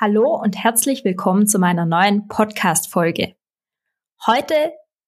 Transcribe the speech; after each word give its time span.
Hallo 0.00 0.36
und 0.40 0.56
herzlich 0.56 1.04
willkommen 1.04 1.48
zu 1.48 1.58
meiner 1.58 1.84
neuen 1.84 2.28
Podcast-Folge. 2.28 3.34
Heute 4.24 4.54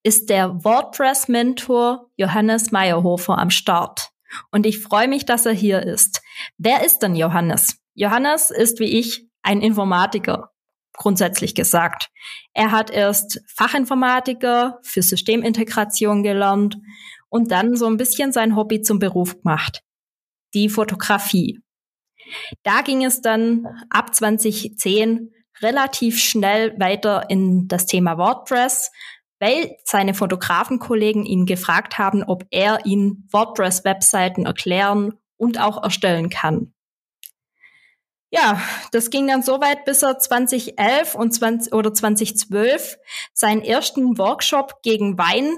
ist 0.03 0.31
der 0.31 0.65
WordPress-Mentor 0.65 2.11
Johannes 2.17 2.73
Meyerhofer 2.73 3.39
am 3.39 3.51
Start. 3.51 4.11
Und 4.51 4.67
ich 4.67 4.81
freue 4.81 5.07
mich, 5.07 5.25
dass 5.25 5.47
er 5.47 5.53
hier 5.53 5.81
ist. 5.81 6.23
Wer 6.59 6.85
ist 6.85 7.05
denn 7.05 7.15
Johannes? 7.15 7.77
Johannes 7.95 8.51
ist 8.51 8.81
wie 8.81 8.99
ich 8.99 9.29
ein 9.43 9.61
Informatiker, 9.61 10.51
grundsätzlich 10.93 11.55
gesagt. 11.55 12.11
Er 12.53 12.73
hat 12.73 12.91
erst 12.91 13.45
Fachinformatiker 13.47 14.81
für 14.83 15.03
Systemintegration 15.03 16.25
gelernt 16.25 16.79
und 17.29 17.53
dann 17.53 17.77
so 17.77 17.87
ein 17.87 17.97
bisschen 17.97 18.33
sein 18.33 18.57
Hobby 18.57 18.83
zum 18.83 18.99
Beruf 18.99 19.41
gemacht. 19.41 19.85
Die 20.53 20.69
Fotografie. 20.69 21.61
Da 22.63 22.83
ging 22.83 23.05
es 23.05 23.21
dann 23.21 23.67
ab 23.91 24.15
2010 24.15 25.33
relativ 25.61 26.19
schnell 26.19 26.79
weiter 26.79 27.29
in 27.29 27.69
das 27.69 27.87
Thema 27.87 28.19
WordPress, 28.19 28.91
weil 29.39 29.77
seine 29.85 30.15
Fotografenkollegen 30.15 31.25
ihn 31.25 31.47
gefragt 31.47 31.99
haben, 31.99 32.23
ob 32.23 32.45
er 32.51 32.85
ihnen 32.85 33.29
WordPress-Webseiten 33.31 34.47
erklären 34.47 35.15
und 35.37 35.61
auch 35.61 35.83
erstellen 35.83 36.29
kann. 36.29 36.75
Ja, 38.33 38.63
das 38.93 39.11
ging 39.11 39.27
dann 39.27 39.43
so 39.43 39.61
weit, 39.61 39.85
bis 39.85 40.03
er 40.03 40.19
2011 40.19 41.17
und 41.17 41.33
20, 41.33 41.73
oder 41.73 41.93
2012 41.93 42.97
seinen 43.33 43.63
ersten 43.63 44.19
Workshop 44.19 44.83
gegen 44.83 45.19
Wein 45.19 45.57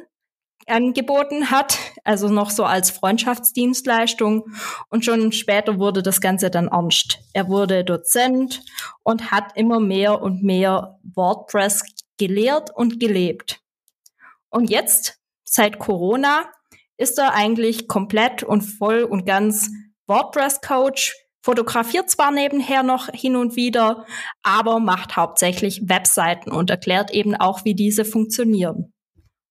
angeboten 0.67 1.51
hat, 1.51 1.79
also 2.05 2.29
noch 2.29 2.51
so 2.51 2.65
als 2.65 2.91
Freundschaftsdienstleistung. 2.91 4.45
Und 4.89 5.05
schon 5.05 5.33
später 5.33 5.79
wurde 5.79 6.03
das 6.03 6.21
Ganze 6.21 6.51
dann 6.51 6.69
ernst. 6.69 7.19
Er 7.33 7.49
wurde 7.49 7.85
Dozent 7.85 8.63
und 9.03 9.31
hat 9.31 9.57
immer 9.57 9.81
mehr 9.81 10.23
und 10.23 10.43
mehr 10.43 10.99
WordPress 11.03 11.83
gelehrt 12.19 12.71
und 12.75 13.01
gelebt. 13.01 13.61
Und 14.51 14.71
jetzt, 14.71 15.19
seit 15.45 15.79
Corona, 15.79 16.45
ist 16.99 17.19
er 17.19 17.35
eigentlich 17.35 17.89
komplett 17.89 18.43
und 18.43 18.63
voll 18.63 19.03
und 19.03 19.27
ganz 19.27 19.71
WordPress-Coach, 20.07 21.17
fotografiert 21.43 22.09
zwar 22.09 22.31
nebenher 22.31 22.83
noch 22.83 23.09
hin 23.09 23.35
und 23.35 23.57
wieder, 23.57 24.07
aber 24.43 24.79
macht 24.79 25.17
hauptsächlich 25.17 25.89
Webseiten 25.89 26.53
und 26.53 26.71
erklärt 26.71 27.11
eben 27.11 27.35
auch, 27.35 27.65
wie 27.65 27.75
diese 27.75 28.05
funktionieren. 28.05 28.93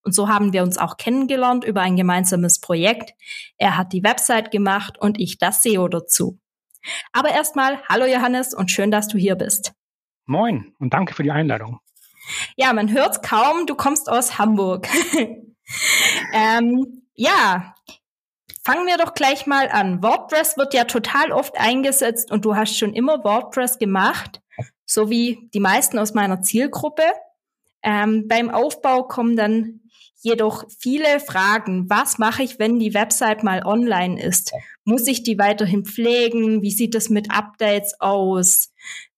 Und 0.04 0.14
so 0.14 0.28
haben 0.28 0.54
wir 0.54 0.64
uns 0.64 0.78
auch 0.78 0.98
kennengelernt 0.98 1.64
über 1.64 1.82
ein 1.82 1.96
gemeinsames 1.96 2.60
Projekt. 2.60 3.14
Er 3.58 3.78
hat 3.78 3.94
die 3.94 4.04
Website 4.04 4.52
gemacht 4.52 4.98
und 5.00 5.20
ich 5.20 5.38
das 5.38 5.64
SEO 5.64 5.88
dazu. 5.88 6.40
Aber 7.12 7.30
erstmal, 7.30 7.82
hallo 7.88 8.06
Johannes 8.06 8.54
und 8.54 8.72
schön, 8.72 8.92
dass 8.92 9.08
du 9.08 9.18
hier 9.18 9.36
bist. 9.36 9.74
Moin 10.26 10.74
und 10.80 10.94
danke 10.94 11.14
für 11.14 11.24
die 11.24 11.32
Einladung. 11.32 11.80
Ja, 12.56 12.74
man 12.74 12.92
hört's 12.92 13.22
kaum, 13.22 13.66
du 13.66 13.76
kommst 13.76 14.10
aus 14.10 14.38
Hamburg. 14.38 14.88
ähm, 16.34 17.04
ja, 17.16 17.76
fangen 18.64 18.88
wir 18.88 18.98
doch 18.98 19.14
gleich 19.14 19.48
mal 19.48 19.70
an. 19.70 20.02
WordPress 20.02 20.58
wird 20.58 20.74
ja 20.74 20.86
total 20.86 21.32
oft 21.32 21.58
eingesetzt 21.58 22.32
und 22.32 22.46
du 22.46 22.56
hast 22.56 22.78
schon 22.78 22.94
immer 22.94 23.24
WordPress 23.24 23.80
gemacht, 23.80 24.42
so 24.86 25.10
wie 25.10 25.50
die 25.54 25.60
meisten 25.60 26.00
aus 26.00 26.14
meiner 26.14 26.42
Zielgruppe. 26.42 27.04
Ähm, 27.84 28.28
beim 28.28 28.50
Aufbau 28.50 29.04
kommen 29.04 29.36
dann 29.36 29.81
jedoch 30.22 30.64
viele 30.80 31.20
Fragen. 31.20 31.90
Was 31.90 32.18
mache 32.18 32.44
ich, 32.44 32.60
wenn 32.60 32.80
die 32.80 32.94
Website 32.94 33.44
mal 33.44 33.66
online 33.66 34.22
ist? 34.22 34.54
Muss 34.86 35.08
ich 35.08 35.24
die 35.24 35.38
weiterhin 35.38 35.86
pflegen? 35.86 36.62
Wie 36.62 36.72
sieht 36.72 36.96
es 36.96 37.10
mit 37.10 37.32
Updates 37.32 37.96
aus? 38.00 38.72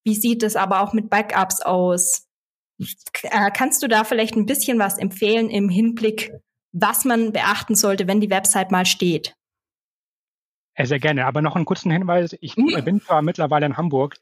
Wie 0.03 0.16
sieht 0.16 0.44
es 0.44 0.56
aber 0.56 0.81
auch 0.81 0.94
mit 0.94 1.09
Backups 1.09 1.62
aus? 1.62 2.28
Äh, 3.24 3.52
kannst 3.52 3.84
du 3.84 3.88
da 3.88 4.03
vielleicht 4.03 4.36
ein 4.36 4.46
bisschen 4.46 4.80
was 4.80 4.97
empfehlen 4.97 5.50
im 5.50 5.69
Hinblick, 5.69 6.31
was 6.72 7.06
man 7.06 7.31
beachten 7.31 7.75
sollte, 7.75 8.08
wenn 8.08 8.20
die 8.20 8.30
Website 8.30 8.72
mal 8.72 8.85
steht? 8.85 9.35
Sehr 10.81 11.00
gerne, 11.00 11.28
aber 11.28 11.44
noch 11.44 11.56
einen 11.56 11.66
kurzen 11.66 11.91
Hinweis. 11.91 12.35
Ich 12.41 12.58
mhm. 12.58 12.84
bin 12.84 13.00
zwar 13.00 13.22
mittlerweile 13.22 13.68
in 13.68 13.78
Hamburg 13.78 14.18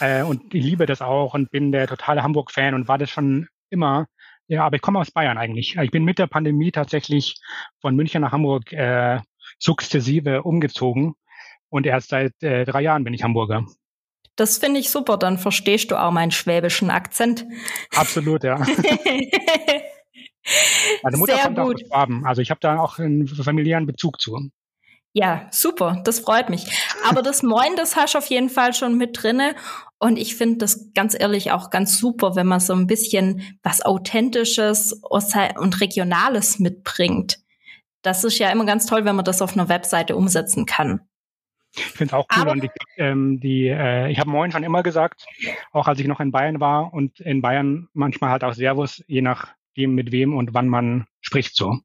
äh, 0.00 0.22
und 0.22 0.54
ich 0.54 0.62
liebe 0.62 0.84
das 0.84 1.00
auch 1.00 1.32
und 1.32 1.50
bin 1.50 1.72
der 1.72 1.86
totale 1.86 2.22
Hamburg-Fan 2.22 2.74
und 2.74 2.88
war 2.88 2.98
das 2.98 3.10
schon 3.10 3.48
immer. 3.70 4.06
Ja, 4.48 4.64
aber 4.64 4.76
ich 4.76 4.82
komme 4.82 4.98
aus 4.98 5.10
Bayern 5.10 5.36
eigentlich. 5.36 5.76
Ich 5.76 5.90
bin 5.90 6.04
mit 6.04 6.18
der 6.18 6.26
Pandemie 6.26 6.72
tatsächlich 6.72 7.36
von 7.80 7.94
München 7.94 8.22
nach 8.22 8.32
Hamburg 8.32 8.72
äh, 8.72 9.20
sukzessive 9.58 10.42
umgezogen 10.42 11.14
und 11.68 11.86
erst 11.86 12.08
seit 12.08 12.32
äh, 12.42 12.64
drei 12.64 12.80
Jahren 12.80 13.04
bin 13.04 13.12
ich 13.12 13.22
Hamburger. 13.22 13.66
Das 14.36 14.58
finde 14.58 14.80
ich 14.80 14.90
super, 14.90 15.18
dann 15.18 15.36
verstehst 15.36 15.90
du 15.90 15.96
auch 15.96 16.12
meinen 16.12 16.30
schwäbischen 16.30 16.90
Akzent. 16.90 17.44
Absolut, 17.94 18.44
ja. 18.44 18.56
Meine 21.02 21.16
Mutter 21.18 21.34
Sehr 21.34 21.44
kommt 21.44 21.58
gut. 21.58 21.74
aus 21.74 21.80
Schwaben, 21.88 22.24
also 22.24 22.40
ich 22.40 22.50
habe 22.50 22.60
da 22.60 22.78
auch 22.78 22.98
einen 22.98 23.28
familiären 23.28 23.84
Bezug 23.84 24.18
zu. 24.20 24.50
Ja, 25.12 25.48
super, 25.50 26.00
das 26.04 26.20
freut 26.20 26.50
mich. 26.50 26.66
Aber 27.08 27.22
das 27.22 27.42
Moin, 27.42 27.74
das 27.76 27.96
hast 27.96 28.14
du 28.14 28.18
auf 28.18 28.26
jeden 28.26 28.50
Fall 28.50 28.74
schon 28.74 28.96
mit 28.96 29.22
drinne. 29.22 29.54
Und 29.98 30.16
ich 30.16 30.36
finde 30.36 30.58
das 30.58 30.92
ganz 30.94 31.16
ehrlich 31.18 31.50
auch 31.50 31.70
ganz 31.70 31.98
super, 31.98 32.36
wenn 32.36 32.46
man 32.46 32.60
so 32.60 32.72
ein 32.72 32.86
bisschen 32.86 33.58
was 33.62 33.84
Authentisches 33.84 34.92
und 35.02 35.80
Regionales 35.80 36.58
mitbringt. 36.58 37.38
Das 38.02 38.22
ist 38.22 38.38
ja 38.38 38.50
immer 38.50 38.64
ganz 38.64 38.86
toll, 38.86 39.04
wenn 39.04 39.16
man 39.16 39.24
das 39.24 39.42
auf 39.42 39.54
einer 39.54 39.68
Webseite 39.68 40.14
umsetzen 40.14 40.66
kann. 40.66 41.00
Ich 41.74 41.82
finde 41.84 42.06
es 42.06 42.12
auch 42.12 42.26
cool 42.34 42.42
Aber, 42.42 42.52
und 42.52 42.64
ich, 42.64 42.70
ähm, 42.96 43.40
die, 43.40 43.66
äh, 43.68 44.10
ich 44.10 44.18
habe 44.18 44.30
Moin 44.30 44.52
schon 44.52 44.62
immer 44.62 44.82
gesagt, 44.82 45.26
auch 45.72 45.86
als 45.86 46.00
ich 46.00 46.06
noch 46.06 46.20
in 46.20 46.30
Bayern 46.30 46.60
war 46.60 46.92
und 46.92 47.20
in 47.20 47.42
Bayern 47.42 47.88
manchmal 47.92 48.30
halt 48.30 48.44
auch 48.44 48.54
Servus, 48.54 49.02
je 49.06 49.22
nachdem 49.22 49.94
mit 49.94 50.12
wem 50.12 50.36
und 50.36 50.54
wann 50.54 50.68
man 50.68 51.06
spricht 51.20 51.56
so. 51.56 51.78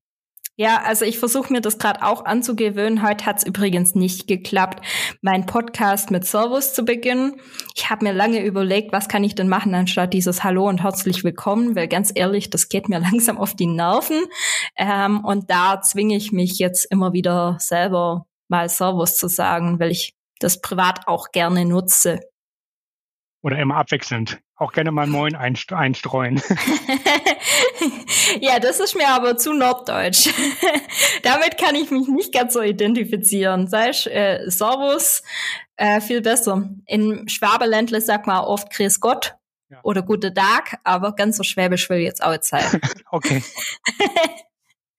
Ja, 0.56 0.84
also 0.86 1.04
ich 1.04 1.18
versuche 1.18 1.52
mir 1.52 1.62
das 1.62 1.80
gerade 1.80 2.04
auch 2.04 2.26
anzugewöhnen. 2.26 3.02
Heute 3.02 3.26
hat 3.26 3.38
es 3.38 3.44
übrigens 3.44 3.96
nicht 3.96 4.28
geklappt, 4.28 4.86
meinen 5.22 5.48
Podcast 5.48 6.12
mit 6.12 6.26
Servus 6.26 6.76
zu 6.76 6.86
beginnen. 6.86 7.42
Ich 7.76 7.90
habe 7.90 8.06
mir 8.06 8.14
lange 8.14 8.46
überlegt, 8.46 8.94
was 8.94 9.08
kann 9.08 9.24
ich 9.24 9.34
denn 9.34 9.50
machen, 9.50 9.74
anstatt 9.74 10.14
dieses 10.14 10.44
Hallo 10.44 10.70
und 10.70 10.84
herzlich 10.84 11.24
willkommen, 11.24 11.76
weil 11.76 11.88
ganz 11.88 12.12
ehrlich, 12.14 12.52
das 12.52 12.70
geht 12.70 12.88
mir 12.88 13.00
langsam 13.12 13.40
auf 13.40 13.56
die 13.56 13.66
Nerven. 13.66 14.26
Ähm, 14.78 15.26
und 15.26 15.50
da 15.50 15.82
zwinge 15.82 16.16
ich 16.16 16.32
mich 16.32 16.60
jetzt 16.60 16.86
immer 16.86 17.14
wieder 17.14 17.58
selber 17.60 18.28
mal 18.48 18.70
Servus 18.70 19.18
zu 19.18 19.28
sagen, 19.28 19.80
weil 19.80 19.90
ich 19.90 20.14
das 20.38 20.62
privat 20.62 21.08
auch 21.08 21.32
gerne 21.32 21.66
nutze. 21.66 22.20
Oder 23.44 23.60
immer 23.60 23.76
abwechselnd. 23.76 24.40
Auch 24.56 24.72
gerne 24.72 24.92
mal 24.92 25.06
Moin 25.06 25.36
einstreuen. 25.36 26.42
ja, 28.40 28.60
das 28.60 28.80
ist 28.80 28.96
mir 28.96 29.10
aber 29.10 29.36
zu 29.36 29.52
norddeutsch. 29.54 30.30
Damit 31.24 31.58
kann 31.58 31.76
ich 31.76 31.92
mich 31.92 32.08
nicht 32.08 32.34
ganz 32.34 32.54
so 32.54 32.62
identifizieren. 32.62 33.68
Sei 33.68 33.90
es 33.90 34.06
äh, 34.06 34.50
Servus, 34.50 35.24
äh, 35.76 36.00
viel 36.00 36.22
besser. 36.22 36.70
In 36.86 37.28
Schwaberländle 37.28 38.00
sagt 38.00 38.28
man 38.28 38.46
oft 38.46 38.72
Grüß 38.72 39.02
Gott 39.02 39.36
ja. 39.70 39.80
oder 39.84 40.04
Gute 40.04 40.34
Tag, 40.34 40.80
aber 40.86 41.14
ganz 41.14 41.36
so 41.36 41.44
schwäbisch 41.44 41.90
will 41.90 41.98
ich 41.98 42.06
jetzt 42.06 42.24
auch 42.24 42.32
jetzt 42.32 42.48
sein. 42.48 42.82
okay. 43.12 43.44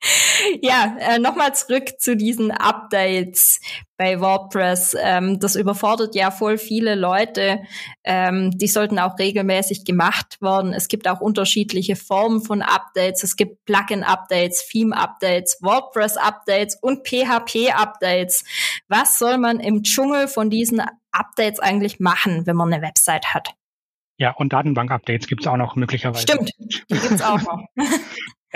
Ja, 0.63 0.97
äh, 0.99 1.19
nochmal 1.19 1.55
zurück 1.55 1.99
zu 1.99 2.17
diesen 2.17 2.51
Updates 2.51 3.61
bei 3.97 4.21
WordPress. 4.21 4.97
Ähm, 5.01 5.39
das 5.39 5.57
überfordert 5.57 6.15
ja 6.15 6.31
voll 6.31 6.59
viele 6.59 6.95
Leute. 6.95 7.63
Ähm, 8.03 8.51
die 8.53 8.67
sollten 8.67 8.99
auch 8.99 9.19
regelmäßig 9.19 9.85
gemacht 9.85 10.41
werden. 10.41 10.73
Es 10.73 10.89
gibt 10.89 11.09
auch 11.09 11.21
unterschiedliche 11.21 11.97
Formen 11.97 12.43
von 12.43 12.63
Updates. 12.63 13.23
Es 13.23 13.37
gibt 13.37 13.65
Plugin-Updates, 13.65 14.69
Theme-Updates, 14.69 15.59
WordPress-Updates 15.63 16.77
und 16.81 17.07
PHP-Updates. 17.07 18.45
Was 18.89 19.19
soll 19.19 19.39
man 19.39 19.61
im 19.61 19.83
Dschungel 19.83 20.29
von 20.29 20.51
diesen 20.51 20.83
Updates 21.13 21.61
eigentlich 21.61 22.01
machen, 22.01 22.47
wenn 22.47 22.57
man 22.57 22.73
eine 22.73 22.83
Website 22.83 23.35
hat? 23.35 23.55
Ja, 24.17 24.33
und 24.33 24.53
Datenbank-Updates 24.53 25.27
gibt 25.27 25.43
es 25.43 25.47
auch 25.47 25.57
noch 25.57 25.75
möglicherweise. 25.75 26.23
Stimmt, 26.23 26.53
die 26.59 26.99
gibt 26.99 27.13
es 27.13 27.23
auch 27.23 27.41
noch. 27.43 27.65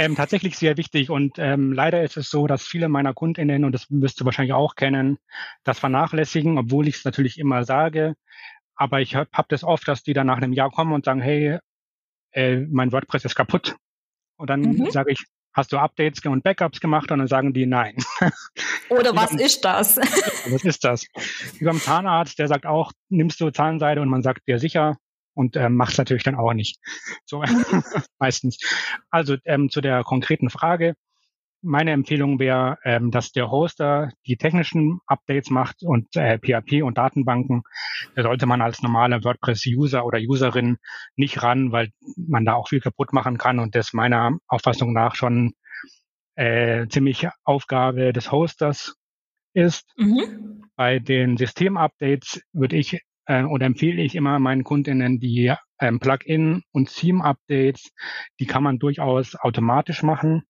Ähm, 0.01 0.15
tatsächlich 0.15 0.57
sehr 0.57 0.77
wichtig 0.77 1.11
und 1.11 1.39
ähm, 1.39 1.73
leider 1.73 2.05
ist 2.05 2.17
es 2.17 2.31
so, 2.31 2.47
dass 2.47 2.63
viele 2.63 2.89
meiner 2.89 3.15
KundInnen, 3.15 3.65
und 3.65 3.73
das 3.73 3.87
wirst 3.91 4.21
du 4.21 4.25
wahrscheinlich 4.25 4.53
auch 4.53 4.77
kennen, 4.77 5.19
das 5.65 5.81
vernachlässigen, 5.81 6.57
obwohl 6.57 6.87
ich 6.87 6.99
es 6.99 7.05
natürlich 7.05 7.37
immer 7.37 7.65
sage. 7.65 8.15
aber 8.77 9.01
ich 9.01 9.17
habe 9.17 9.29
hab 9.33 9.49
das 9.49 9.65
oft, 9.65 9.89
dass 9.89 10.05
die 10.05 10.13
dann 10.13 10.29
nach 10.29 10.37
einem 10.37 10.53
Jahr 10.53 10.71
kommen 10.71 10.93
und 10.93 11.05
sagen, 11.05 11.21
hey, 11.21 11.59
äh, 12.33 12.61
mein 12.71 12.93
WordPress 12.93 13.25
ist 13.25 13.35
kaputt. 13.35 13.77
Und 14.37 14.51
dann 14.51 14.61
mhm. 14.61 14.91
sage 14.93 15.11
ich, 15.11 15.25
hast 15.53 15.73
du 15.73 15.79
Updates 15.79 16.25
und 16.25 16.45
Backups 16.45 16.79
gemacht? 16.79 17.11
Und 17.11 17.19
dann 17.19 17.27
sagen 17.27 17.53
die 17.53 17.67
nein. 17.67 17.97
Oder 18.91 19.17
was 19.17 19.33
ist 19.33 19.65
das? 19.65 19.97
was 19.97 20.65
ist 20.65 20.85
das? 20.85 21.07
Wie 21.59 21.65
beim 21.65 21.81
Zahnarzt, 21.81 22.39
der 22.39 22.47
sagt 22.47 22.67
auch, 22.67 22.93
nimmst 23.09 23.41
du 23.41 23.51
Zahnseide 23.51 24.01
und 24.01 24.09
man 24.09 24.23
sagt 24.23 24.47
dir 24.47 24.61
sicher 24.61 24.97
und 25.39 25.57
ähm, 25.57 25.77
macht 25.77 25.93
es 25.93 25.99
natürlich 25.99 26.25
dann 26.25 26.35
auch 26.35 26.53
nicht. 26.53 26.79
So 27.25 27.41
mhm. 27.41 27.65
meistens. 28.19 28.59
Also 29.11 29.37
ähm, 29.45 29.71
zu 29.71 29.81
der 29.81 30.03
konkreten 30.03 30.51
Frage. 30.51 30.95
Meine 31.61 31.91
Empfehlung 31.93 32.39
wäre, 32.39 32.79
ähm, 32.85 33.11
dass 33.11 33.33
der 33.33 33.51
Hoster 33.51 34.11
die 34.27 34.37
technischen 34.37 35.01
Updates 35.07 35.51
macht 35.51 35.83
und 35.83 36.15
äh, 36.15 36.39
PHP 36.39 36.83
und 36.83 36.99
Datenbanken. 36.99 37.63
Da 38.15 38.23
sollte 38.23 38.47
man 38.47 38.63
als 38.63 38.83
normaler 38.83 39.25
WordPress-User 39.25 40.05
oder 40.05 40.19
Userin 40.19 40.79
nicht 41.17 41.43
ran, 41.43 41.73
weil 41.73 41.91
man 42.17 42.45
da 42.45 42.55
auch 42.55 42.69
viel 42.69 42.81
kaputt 42.81 43.13
machen 43.13 43.39
kann 43.39 43.59
und 43.59 43.75
das 43.75 43.93
meiner 43.93 44.39
Auffassung 44.47 44.93
nach 44.93 45.17
schon 45.17 45.55
äh, 46.37 46.87
ziemlich 46.89 47.29
Aufgabe 47.45 48.13
des 48.13 48.31
Hosters 48.31 48.95
ist. 49.53 49.85
Mhm. 49.97 50.65
Bei 50.77 51.01
den 51.01 51.37
System-Updates 51.37 52.43
würde 52.53 52.77
ich 52.77 53.01
äh, 53.29 53.45
oder 53.45 53.67
empfehle 53.67 54.03
ich 54.03 54.17
immer 54.17 54.41
meinen 54.41 54.65
Kundinnen 54.65 55.21
die 55.21 55.55
ähm, 55.79 56.01
Plugin- 56.01 56.63
und 56.73 56.93
Theme-Updates. 56.93 57.93
Die 58.41 58.47
kann 58.47 58.63
man 58.63 58.79
durchaus 58.79 59.37
automatisch 59.37 60.03
machen. 60.03 60.43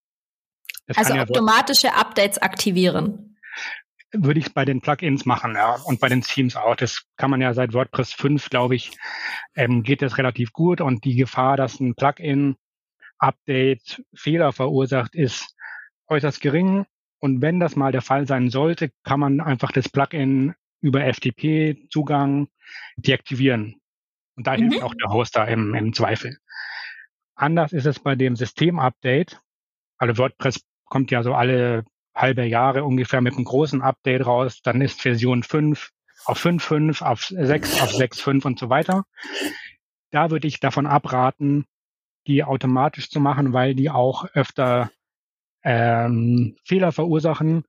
Das 0.87 0.97
also 0.97 1.15
automatische 1.15 1.95
Updates 1.95 2.39
aktivieren. 2.39 3.37
Würde 4.13 4.41
ich 4.41 4.55
bei 4.55 4.65
den 4.65 4.81
Plugins 4.81 5.27
machen, 5.27 5.55
ja, 5.55 5.75
und 5.85 6.01
bei 6.01 6.09
den 6.09 6.23
Themes 6.23 6.57
auch. 6.57 6.77
Das 6.77 7.05
kann 7.17 7.31
man 7.31 7.43
ja 7.43 7.53
seit 7.53 7.75
WordPress 7.75 8.15
5, 8.15 8.49
glaube 8.49 8.75
ich, 8.75 8.97
ähm, 9.55 9.83
geht 9.83 10.01
das 10.01 10.17
relativ 10.17 10.53
gut 10.53 10.81
und 10.81 11.05
die 11.05 11.15
Gefahr, 11.15 11.59
dass 11.59 11.79
ein 11.81 11.95
Plugin-Update 11.95 14.03
Fehler 14.15 14.53
verursacht, 14.53 15.15
ist 15.15 15.55
äußerst 16.07 16.41
gering. 16.41 16.87
Und 17.19 17.43
wenn 17.43 17.61
das 17.61 17.77
mal 17.77 17.93
der 17.93 18.01
Fall 18.01 18.27
sein 18.27 18.49
sollte, 18.49 18.91
kann 19.03 19.21
man 19.21 19.41
einfach 19.41 19.73
das 19.73 19.91
Plugin 19.91 20.55
über 20.81 21.01
FTP-Zugang 21.13 22.49
deaktivieren. 22.97 23.81
Und 24.37 24.47
da 24.47 24.57
mhm. 24.57 24.71
hilft 24.71 24.83
auch 24.83 24.95
der 24.95 25.11
Hoster 25.11 25.49
im, 25.49 25.75
im 25.75 25.93
Zweifel. 25.93 26.39
Anders 27.35 27.73
ist 27.73 27.87
es 27.87 27.99
bei 27.99 28.15
dem 28.15 28.37
System-Update. 28.37 29.41
Also 29.99 30.19
WordPress 30.19 30.65
kommt 30.85 31.11
ja 31.11 31.23
so 31.23 31.35
alle 31.35 31.85
halbe 32.15 32.45
Jahre 32.45 32.85
ungefähr 32.85 33.21
mit 33.21 33.35
einem 33.35 33.45
großen 33.45 33.83
Update 33.83 34.27
raus. 34.27 34.61
Dann 34.63 34.81
ist 34.81 35.03
Version 35.03 35.43
5 35.43 35.91
auf 36.25 36.45
5.5, 36.45 37.03
auf 37.03 37.27
6, 37.27 37.81
auf 37.81 37.91
6.5 37.93 38.45
und 38.45 38.59
so 38.59 38.69
weiter. 38.69 39.05
Da 40.11 40.31
würde 40.31 40.49
ich 40.49 40.61
davon 40.61 40.87
abraten, 40.87 41.67
die 42.27 42.45
automatisch 42.45 43.11
zu 43.11 43.21
machen, 43.21 43.53
weil 43.53 43.75
die 43.75 43.91
auch 43.91 44.25
öfter 44.35 44.91
ähm, 45.63 46.57
Fehler 46.65 46.93
verursachen 46.93 47.65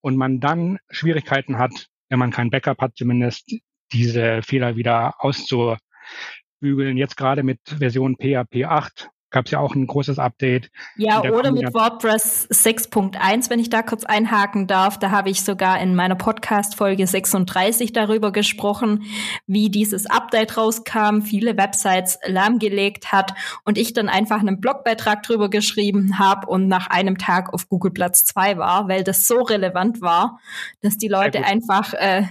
und 0.00 0.16
man 0.16 0.40
dann 0.40 0.78
Schwierigkeiten 0.90 1.58
hat, 1.58 1.88
wenn 2.08 2.18
man 2.18 2.30
kein 2.30 2.50
Backup 2.50 2.80
hat, 2.80 2.96
zumindest 2.96 3.54
diese 3.92 4.42
Fehler 4.42 4.76
wieder 4.76 5.14
auszubügeln. 5.18 6.96
Jetzt 6.96 7.16
gerade 7.16 7.42
mit 7.42 7.60
Version 7.66 8.16
PHP 8.16 8.64
8 8.64 9.08
gab 9.30 9.46
es 9.46 9.50
ja 9.50 9.58
auch 9.58 9.74
ein 9.74 9.86
großes 9.86 10.18
Update. 10.18 10.70
Ja, 10.96 11.22
oder 11.22 11.50
mit 11.50 11.74
WordPress 11.74 12.48
6.1, 12.50 13.50
wenn 13.50 13.58
ich 13.58 13.70
da 13.70 13.82
kurz 13.82 14.04
einhaken 14.04 14.66
darf. 14.66 14.98
Da 14.98 15.10
habe 15.10 15.30
ich 15.30 15.42
sogar 15.42 15.80
in 15.80 15.94
meiner 15.94 16.14
Podcast-Folge 16.14 17.06
36 17.06 17.92
darüber 17.92 18.32
gesprochen, 18.32 19.04
wie 19.46 19.68
dieses 19.68 20.06
Update 20.06 20.56
rauskam, 20.56 21.22
viele 21.22 21.56
Websites 21.56 22.18
lahmgelegt 22.24 23.12
hat 23.12 23.34
und 23.64 23.78
ich 23.78 23.92
dann 23.92 24.08
einfach 24.08 24.38
einen 24.38 24.60
Blogbeitrag 24.60 25.22
drüber 25.22 25.50
geschrieben 25.50 26.18
habe 26.18 26.46
und 26.46 26.68
nach 26.68 26.86
einem 26.88 27.18
Tag 27.18 27.52
auf 27.52 27.68
Google 27.68 27.92
Platz 27.92 28.24
2 28.24 28.58
war, 28.58 28.88
weil 28.88 29.02
das 29.02 29.26
so 29.26 29.42
relevant 29.42 30.00
war, 30.00 30.38
dass 30.82 30.98
die 30.98 31.08
Leute 31.08 31.44
einfach, 31.44 31.94
äh, 31.94 32.22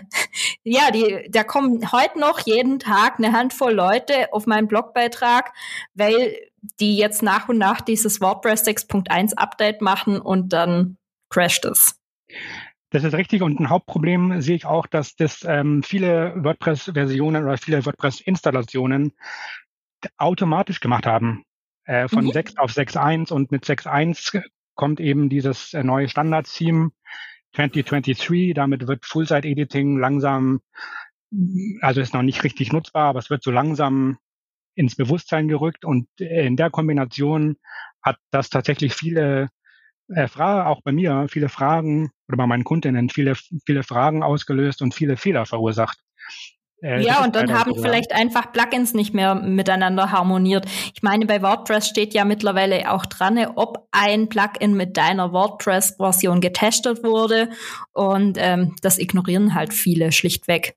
ja, 0.63 0.91
die, 0.91 1.27
da 1.29 1.43
kommen 1.43 1.91
heute 1.91 2.19
noch 2.19 2.39
jeden 2.39 2.79
Tag 2.79 3.15
eine 3.17 3.33
Handvoll 3.33 3.73
Leute 3.73 4.31
auf 4.31 4.47
meinen 4.47 4.67
Blogbeitrag, 4.67 5.51
weil 5.93 6.35
die 6.79 6.97
jetzt 6.97 7.23
nach 7.23 7.49
und 7.49 7.57
nach 7.57 7.81
dieses 7.81 8.21
WordPress 8.21 8.65
6.1 8.65 9.35
Update 9.35 9.81
machen 9.81 10.19
und 10.19 10.53
dann 10.53 10.97
crasht 11.29 11.65
es. 11.65 11.99
Das 12.91 13.03
ist 13.03 13.13
richtig 13.13 13.41
und 13.41 13.59
ein 13.59 13.69
Hauptproblem 13.69 14.41
sehe 14.41 14.55
ich 14.55 14.65
auch, 14.65 14.87
dass 14.87 15.15
das 15.15 15.43
ähm, 15.45 15.83
viele 15.83 16.33
WordPress-Versionen 16.37 17.43
oder 17.43 17.57
viele 17.57 17.85
WordPress-Installationen 17.85 19.13
automatisch 20.17 20.79
gemacht 20.79 21.05
haben. 21.05 21.43
Äh, 21.85 22.07
von 22.07 22.25
mhm. 22.25 22.31
6 22.31 22.57
auf 22.57 22.71
6.1 22.71 23.31
und 23.31 23.51
mit 23.51 23.65
6.1 23.65 24.43
kommt 24.75 24.99
eben 24.99 25.29
dieses 25.29 25.73
äh, 25.73 25.83
neue 25.83 26.09
Standard-Theme 26.09 26.91
2023. 27.53 28.53
Damit 28.53 28.87
wird 28.87 29.05
Full-Site-Editing 29.05 29.97
langsam, 29.97 30.61
also 31.81 32.01
ist 32.01 32.13
noch 32.13 32.23
nicht 32.23 32.43
richtig 32.43 32.71
nutzbar, 32.71 33.09
aber 33.09 33.19
es 33.19 33.29
wird 33.29 33.43
so 33.43 33.51
langsam 33.51 34.17
ins 34.75 34.95
Bewusstsein 34.95 35.47
gerückt 35.47 35.85
und 35.85 36.07
in 36.19 36.55
der 36.55 36.69
Kombination 36.69 37.57
hat 38.01 38.17
das 38.31 38.49
tatsächlich 38.49 38.93
viele 38.93 39.49
äh, 40.09 40.27
Fragen, 40.27 40.67
auch 40.67 40.81
bei 40.83 40.91
mir, 40.91 41.27
viele 41.29 41.49
Fragen 41.49 42.11
oder 42.27 42.37
bei 42.37 42.47
meinen 42.47 42.63
Kundinnen 42.63 43.09
viele, 43.09 43.35
viele 43.65 43.83
Fragen 43.83 44.21
ausgelöst 44.21 44.81
und 44.81 44.93
viele 44.93 45.17
Fehler 45.17 45.45
verursacht. 45.45 45.99
Äh, 46.81 47.01
ja, 47.01 47.23
und 47.23 47.35
dann 47.35 47.51
haben 47.53 47.73
so, 47.73 47.81
vielleicht 47.81 48.13
einfach 48.13 48.51
Plugins 48.51 48.93
nicht 48.93 49.13
mehr 49.13 49.33
miteinander 49.33 50.11
harmoniert. 50.11 50.65
Ich 50.93 51.01
meine, 51.01 51.25
bei 51.25 51.41
WordPress 51.41 51.87
steht 51.87 52.13
ja 52.13 52.25
mittlerweile 52.25 52.91
auch 52.91 53.05
dran, 53.05 53.39
ob 53.55 53.87
ein 53.91 54.29
Plugin 54.29 54.75
mit 54.75 54.97
deiner 54.97 55.31
WordPress-Version 55.31 56.41
getestet 56.41 57.03
wurde. 57.03 57.49
Und 57.93 58.37
ähm, 58.39 58.75
das 58.81 58.99
ignorieren 58.99 59.55
halt 59.55 59.73
viele 59.73 60.11
schlichtweg. 60.11 60.75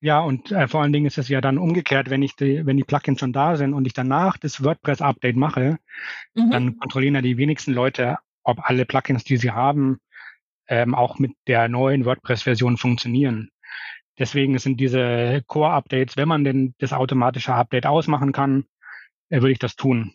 Ja, 0.00 0.20
und 0.20 0.52
äh, 0.52 0.68
vor 0.68 0.82
allen 0.82 0.92
Dingen 0.92 1.06
ist 1.06 1.18
es 1.18 1.28
ja 1.28 1.40
dann 1.40 1.58
umgekehrt, 1.58 2.08
wenn 2.08 2.22
ich 2.22 2.36
die, 2.36 2.64
wenn 2.64 2.76
die 2.76 2.84
Plugins 2.84 3.18
schon 3.18 3.32
da 3.32 3.56
sind 3.56 3.74
und 3.74 3.84
ich 3.84 3.94
danach 3.94 4.36
das 4.36 4.62
WordPress-Update 4.62 5.36
mache, 5.36 5.78
mhm. 6.34 6.50
dann 6.50 6.78
kontrollieren 6.78 7.16
ja 7.16 7.22
die 7.22 7.36
wenigsten 7.36 7.72
Leute, 7.72 8.18
ob 8.44 8.60
alle 8.62 8.84
Plugins, 8.86 9.24
die 9.24 9.36
sie 9.36 9.50
haben, 9.50 9.98
ähm, 10.68 10.94
auch 10.94 11.18
mit 11.18 11.32
der 11.48 11.68
neuen 11.68 12.04
WordPress-Version 12.04 12.76
funktionieren. 12.76 13.50
Deswegen 14.18 14.58
sind 14.58 14.78
diese 14.78 15.42
Core-Updates, 15.46 16.16
wenn 16.16 16.28
man 16.28 16.44
denn 16.44 16.74
das 16.78 16.92
automatische 16.92 17.54
Update 17.54 17.86
ausmachen 17.86 18.32
kann, 18.32 18.66
äh, 19.30 19.40
würde 19.40 19.52
ich 19.52 19.58
das 19.58 19.74
tun. 19.74 20.14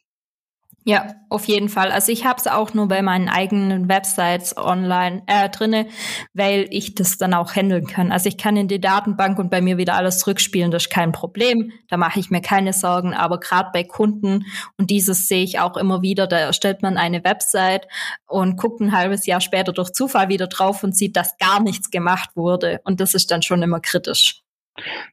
Ja, 0.85 1.15
auf 1.29 1.45
jeden 1.45 1.69
Fall. 1.69 1.91
Also 1.91 2.11
ich 2.11 2.25
habe 2.25 2.39
es 2.39 2.47
auch 2.47 2.73
nur 2.73 2.89
bei 2.89 3.01
meinen 3.01 3.29
eigenen 3.29 3.87
Websites 3.87 4.57
online 4.57 5.23
äh, 5.27 5.49
drinne, 5.49 5.87
weil 6.33 6.67
ich 6.71 6.93
das 6.93 7.17
dann 7.17 7.33
auch 7.33 7.55
handeln 7.55 7.87
kann. 7.87 8.11
Also 8.11 8.27
ich 8.27 8.37
kann 8.37 8.57
in 8.57 8.67
die 8.67 8.81
Datenbank 8.81 9.39
und 9.39 9.49
bei 9.49 9.61
mir 9.61 9.77
wieder 9.77 9.95
alles 9.95 10.19
zurückspielen, 10.19 10.71
das 10.71 10.83
ist 10.83 10.89
kein 10.89 11.13
Problem. 11.13 11.71
Da 11.87 11.95
mache 11.95 12.19
ich 12.19 12.29
mir 12.29 12.41
keine 12.41 12.73
Sorgen. 12.73 13.13
Aber 13.13 13.39
gerade 13.39 13.69
bei 13.71 13.85
Kunden 13.85 14.45
und 14.77 14.89
dieses 14.89 15.29
sehe 15.29 15.43
ich 15.43 15.59
auch 15.59 15.77
immer 15.77 16.01
wieder, 16.01 16.27
da 16.27 16.37
erstellt 16.37 16.81
man 16.81 16.97
eine 16.97 17.23
Website 17.23 17.87
und 18.27 18.57
guckt 18.57 18.81
ein 18.81 18.91
halbes 18.91 19.25
Jahr 19.25 19.39
später 19.39 19.71
durch 19.71 19.93
Zufall 19.93 20.27
wieder 20.27 20.47
drauf 20.47 20.83
und 20.83 20.97
sieht, 20.97 21.15
dass 21.15 21.37
gar 21.37 21.61
nichts 21.61 21.91
gemacht 21.91 22.31
wurde. 22.35 22.81
Und 22.83 22.99
das 22.99 23.13
ist 23.13 23.31
dann 23.31 23.41
schon 23.41 23.61
immer 23.61 23.79
kritisch. 23.79 24.41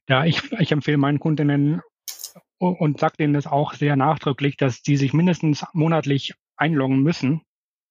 Ja, 0.08 0.24
ich, 0.24 0.40
ich 0.58 0.72
empfehle 0.72 0.98
meinen 0.98 1.20
Kundinnen 1.20 1.80
und 2.60 3.00
sagt 3.00 3.18
denen 3.20 3.32
das 3.32 3.46
auch 3.46 3.72
sehr 3.72 3.96
nachdrücklich, 3.96 4.56
dass 4.56 4.82
die 4.82 4.96
sich 4.96 5.12
mindestens 5.12 5.64
monatlich 5.72 6.34
einloggen 6.56 7.02
müssen 7.02 7.40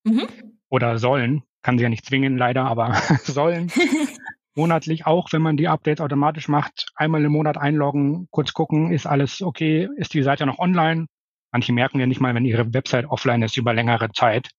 mhm. 0.04 0.28
oder 0.68 0.98
sollen. 0.98 1.42
Kann 1.62 1.76
sie 1.76 1.82
ja 1.82 1.90
nicht 1.90 2.06
zwingen, 2.06 2.38
leider, 2.38 2.64
aber 2.64 2.94
sollen. 3.24 3.70
monatlich 4.54 5.06
auch, 5.06 5.32
wenn 5.32 5.42
man 5.42 5.56
die 5.56 5.68
Updates 5.68 6.00
automatisch 6.00 6.48
macht, 6.48 6.86
einmal 6.94 7.24
im 7.24 7.32
Monat 7.32 7.58
einloggen, 7.58 8.28
kurz 8.30 8.52
gucken, 8.52 8.92
ist 8.92 9.06
alles 9.06 9.42
okay, 9.42 9.88
ist 9.96 10.14
die 10.14 10.22
Seite 10.22 10.46
noch 10.46 10.58
online. 10.58 11.06
Manche 11.52 11.72
merken 11.72 11.98
ja 11.98 12.06
nicht 12.06 12.20
mal, 12.20 12.34
wenn 12.34 12.44
ihre 12.44 12.72
Website 12.72 13.06
offline 13.06 13.42
ist 13.42 13.56
über 13.56 13.74
längere 13.74 14.12
Zeit, 14.12 14.50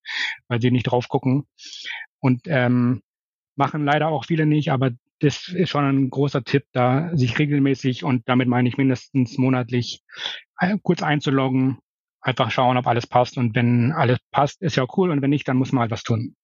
weil 0.50 0.62
sie 0.62 0.72
nicht 0.72 0.84
drauf 0.84 1.08
gucken. 1.08 1.46
Und 2.20 2.42
ähm, 2.48 3.02
machen 3.56 3.86
leider 3.86 4.10
auch 4.10 4.26
viele 4.26 4.46
nicht, 4.46 4.72
aber 4.72 4.92
das 5.22 5.48
ist 5.50 5.70
schon 5.70 5.86
ein 5.86 6.10
großer 6.10 6.44
Tipp, 6.44 6.66
da 6.74 7.16
sich 7.16 7.38
regelmäßig 7.38 8.04
und 8.04 8.28
damit 8.28 8.48
meine 8.48 8.68
ich 8.68 8.78
mindestens 8.78 9.38
monatlich 9.38 10.02
äh, 10.60 10.78
kurz 10.82 11.04
einzuloggen, 11.04 11.78
einfach 12.22 12.52
schauen, 12.52 12.78
ob 12.78 12.88
alles 12.88 13.08
passt 13.08 13.38
und 13.38 13.56
wenn 13.56 13.92
alles 13.92 14.18
passt, 14.32 14.62
ist 14.62 14.76
ja 14.76 14.86
cool 14.98 15.12
und 15.12 15.22
wenn 15.22 15.30
nicht, 15.30 15.48
dann 15.48 15.58
muss 15.58 15.72
man 15.72 15.82
halt 15.82 15.92
was 15.92 16.04
tun. 16.04 16.36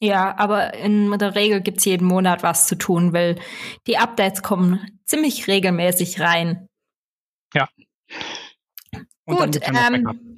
Ja, 0.00 0.36
aber 0.36 0.74
in 0.74 1.10
der 1.18 1.34
Regel 1.34 1.62
gibt's 1.62 1.86
jeden 1.86 2.06
Monat 2.06 2.42
was 2.42 2.66
zu 2.66 2.76
tun, 2.76 3.12
weil 3.12 3.36
die 3.86 3.96
Updates 3.96 4.42
kommen 4.42 5.00
ziemlich 5.04 5.48
regelmäßig 5.48 6.20
rein. 6.20 6.68
Ja. 7.54 7.68
Und 9.24 9.38
Gut, 9.38 9.60
ähm, 9.62 10.35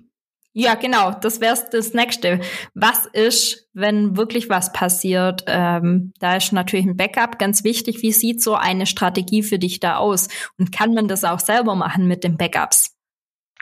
Ja, 0.54 0.74
genau, 0.74 1.12
das 1.12 1.40
wäre 1.40 1.56
das 1.70 1.94
nächste. 1.94 2.40
Was 2.74 3.06
ist, 3.06 3.68
wenn 3.74 4.16
wirklich 4.16 4.48
was 4.48 4.72
passiert? 4.72 5.44
Ähm, 5.46 6.12
da 6.18 6.36
ist 6.36 6.52
natürlich 6.52 6.86
ein 6.86 6.96
Backup 6.96 7.38
ganz 7.38 7.64
wichtig. 7.64 8.02
Wie 8.02 8.12
sieht 8.12 8.42
so 8.42 8.54
eine 8.54 8.86
Strategie 8.86 9.42
für 9.42 9.58
dich 9.58 9.78
da 9.78 9.96
aus? 9.96 10.28
Und 10.58 10.72
kann 10.72 10.94
man 10.94 11.06
das 11.06 11.24
auch 11.24 11.38
selber 11.38 11.74
machen 11.74 12.08
mit 12.08 12.24
den 12.24 12.36
Backups? 12.36 12.96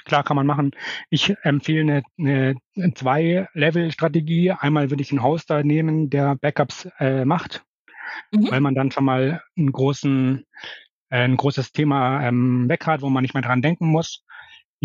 Klar 0.06 0.22
kann 0.22 0.36
man 0.36 0.46
machen. 0.46 0.70
Ich 1.10 1.34
empfehle 1.42 2.02
eine, 2.16 2.54
eine 2.76 2.94
Zwei-Level-Strategie. 2.94 4.52
Einmal 4.52 4.88
würde 4.88 5.02
ich 5.02 5.10
einen 5.10 5.22
Hoster 5.22 5.64
nehmen, 5.64 6.10
der 6.10 6.36
Backups 6.36 6.88
äh, 7.00 7.24
macht, 7.24 7.64
mhm. 8.30 8.50
weil 8.50 8.60
man 8.60 8.76
dann 8.76 8.92
schon 8.92 9.04
mal 9.04 9.42
einen 9.56 9.72
großen, 9.72 10.46
äh, 11.10 11.24
ein 11.24 11.36
großes 11.36 11.72
Thema 11.72 12.22
ähm, 12.22 12.68
weg 12.68 12.86
hat, 12.86 13.02
wo 13.02 13.10
man 13.10 13.22
nicht 13.22 13.34
mehr 13.34 13.42
dran 13.42 13.62
denken 13.62 13.88
muss. 13.88 14.24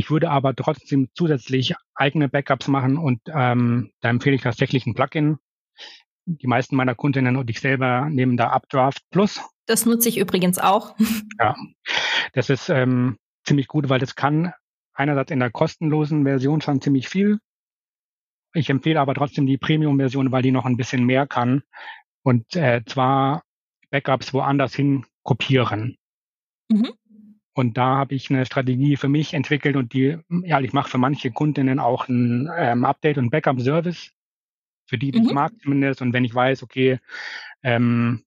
Ich 0.02 0.10
würde 0.10 0.32
aber 0.32 0.56
trotzdem 0.56 1.10
zusätzlich 1.14 1.76
eigene 1.94 2.28
Backups 2.28 2.68
machen 2.68 2.98
und 2.98 3.22
ähm, 3.28 3.92
da 4.00 4.10
empfehle 4.10 4.36
ich 4.36 4.42
tatsächlich 4.42 4.88
ein 4.88 4.96
Plugin. 4.96 5.38
Die 6.26 6.48
meisten 6.48 6.76
meiner 6.76 6.96
Kundinnen 6.96 7.36
und 7.36 7.52
ich 7.52 7.60
selber 7.60 8.10
nehmen 8.10 8.36
da 8.36 8.50
Updraft 8.50 9.04
Plus. 9.12 9.40
Das 9.68 9.86
nutze 9.86 10.10
ich 10.10 10.18
übrigens 10.18 10.58
auch. 10.58 10.96
Ja, 11.40 11.56
das 12.34 12.50
ist 12.50 12.70
ähm, 12.70 13.20
ziemlich 13.44 13.68
gut, 13.68 13.90
weil 13.90 14.00
das 14.00 14.16
kann 14.16 14.54
einerseits 14.96 15.30
in 15.30 15.40
der 15.40 15.52
kostenlosen 15.52 16.24
Version 16.24 16.62
schon 16.62 16.82
ziemlich 16.82 17.08
viel. 17.08 17.38
Ich 18.56 18.72
empfehle 18.72 19.00
aber 19.00 19.14
trotzdem 19.14 19.46
die 19.46 19.60
Premium-Version, 19.60 20.32
weil 20.32 20.42
die 20.42 20.52
noch 20.52 20.66
ein 20.66 20.78
bisschen 20.78 21.06
mehr 21.06 21.28
kann. 21.28 21.62
Und 22.24 22.56
äh, 22.56 22.82
zwar 22.88 23.44
Backups 23.92 24.34
woanders 24.34 24.74
hin 24.74 25.06
kopieren. 25.22 25.96
Mhm. 26.70 26.90
Und 27.54 27.78
da 27.78 27.98
habe 27.98 28.16
ich 28.16 28.30
eine 28.30 28.46
Strategie 28.46 28.96
für 28.96 29.10
mich 29.10 29.34
entwickelt 29.34 29.76
und 29.76 29.94
die, 29.94 30.18
ja, 30.44 30.62
ich 30.62 30.74
mache 30.74 30.90
für 30.90 30.98
manche 30.98 31.32
Kundinnen 31.32 31.80
auch 31.80 32.08
ein 32.08 32.50
ähm, 32.58 32.86
Update- 32.86 33.18
und 33.18 33.30
Backup-Service, 33.30 34.12
für 34.86 34.98
die, 34.98 35.12
die 35.12 35.20
mhm. 35.20 35.28
ich 35.28 35.34
mag 35.34 35.52
zumindest. 35.62 36.02
Und 36.02 36.14
wenn 36.14 36.24
ich 36.24 36.34
weiß, 36.34 36.64
okay, 36.64 37.00
ähm, 37.64 38.24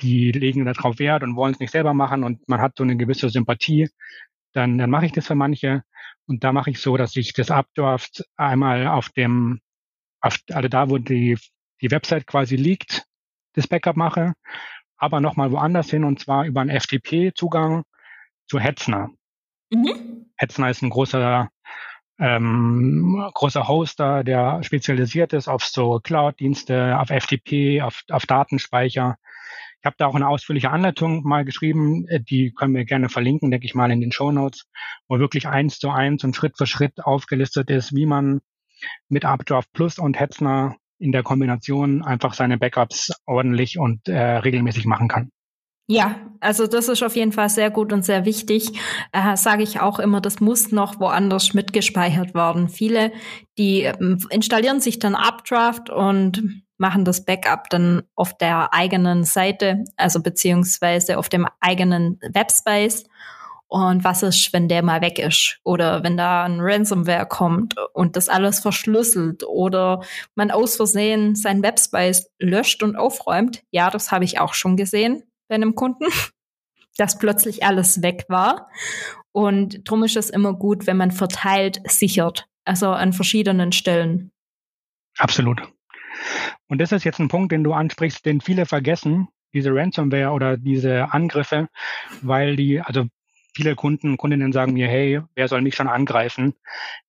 die 0.00 0.30
legen 0.32 0.64
darauf 0.64 0.98
Wert 0.98 1.22
und 1.22 1.34
wollen 1.34 1.54
es 1.54 1.60
nicht 1.60 1.72
selber 1.72 1.94
machen 1.94 2.24
und 2.24 2.48
man 2.48 2.60
hat 2.60 2.76
so 2.76 2.84
eine 2.84 2.96
gewisse 2.96 3.30
Sympathie, 3.30 3.88
dann, 4.52 4.78
dann 4.78 4.90
mache 4.90 5.06
ich 5.06 5.12
das 5.12 5.26
für 5.26 5.34
manche. 5.34 5.82
Und 6.26 6.44
da 6.44 6.52
mache 6.52 6.70
ich 6.70 6.78
so, 6.78 6.96
dass 6.96 7.16
ich 7.16 7.32
das 7.32 7.50
Updraft 7.50 8.24
einmal 8.36 8.86
auf 8.86 9.08
dem, 9.08 9.60
auf, 10.20 10.38
also 10.50 10.68
da, 10.68 10.88
wo 10.88 10.98
die, 10.98 11.36
die 11.80 11.90
Website 11.90 12.26
quasi 12.26 12.56
liegt, 12.56 13.04
das 13.54 13.66
Backup 13.66 13.96
mache, 13.96 14.34
aber 14.96 15.20
nochmal 15.20 15.50
woanders 15.50 15.90
hin 15.90 16.04
und 16.04 16.20
zwar 16.20 16.46
über 16.46 16.60
einen 16.60 16.78
FTP-Zugang 16.78 17.82
zu 18.52 18.60
Hetzner. 18.60 19.08
Mhm. 19.70 20.26
Hetzner 20.36 20.68
ist 20.68 20.82
ein 20.82 20.90
großer, 20.90 21.48
ähm, 22.18 23.30
großer 23.32 23.66
Hoster, 23.66 24.24
der 24.24 24.62
spezialisiert 24.62 25.32
ist 25.32 25.48
auf 25.48 25.64
so 25.64 26.00
Cloud-Dienste, 26.00 26.98
auf 26.98 27.08
FTP, 27.08 27.80
auf, 27.80 28.02
auf 28.10 28.26
Datenspeicher. 28.26 29.16
Ich 29.80 29.86
habe 29.86 29.96
da 29.98 30.06
auch 30.06 30.14
eine 30.14 30.28
ausführliche 30.28 30.70
Anleitung 30.70 31.22
mal 31.24 31.46
geschrieben, 31.46 32.06
äh, 32.08 32.20
die 32.20 32.52
können 32.52 32.74
wir 32.74 32.84
gerne 32.84 33.08
verlinken, 33.08 33.50
denke 33.50 33.64
ich 33.64 33.74
mal, 33.74 33.90
in 33.90 34.02
den 34.02 34.12
Show 34.12 34.30
Notes, 34.32 34.66
wo 35.08 35.18
wirklich 35.18 35.48
eins 35.48 35.78
zu 35.78 35.88
eins 35.88 36.22
und 36.22 36.36
Schritt 36.36 36.58
für 36.58 36.66
Schritt 36.66 37.02
aufgelistet 37.02 37.70
ist, 37.70 37.96
wie 37.96 38.04
man 38.04 38.42
mit 39.08 39.24
Updraft 39.24 39.72
Plus 39.72 39.98
und 39.98 40.20
Hetzner 40.20 40.76
in 40.98 41.12
der 41.12 41.22
Kombination 41.22 42.02
einfach 42.04 42.34
seine 42.34 42.58
Backups 42.58 43.12
ordentlich 43.24 43.78
und 43.78 44.08
äh, 44.08 44.20
regelmäßig 44.20 44.84
machen 44.84 45.08
kann. 45.08 45.30
Ja, 45.92 46.16
also 46.40 46.66
das 46.66 46.88
ist 46.88 47.02
auf 47.02 47.16
jeden 47.16 47.32
Fall 47.32 47.50
sehr 47.50 47.70
gut 47.70 47.92
und 47.92 48.02
sehr 48.02 48.24
wichtig. 48.24 48.72
Äh, 49.12 49.36
Sage 49.36 49.62
ich 49.62 49.80
auch 49.80 49.98
immer, 49.98 50.22
das 50.22 50.40
muss 50.40 50.72
noch 50.72 50.98
woanders 50.98 51.52
mitgespeichert 51.52 52.34
werden. 52.34 52.70
Viele, 52.70 53.12
die 53.58 53.82
ähm, 53.82 54.18
installieren 54.30 54.80
sich 54.80 55.00
dann 55.00 55.14
Updraft 55.14 55.90
und 55.90 56.62
machen 56.78 57.04
das 57.04 57.26
Backup 57.26 57.68
dann 57.68 58.04
auf 58.14 58.38
der 58.38 58.72
eigenen 58.72 59.24
Seite, 59.24 59.84
also 59.98 60.22
beziehungsweise 60.22 61.18
auf 61.18 61.28
dem 61.28 61.46
eigenen 61.60 62.18
Webspace. 62.32 63.04
Und 63.68 64.02
was 64.02 64.22
ist, 64.22 64.50
wenn 64.54 64.68
der 64.68 64.82
mal 64.82 65.02
weg 65.02 65.18
ist? 65.18 65.58
Oder 65.62 66.02
wenn 66.02 66.16
da 66.16 66.44
ein 66.44 66.60
Ransomware 66.60 67.26
kommt 67.26 67.74
und 67.92 68.16
das 68.16 68.30
alles 68.30 68.60
verschlüsselt 68.60 69.44
oder 69.44 70.00
man 70.36 70.50
aus 70.50 70.76
Versehen 70.76 71.34
seinen 71.34 71.62
Webspace 71.62 72.30
löscht 72.38 72.82
und 72.82 72.96
aufräumt? 72.96 73.62
Ja, 73.70 73.90
das 73.90 74.10
habe 74.10 74.24
ich 74.24 74.40
auch 74.40 74.54
schon 74.54 74.78
gesehen 74.78 75.22
bei 75.52 75.56
einem 75.56 75.74
Kunden, 75.74 76.06
dass 76.96 77.18
plötzlich 77.18 77.62
alles 77.62 78.00
weg 78.00 78.24
war. 78.28 78.70
Und 79.32 79.88
drum 79.88 80.02
ist 80.02 80.16
es 80.16 80.30
immer 80.30 80.54
gut, 80.54 80.86
wenn 80.86 80.96
man 80.96 81.10
verteilt 81.10 81.82
sichert, 81.84 82.46
also 82.64 82.88
an 82.88 83.12
verschiedenen 83.12 83.72
Stellen. 83.72 84.32
Absolut. 85.18 85.60
Und 86.68 86.80
das 86.80 86.90
ist 86.90 87.04
jetzt 87.04 87.18
ein 87.18 87.28
Punkt, 87.28 87.52
den 87.52 87.64
du 87.64 87.74
ansprichst, 87.74 88.24
den 88.24 88.40
viele 88.40 88.64
vergessen, 88.64 89.28
diese 89.52 89.74
Ransomware 89.74 90.30
oder 90.30 90.56
diese 90.56 91.12
Angriffe, 91.12 91.68
weil 92.22 92.56
die, 92.56 92.80
also 92.80 93.04
viele 93.54 93.74
Kunden, 93.74 94.16
Kundinnen 94.16 94.52
sagen 94.52 94.72
mir, 94.72 94.88
hey, 94.88 95.20
wer 95.34 95.48
soll 95.48 95.60
mich 95.60 95.74
schon 95.74 95.88
angreifen? 95.88 96.54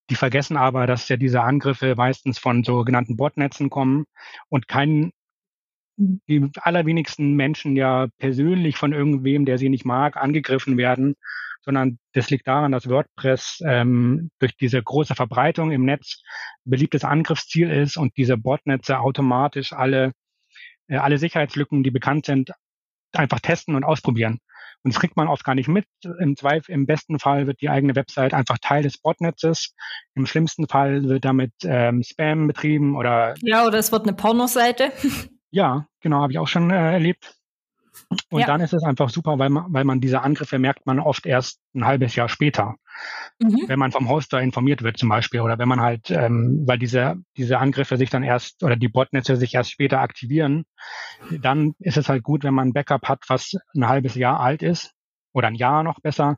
Die 0.09 0.15
vergessen 0.15 0.57
aber, 0.57 0.85
dass 0.85 1.07
ja 1.07 1.15
diese 1.15 1.41
Angriffe 1.41 1.95
meistens 1.95 2.39
von 2.39 2.65
sogenannten 2.65 3.15
Botnetzen 3.15 3.69
kommen 3.69 4.05
und 4.49 4.67
kein 4.67 5.13
die 5.97 6.49
allerwenigsten 6.55 7.33
Menschen 7.33 7.75
ja 7.75 8.07
persönlich 8.17 8.77
von 8.77 8.93
irgendwem, 8.93 9.45
der 9.45 9.57
sie 9.57 9.69
nicht 9.69 9.85
mag, 9.85 10.17
angegriffen 10.17 10.77
werden, 10.77 11.15
sondern 11.61 11.97
das 12.13 12.29
liegt 12.29 12.47
daran, 12.47 12.71
dass 12.71 12.89
WordPress 12.89 13.61
ähm, 13.65 14.29
durch 14.39 14.55
diese 14.57 14.81
große 14.81 15.15
Verbreitung 15.15 15.71
im 15.71 15.85
Netz 15.85 16.21
beliebtes 16.65 17.03
Angriffsziel 17.03 17.69
ist 17.69 17.97
und 17.97 18.17
diese 18.17 18.37
Botnetze 18.37 18.99
automatisch 18.99 19.71
alle, 19.73 20.11
äh, 20.87 20.97
alle 20.97 21.17
Sicherheitslücken, 21.17 21.83
die 21.83 21.91
bekannt 21.91 22.25
sind, 22.25 22.51
einfach 23.13 23.39
testen 23.39 23.75
und 23.75 23.83
ausprobieren. 23.83 24.39
Und 24.83 24.93
das 24.93 24.99
kriegt 24.99 25.15
man 25.15 25.29
oft 25.29 25.45
gar 25.45 25.55
nicht 25.55 25.69
mit. 25.69 25.85
Im 26.19 26.35
Zweifel, 26.35 26.73
im 26.73 26.85
besten 26.85 27.17
Fall 27.17 27.47
wird 27.47 27.61
die 27.61 27.69
eigene 27.69 27.95
Website 27.95 28.33
einfach 28.33 28.57
Teil 28.59 28.83
des 28.83 28.97
Botnetzes. 28.97 29.73
Im 30.13 30.25
schlimmsten 30.25 30.67
Fall 30.67 31.03
wird 31.03 31.23
damit 31.23 31.53
ähm, 31.63 32.03
Spam 32.03 32.47
betrieben 32.47 32.97
oder. 32.97 33.35
Ja, 33.41 33.65
oder 33.65 33.77
es 33.77 33.93
wird 33.93 34.03
eine 34.03 34.13
Pornoseite. 34.13 34.91
Ja, 35.53 35.85
genau, 36.01 36.21
habe 36.21 36.33
ich 36.33 36.39
auch 36.39 36.47
schon 36.47 36.71
äh, 36.71 36.93
erlebt. 36.93 37.35
Und 38.31 38.41
ja. 38.41 38.47
dann 38.47 38.61
ist 38.61 38.73
es 38.73 38.81
einfach 38.81 39.11
super, 39.11 39.37
weil 39.37 39.51
man, 39.51 39.65
weil 39.71 39.83
man 39.83 40.01
diese 40.01 40.21
Angriffe 40.21 40.57
merkt 40.57 40.87
man 40.87 40.99
oft 40.99 41.27
erst 41.27 41.59
ein 41.75 41.85
halbes 41.85 42.15
Jahr 42.15 42.27
später. 42.27 42.73
Mhm. 43.39 43.65
Wenn 43.67 43.77
man 43.77 43.91
vom 43.91 44.09
Hoster 44.09 44.41
informiert 44.41 44.81
wird 44.81 44.97
zum 44.97 45.09
Beispiel 45.09 45.41
oder 45.41 45.59
wenn 45.59 45.67
man 45.67 45.79
halt, 45.79 46.09
ähm, 46.09 46.63
weil 46.65 46.79
diese, 46.79 47.17
diese 47.37 47.59
Angriffe 47.59 47.97
sich 47.97 48.09
dann 48.09 48.23
erst 48.23 48.63
oder 48.63 48.75
die 48.75 48.87
Botnetze 48.87 49.35
sich 49.35 49.53
erst 49.53 49.69
später 49.69 49.99
aktivieren, 49.99 50.65
dann 51.29 51.75
ist 51.77 51.97
es 51.97 52.09
halt 52.09 52.23
gut, 52.23 52.43
wenn 52.43 52.55
man 52.55 52.69
ein 52.69 52.73
Backup 52.73 53.07
hat, 53.07 53.23
was 53.27 53.55
ein 53.75 53.87
halbes 53.87 54.15
Jahr 54.15 54.39
alt 54.39 54.63
ist 54.63 54.95
oder 55.31 55.49
ein 55.49 55.55
Jahr 55.55 55.83
noch 55.83 55.99
besser, 55.99 56.37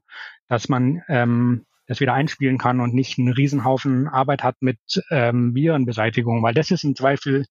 dass 0.49 0.67
man 0.67 1.03
ähm, 1.07 1.65
das 1.87 2.01
wieder 2.01 2.13
einspielen 2.13 2.57
kann 2.57 2.81
und 2.81 2.93
nicht 2.93 3.17
einen 3.17 3.31
Riesenhaufen 3.31 4.09
Arbeit 4.09 4.43
hat 4.43 4.57
mit 4.59 4.79
ähm, 5.09 5.55
Virenbeseitigung, 5.55 6.43
weil 6.43 6.53
das 6.53 6.69
ist 6.69 6.83
im 6.83 6.97
Zweifel 6.97 7.45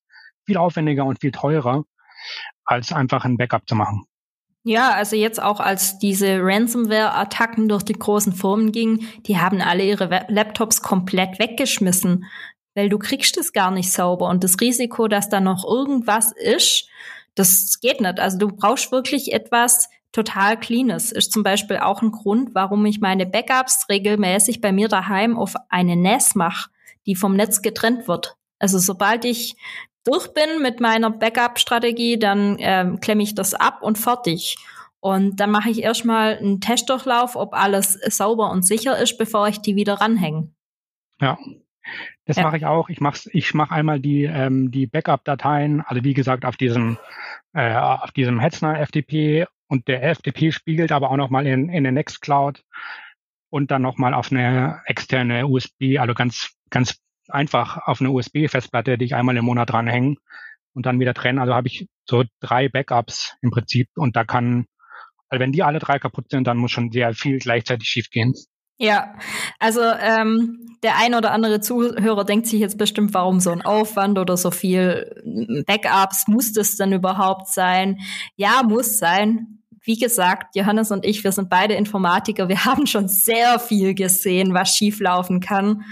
viel 0.45 0.57
aufwendiger 0.57 1.05
und 1.05 1.21
viel 1.21 1.33
teurer, 1.33 1.85
als 2.65 2.93
einfach 2.93 3.25
ein 3.25 3.37
Backup 3.37 3.69
zu 3.69 3.75
machen. 3.75 4.05
Ja, 4.67 4.93
also 4.93 5.15
jetzt 5.15 5.43
auch 5.43 5.61
als 5.61 5.99
diese 5.99 6.39
Ransomware-Attacken 6.41 7.69
durch 7.69 7.83
die 7.83 7.93
großen 7.93 8.33
Firmen 8.33 8.73
gingen, 8.73 9.07
die 9.27 9.39
haben 9.39 9.61
alle 9.61 9.85
ihre 9.85 10.25
Laptops 10.29 10.81
komplett 10.81 11.39
weggeschmissen, 11.39 12.25
weil 12.75 12.89
du 12.89 12.99
kriegst 12.99 13.37
es 13.37 13.53
gar 13.53 13.71
nicht 13.71 13.93
sauber 13.93 14.29
und 14.29 14.43
das 14.43 14.59
Risiko, 14.61 15.07
dass 15.07 15.29
da 15.29 15.41
noch 15.41 15.65
irgendwas 15.69 16.33
ist, 16.33 16.89
das 17.35 17.79
geht 17.81 18.01
nicht. 18.01 18.19
Also 18.21 18.39
du 18.39 18.49
brauchst 18.49 18.91
wirklich 18.91 19.33
etwas 19.35 19.91
total 20.13 20.59
Cleanes. 20.59 21.13
Ist 21.13 21.33
zum 21.33 21.43
Beispiel 21.43 21.79
auch 21.79 22.01
ein 22.01 22.13
Grund, 22.13 22.55
warum 22.55 22.87
ich 22.87 23.01
meine 23.01 23.27
Backups 23.27 23.89
regelmäßig 23.91 24.61
bei 24.61 24.73
mir 24.73 24.89
daheim 24.89 25.37
auf 25.37 25.55
eine 25.69 25.97
NAS 25.97 26.35
mache, 26.37 26.71
die 27.07 27.17
vom 27.17 27.37
Netz 27.37 27.61
getrennt 27.61 28.09
wird. 28.09 28.37
Also 28.59 28.79
sobald 28.79 29.25
ich 29.25 29.57
durch 30.05 30.33
bin 30.35 30.63
mit 30.63 30.81
meiner 30.81 31.11
Backup-Strategie, 31.11 32.19
dann 32.19 32.57
ähm, 32.61 33.01
klemme 33.01 33.23
ich 33.23 33.35
das 33.35 33.55
ab 33.55 33.83
und 33.83 33.99
fertig. 33.99 34.57
Und 35.01 35.41
dann 35.41 35.51
mache 35.51 35.71
ich 35.71 35.83
erstmal 35.83 36.39
einen 36.39 36.61
Testdurchlauf, 36.61 37.37
ob 37.37 37.55
alles 37.55 37.95
sauber 38.07 38.51
und 38.51 38.65
sicher 38.65 38.99
ist, 38.99 39.19
bevor 39.19 39.49
ich 39.49 39.61
die 39.61 39.77
wieder 39.77 39.95
ranhänge. 39.95 40.51
Ja, 41.21 41.39
das 42.25 42.37
ja. 42.37 42.43
mache 42.43 42.57
ich 42.57 42.67
auch. 42.67 42.89
Ich 42.89 43.01
mache 43.01 43.29
ich 43.33 43.53
mach 43.53 43.71
einmal 43.71 44.01
die, 44.01 44.25
ähm, 44.25 44.71
die 44.71 44.87
Backup-Dateien, 44.87 45.83
also 45.83 46.05
wie 46.05 46.15
gesagt 46.15 46.45
auf 46.45 46.57
diesem, 46.57 46.97
äh, 47.53 47.75
auf 47.75 48.13
diesem 48.13 48.41
Hetzner 48.41 48.81
FTP 48.87 49.47
und 49.69 49.89
der 49.89 50.15
FTP 50.15 50.53
spiegelt 50.53 50.93
aber 50.93 51.11
auch 51.11 51.17
nochmal 51.17 51.47
in, 51.47 51.69
in 51.69 51.85
der 51.85 51.93
Nextcloud 51.93 52.65
und 53.51 53.71
dann 53.71 53.83
nochmal 53.83 54.15
auf 54.15 54.33
eine 54.33 54.81
externe 54.87 55.47
USB, 55.47 55.99
also 55.99 56.15
ganz, 56.15 56.57
ganz 56.71 56.99
einfach 57.29 57.79
auf 57.87 58.01
eine 58.01 58.11
USB-Festplatte, 58.11 58.99
die 58.99 59.05
ich 59.07 59.15
einmal 59.15 59.37
im 59.37 59.45
Monat 59.45 59.71
dranhängen 59.71 60.19
und 60.75 60.87
dann 60.87 61.01
wieder 61.01 61.15
trennen. 61.15 61.39
Also 61.39 61.55
habe 61.55 61.69
ich 61.69 61.89
so 62.05 62.25
drei 62.41 62.69
Backups 62.69 63.35
im 63.43 63.51
Prinzip 63.51 63.89
und 63.97 64.17
da 64.17 64.25
kann, 64.25 64.67
also 65.29 65.41
wenn 65.41 65.53
die 65.53 65.63
alle 65.63 65.79
drei 65.79 65.99
kaputt 65.99 66.31
sind, 66.31 66.47
dann 66.47 66.59
muss 66.59 66.73
schon 66.73 66.91
sehr 66.91 67.15
viel 67.15 67.39
gleichzeitig 67.39 67.89
schiefgehen. 67.89 68.35
Ja, 68.77 69.15
also 69.61 69.81
ähm, 69.83 70.77
der 70.83 70.99
ein 70.99 71.15
oder 71.15 71.31
andere 71.31 71.61
Zuhörer 71.61 72.25
denkt 72.25 72.49
sich 72.49 72.61
jetzt 72.61 72.77
bestimmt, 72.77 73.15
warum 73.15 73.39
so 73.39 73.51
ein 73.51 73.63
Aufwand 73.63 74.19
oder 74.19 74.37
so 74.37 74.51
viel 74.51 75.65
Backups, 75.67 76.27
muss 76.27 76.53
das 76.53 76.77
denn 76.77 76.93
überhaupt 76.93 77.49
sein? 77.49 78.01
Ja, 78.37 78.63
muss 78.65 78.99
sein. 78.99 79.64
Wie 79.85 79.99
gesagt, 79.99 80.57
Johannes 80.57 80.91
und 80.91 81.05
ich, 81.05 81.25
wir 81.25 81.33
sind 81.33 81.51
beide 81.51 81.75
Informatiker. 81.75 82.49
Wir 82.49 82.65
haben 82.65 82.87
schon 82.87 83.07
sehr 83.07 83.59
viel 83.59 83.95
gesehen, 83.95 84.55
was 84.55 84.75
schieflaufen 84.75 85.41
kann. 85.41 85.85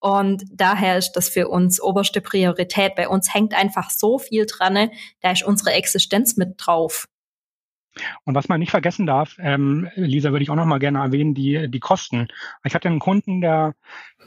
Und 0.00 0.44
daher 0.52 0.98
ist 0.98 1.12
das 1.12 1.30
für 1.30 1.48
uns 1.48 1.80
oberste 1.80 2.20
Priorität. 2.20 2.94
Bei 2.94 3.08
uns 3.08 3.32
hängt 3.32 3.54
einfach 3.54 3.90
so 3.90 4.18
viel 4.18 4.46
dran. 4.46 4.90
Da 5.20 5.30
ist 5.32 5.44
unsere 5.44 5.72
Existenz 5.72 6.36
mit 6.36 6.54
drauf. 6.58 7.06
Und 8.24 8.34
was 8.34 8.48
man 8.48 8.60
nicht 8.60 8.70
vergessen 8.70 9.06
darf, 9.06 9.36
ähm, 9.40 9.88
Lisa, 9.96 10.30
würde 10.30 10.42
ich 10.42 10.50
auch 10.50 10.54
noch 10.54 10.66
mal 10.66 10.78
gerne 10.78 10.98
erwähnen, 10.98 11.34
die, 11.34 11.68
die 11.68 11.80
Kosten. 11.80 12.28
Ich 12.64 12.74
hatte 12.74 12.88
einen 12.88 13.00
Kunden, 13.00 13.40
der, 13.40 13.74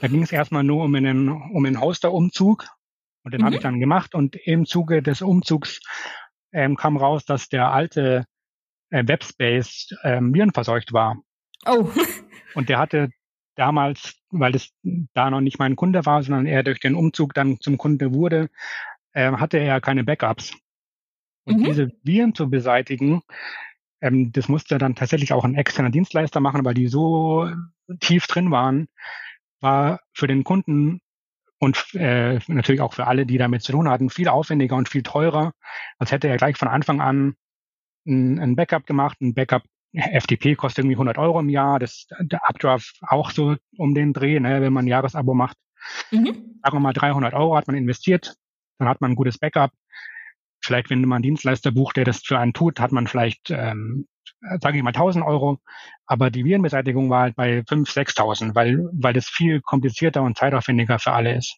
da 0.00 0.08
ging 0.08 0.22
es 0.22 0.32
erstmal 0.32 0.64
nur 0.64 0.84
um 0.84 0.94
einen, 0.94 1.28
um 1.30 1.64
einen 1.64 1.80
Hoster-Umzug 1.80 2.66
und 3.24 3.32
den 3.32 3.40
mhm. 3.40 3.44
habe 3.46 3.56
ich 3.56 3.62
dann 3.62 3.80
gemacht 3.80 4.14
und 4.14 4.36
im 4.36 4.66
Zuge 4.66 5.02
des 5.02 5.22
Umzugs 5.22 5.80
ähm, 6.52 6.76
kam 6.76 6.96
raus, 6.96 7.24
dass 7.24 7.48
der 7.48 7.72
alte 7.72 8.26
äh, 8.92 9.06
Webspace 9.06 9.94
ähm, 10.04 10.32
virenverseucht 10.32 10.92
war. 10.92 11.16
Oh. 11.66 11.88
und 12.54 12.68
der 12.68 12.78
hatte 12.78 13.10
damals, 13.56 14.14
weil 14.30 14.52
das 14.52 14.70
da 15.14 15.30
noch 15.30 15.40
nicht 15.40 15.58
mein 15.58 15.76
Kunde 15.76 16.06
war, 16.06 16.22
sondern 16.22 16.46
er 16.46 16.62
durch 16.62 16.80
den 16.80 16.94
Umzug 16.94 17.34
dann 17.34 17.58
zum 17.60 17.78
Kunde 17.78 18.14
wurde, 18.14 18.50
äh, 19.12 19.32
hatte 19.32 19.58
er 19.58 19.80
keine 19.80 20.04
Backups. 20.04 20.54
Und 21.44 21.60
mhm. 21.60 21.64
diese 21.64 21.90
Viren 22.02 22.34
zu 22.34 22.48
beseitigen, 22.48 23.22
ähm, 24.00 24.32
das 24.32 24.48
musste 24.48 24.78
dann 24.78 24.94
tatsächlich 24.94 25.32
auch 25.32 25.44
ein 25.44 25.54
externer 25.54 25.90
Dienstleister 25.90 26.40
machen, 26.40 26.64
weil 26.64 26.74
die 26.74 26.88
so 26.88 27.48
tief 28.00 28.26
drin 28.26 28.50
waren, 28.50 28.88
war 29.60 30.00
für 30.12 30.26
den 30.26 30.44
Kunden 30.44 31.00
und 31.58 31.94
äh, 31.94 32.40
natürlich 32.48 32.80
auch 32.80 32.92
für 32.92 33.06
alle, 33.06 33.24
die 33.24 33.38
damit 33.38 33.62
zu 33.62 33.72
tun 33.72 33.88
hatten, 33.88 34.10
viel 34.10 34.28
aufwendiger 34.28 34.76
und 34.76 34.88
viel 34.88 35.02
teurer, 35.02 35.52
als 35.98 36.10
hätte 36.10 36.28
er 36.28 36.36
gleich 36.36 36.56
von 36.56 36.68
Anfang 36.68 37.00
an 37.00 37.36
ein, 38.06 38.38
ein 38.38 38.56
Backup 38.56 38.86
gemacht. 38.86 39.20
Ein 39.20 39.34
Backup 39.34 39.62
FTP 39.92 40.56
kostet 40.56 40.84
irgendwie 40.84 40.96
100 40.96 41.18
Euro 41.18 41.40
im 41.40 41.48
Jahr, 41.48 41.78
das 41.78 42.06
der 42.20 42.40
Updraft 42.48 42.98
auch 43.02 43.30
so 43.30 43.56
um 43.76 43.94
den 43.94 44.12
Dreh, 44.12 44.40
ne, 44.40 44.60
wenn 44.60 44.72
man 44.72 44.86
ein 44.86 44.88
Jahresabo 44.88 45.34
macht. 45.34 45.56
Mhm. 46.10 46.58
Sagen 46.62 46.76
wir 46.76 46.80
mal 46.80 46.92
300 46.92 47.34
Euro 47.34 47.56
hat 47.56 47.66
man 47.66 47.76
investiert, 47.76 48.34
dann 48.78 48.88
hat 48.88 49.00
man 49.00 49.12
ein 49.12 49.16
gutes 49.16 49.38
Backup 49.38 49.72
Vielleicht, 50.64 50.90
wenn 50.90 51.00
man 51.02 51.16
einen 51.16 51.22
Dienstleister 51.24 51.72
bucht, 51.72 51.96
der 51.96 52.04
das 52.04 52.22
für 52.22 52.38
einen 52.38 52.52
tut, 52.52 52.78
hat 52.78 52.92
man 52.92 53.08
vielleicht, 53.08 53.50
ähm, 53.50 54.06
sage 54.60 54.76
ich 54.76 54.82
mal, 54.82 54.90
1000 54.90 55.24
Euro. 55.24 55.58
Aber 56.06 56.30
die 56.30 56.44
Virenbeseitigung 56.44 57.10
war 57.10 57.22
halt 57.22 57.36
bei 57.36 57.62
5.000, 57.62 57.92
6.000, 57.92 58.54
weil, 58.54 58.88
weil 58.92 59.12
das 59.12 59.28
viel 59.28 59.60
komplizierter 59.60 60.22
und 60.22 60.38
zeitaufwendiger 60.38 61.00
für 61.00 61.12
alle 61.12 61.34
ist. 61.36 61.56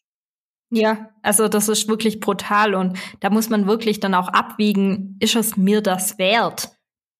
Ja, 0.74 1.10
also 1.22 1.48
das 1.48 1.68
ist 1.68 1.88
wirklich 1.88 2.20
brutal 2.20 2.74
und 2.74 2.98
da 3.20 3.30
muss 3.30 3.48
man 3.48 3.66
wirklich 3.66 4.00
dann 4.00 4.14
auch 4.14 4.28
abwiegen, 4.28 5.16
ist 5.20 5.36
es 5.36 5.56
mir 5.56 5.80
das 5.80 6.18
wert, 6.18 6.70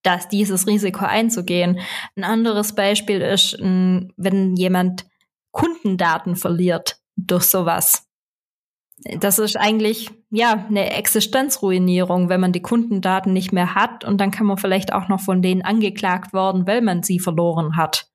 dass 0.03 0.27
dieses 0.27 0.67
Risiko 0.67 1.05
einzugehen? 1.05 1.79
Ein 2.15 2.23
anderes 2.23 2.75
Beispiel 2.75 3.21
ist, 3.21 3.57
wenn 3.59 4.55
jemand 4.55 5.05
Kundendaten 5.51 6.35
verliert 6.35 6.97
durch 7.15 7.45
sowas 7.45 8.05
das 9.03 9.39
ist 9.39 9.57
eigentlich 9.57 10.09
ja 10.31 10.65
eine 10.67 10.91
Existenzruinierung, 10.91 12.29
wenn 12.29 12.39
man 12.39 12.51
die 12.51 12.61
Kundendaten 12.61 13.33
nicht 13.33 13.51
mehr 13.51 13.75
hat 13.75 14.03
und 14.05 14.19
dann 14.19 14.31
kann 14.31 14.47
man 14.47 14.57
vielleicht 14.57 14.93
auch 14.93 15.09
noch 15.09 15.19
von 15.19 15.41
denen 15.41 15.61
angeklagt 15.61 16.33
worden, 16.33 16.65
weil 16.65 16.81
man 16.81 17.03
sie 17.03 17.19
verloren 17.19 17.75
hat. 17.75 18.09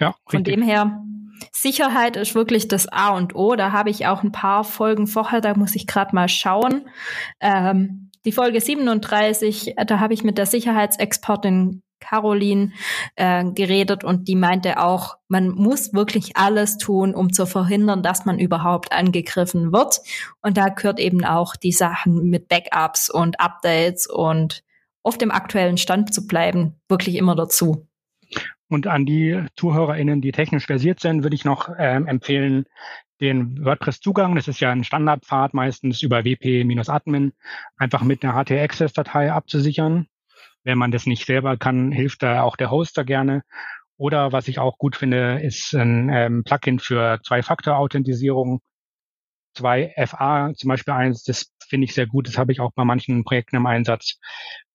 Ja, 0.00 0.08
richtig. 0.08 0.32
Von 0.32 0.44
dem 0.44 0.62
her 0.62 1.04
Sicherheit 1.52 2.16
ist 2.16 2.34
wirklich 2.34 2.68
das 2.68 2.88
A 2.88 3.10
und 3.10 3.34
O. 3.34 3.54
Da 3.56 3.72
habe 3.72 3.90
ich 3.90 4.06
auch 4.06 4.22
ein 4.22 4.32
paar 4.32 4.64
Folgen 4.64 5.06
vorher, 5.06 5.40
da 5.40 5.54
muss 5.54 5.74
ich 5.74 5.86
gerade 5.86 6.14
mal 6.14 6.28
schauen. 6.28 6.88
Ähm, 7.40 8.10
die 8.24 8.32
Folge 8.32 8.60
37, 8.60 9.74
da 9.86 9.98
habe 9.98 10.14
ich 10.14 10.22
mit 10.22 10.38
der 10.38 10.46
Sicherheitsexpertin 10.46 11.82
Caroline 12.02 12.72
äh, 13.16 13.44
geredet 13.44 14.04
und 14.04 14.28
die 14.28 14.34
meinte 14.34 14.78
auch, 14.78 15.16
man 15.28 15.50
muss 15.50 15.94
wirklich 15.94 16.36
alles 16.36 16.76
tun, 16.76 17.14
um 17.14 17.32
zu 17.32 17.46
verhindern, 17.46 18.02
dass 18.02 18.24
man 18.24 18.38
überhaupt 18.38 18.92
angegriffen 18.92 19.72
wird. 19.72 20.00
Und 20.42 20.56
da 20.56 20.68
gehört 20.68 20.98
eben 20.98 21.24
auch 21.24 21.56
die 21.56 21.72
Sachen 21.72 22.28
mit 22.28 22.48
Backups 22.48 23.08
und 23.08 23.40
Updates 23.40 24.06
und 24.06 24.64
auf 25.02 25.16
dem 25.16 25.30
aktuellen 25.30 25.78
Stand 25.78 26.12
zu 26.12 26.26
bleiben, 26.26 26.80
wirklich 26.88 27.16
immer 27.16 27.34
dazu. 27.34 27.86
Und 28.72 28.86
an 28.86 29.04
die 29.04 29.38
ZuhörerInnen, 29.54 30.22
die 30.22 30.32
technisch 30.32 30.64
versiert 30.64 30.98
sind, 30.98 31.24
würde 31.24 31.34
ich 31.34 31.44
noch 31.44 31.68
ähm, 31.76 32.06
empfehlen, 32.06 32.64
den 33.20 33.62
WordPress-Zugang, 33.62 34.34
das 34.34 34.48
ist 34.48 34.60
ja 34.60 34.70
ein 34.70 34.82
Standardpfad 34.82 35.52
meistens 35.52 36.00
über 36.00 36.24
wp-admin, 36.24 37.32
einfach 37.76 38.02
mit 38.02 38.24
einer 38.24 38.32
HT-Access-Datei 38.32 39.30
abzusichern. 39.30 40.06
Wenn 40.64 40.78
man 40.78 40.90
das 40.90 41.04
nicht 41.04 41.26
selber 41.26 41.58
kann, 41.58 41.92
hilft 41.92 42.22
da 42.22 42.44
auch 42.44 42.56
der 42.56 42.70
Hoster 42.70 43.04
gerne. 43.04 43.42
Oder 43.98 44.32
was 44.32 44.48
ich 44.48 44.58
auch 44.58 44.78
gut 44.78 44.96
finde, 44.96 45.42
ist 45.42 45.74
ein 45.74 46.08
ähm, 46.08 46.42
Plugin 46.42 46.78
für 46.78 47.20
Zwei-Faktor-Authentisierung. 47.26 48.62
2FA 49.54 50.54
zum 50.54 50.68
Beispiel 50.68 50.94
eins, 50.94 51.24
das 51.24 51.52
finde 51.68 51.84
ich 51.84 51.92
sehr 51.92 52.06
gut. 52.06 52.26
Das 52.26 52.38
habe 52.38 52.52
ich 52.52 52.60
auch 52.60 52.72
bei 52.72 52.86
manchen 52.86 53.22
Projekten 53.24 53.56
im 53.56 53.66
Einsatz. 53.66 54.18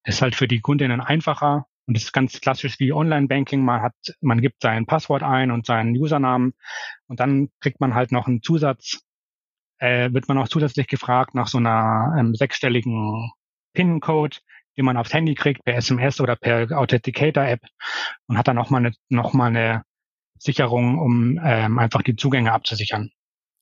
Das 0.04 0.14
ist 0.14 0.22
halt 0.22 0.36
für 0.36 0.46
die 0.46 0.60
Kundinnen 0.60 1.00
einfacher 1.00 1.66
und 1.88 1.96
das 1.96 2.04
ist 2.04 2.12
ganz 2.12 2.38
klassisch 2.42 2.78
wie 2.80 2.92
Online-Banking. 2.92 3.64
Man 3.64 3.80
hat, 3.80 3.94
man 4.20 4.42
gibt 4.42 4.60
sein 4.62 4.84
Passwort 4.84 5.22
ein 5.22 5.50
und 5.50 5.64
seinen 5.64 5.96
Usernamen 5.96 6.52
und 7.06 7.18
dann 7.18 7.48
kriegt 7.60 7.80
man 7.80 7.94
halt 7.94 8.12
noch 8.12 8.26
einen 8.26 8.42
Zusatz, 8.42 9.00
äh, 9.78 10.12
wird 10.12 10.28
man 10.28 10.36
auch 10.36 10.48
zusätzlich 10.48 10.86
gefragt 10.86 11.34
nach 11.34 11.48
so 11.48 11.56
einer 11.56 12.14
ähm, 12.18 12.34
sechsstelligen 12.34 13.30
PIN-Code, 13.72 14.36
den 14.76 14.84
man 14.84 14.98
aufs 14.98 15.14
Handy 15.14 15.34
kriegt, 15.34 15.64
per 15.64 15.76
SMS 15.76 16.20
oder 16.20 16.36
per 16.36 16.70
Authenticator-App 16.78 17.62
und 18.26 18.36
hat 18.36 18.48
dann 18.48 18.56
nochmal 18.56 18.84
eine, 18.84 18.94
noch 19.08 19.32
mal 19.32 19.46
eine 19.46 19.82
Sicherung, 20.38 20.98
um 20.98 21.40
ähm, 21.42 21.78
einfach 21.78 22.02
die 22.02 22.16
Zugänge 22.16 22.52
abzusichern. 22.52 23.10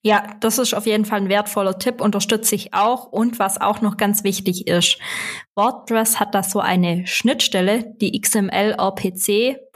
Ja, 0.03 0.37
das 0.41 0.59
ist 0.59 0.75
auf 0.75 0.87
jeden 0.87 1.05
Fall 1.05 1.23
ein 1.23 1.29
wertvoller 1.29 1.79
Tipp, 1.79 2.01
unterstütze 2.01 2.55
ich 2.55 2.73
auch. 2.73 3.07
Und 3.07 3.39
was 3.39 3.61
auch 3.61 3.81
noch 3.81 3.97
ganz 3.97 4.23
wichtig 4.23 4.69
ist, 4.69 4.99
WordPress 5.57 6.21
hat 6.21 6.35
da 6.35 6.43
so 6.43 6.61
eine 6.61 7.07
Schnittstelle, 7.07 7.93
die 8.01 8.21
xml-rpc.php. 8.21 9.67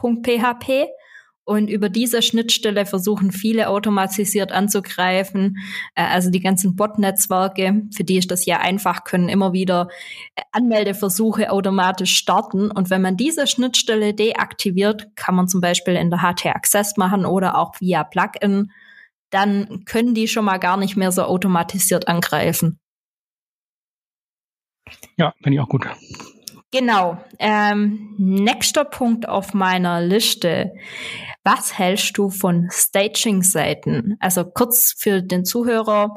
Und 1.50 1.68
über 1.68 1.88
diese 1.88 2.22
Schnittstelle 2.22 2.86
versuchen 2.86 3.32
viele 3.32 3.70
automatisiert 3.70 4.52
anzugreifen. 4.52 5.56
Äh, 5.96 6.04
also 6.04 6.30
die 6.30 6.38
ganzen 6.38 6.76
Bot-Netzwerke, 6.76 7.82
für 7.92 8.04
die 8.04 8.18
ist 8.18 8.30
das 8.30 8.46
ja 8.46 8.60
einfach, 8.60 9.02
können 9.02 9.28
immer 9.28 9.52
wieder 9.52 9.88
äh, 10.36 10.42
Anmeldeversuche 10.52 11.50
automatisch 11.50 12.14
starten. 12.14 12.70
Und 12.70 12.88
wenn 12.88 13.02
man 13.02 13.16
diese 13.16 13.48
Schnittstelle 13.48 14.14
deaktiviert, 14.14 15.16
kann 15.16 15.34
man 15.34 15.48
zum 15.48 15.60
Beispiel 15.60 15.94
in 15.94 16.10
der 16.10 16.20
HT 16.22 16.46
Access 16.46 16.96
machen 16.96 17.26
oder 17.26 17.58
auch 17.58 17.72
via 17.80 18.04
Plugin, 18.04 18.70
dann 19.30 19.84
können 19.84 20.14
die 20.14 20.28
schon 20.28 20.44
mal 20.44 20.58
gar 20.58 20.76
nicht 20.76 20.96
mehr 20.96 21.12
so 21.12 21.22
automatisiert 21.22 22.08
angreifen. 22.08 22.80
Ja, 25.16 25.34
finde 25.42 25.56
ich 25.56 25.60
auch 25.60 25.68
gut. 25.68 25.86
Genau. 26.72 27.18
Ähm, 27.38 28.14
nächster 28.18 28.84
Punkt 28.84 29.28
auf 29.28 29.54
meiner 29.54 30.00
Liste. 30.00 30.72
Was 31.42 31.78
hältst 31.78 32.16
du 32.16 32.30
von 32.30 32.68
Staging-Seiten? 32.70 34.16
Also 34.20 34.44
kurz 34.44 34.94
für 34.96 35.22
den 35.22 35.44
Zuhörer. 35.44 36.14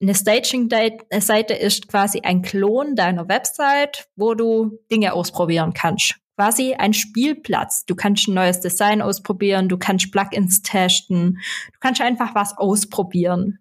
Eine 0.00 0.14
Staging-Seite 0.14 1.54
ist 1.54 1.88
quasi 1.88 2.20
ein 2.22 2.42
Klon 2.42 2.94
deiner 2.94 3.28
Website, 3.28 4.08
wo 4.14 4.34
du 4.34 4.78
Dinge 4.92 5.12
ausprobieren 5.12 5.72
kannst. 5.74 6.14
Quasi 6.36 6.74
ein 6.74 6.94
Spielplatz. 6.94 7.84
Du 7.84 7.96
kannst 7.96 8.28
ein 8.28 8.34
neues 8.34 8.60
Design 8.60 9.02
ausprobieren, 9.02 9.68
du 9.68 9.76
kannst 9.76 10.12
Plugins 10.12 10.62
testen, 10.62 11.38
du 11.72 11.78
kannst 11.80 12.00
einfach 12.00 12.36
was 12.36 12.56
ausprobieren 12.56 13.58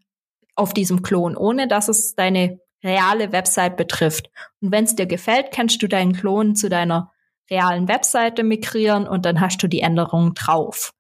auf 0.54 0.74
diesem 0.74 1.02
Klon, 1.02 1.36
ohne 1.36 1.68
dass 1.68 1.88
es 1.88 2.14
deine 2.14 2.60
reale 2.84 3.32
Website 3.32 3.76
betrifft. 3.76 4.30
Und 4.62 4.72
wenn 4.72 4.84
es 4.84 4.96
dir 4.96 5.08
gefällt, 5.08 5.52
kannst 5.52 5.82
du 5.82 5.88
deinen 5.88 6.14
Klon 6.14 6.56
zu 6.56 6.70
deiner 6.70 7.12
realen 7.50 7.88
Webseite 7.88 8.44
migrieren 8.44 9.08
und 9.08 9.26
dann 9.26 9.42
hast 9.42 9.64
du 9.64 9.68
die 9.68 9.82
Änderungen 9.82 10.36
drauf. 10.36 10.94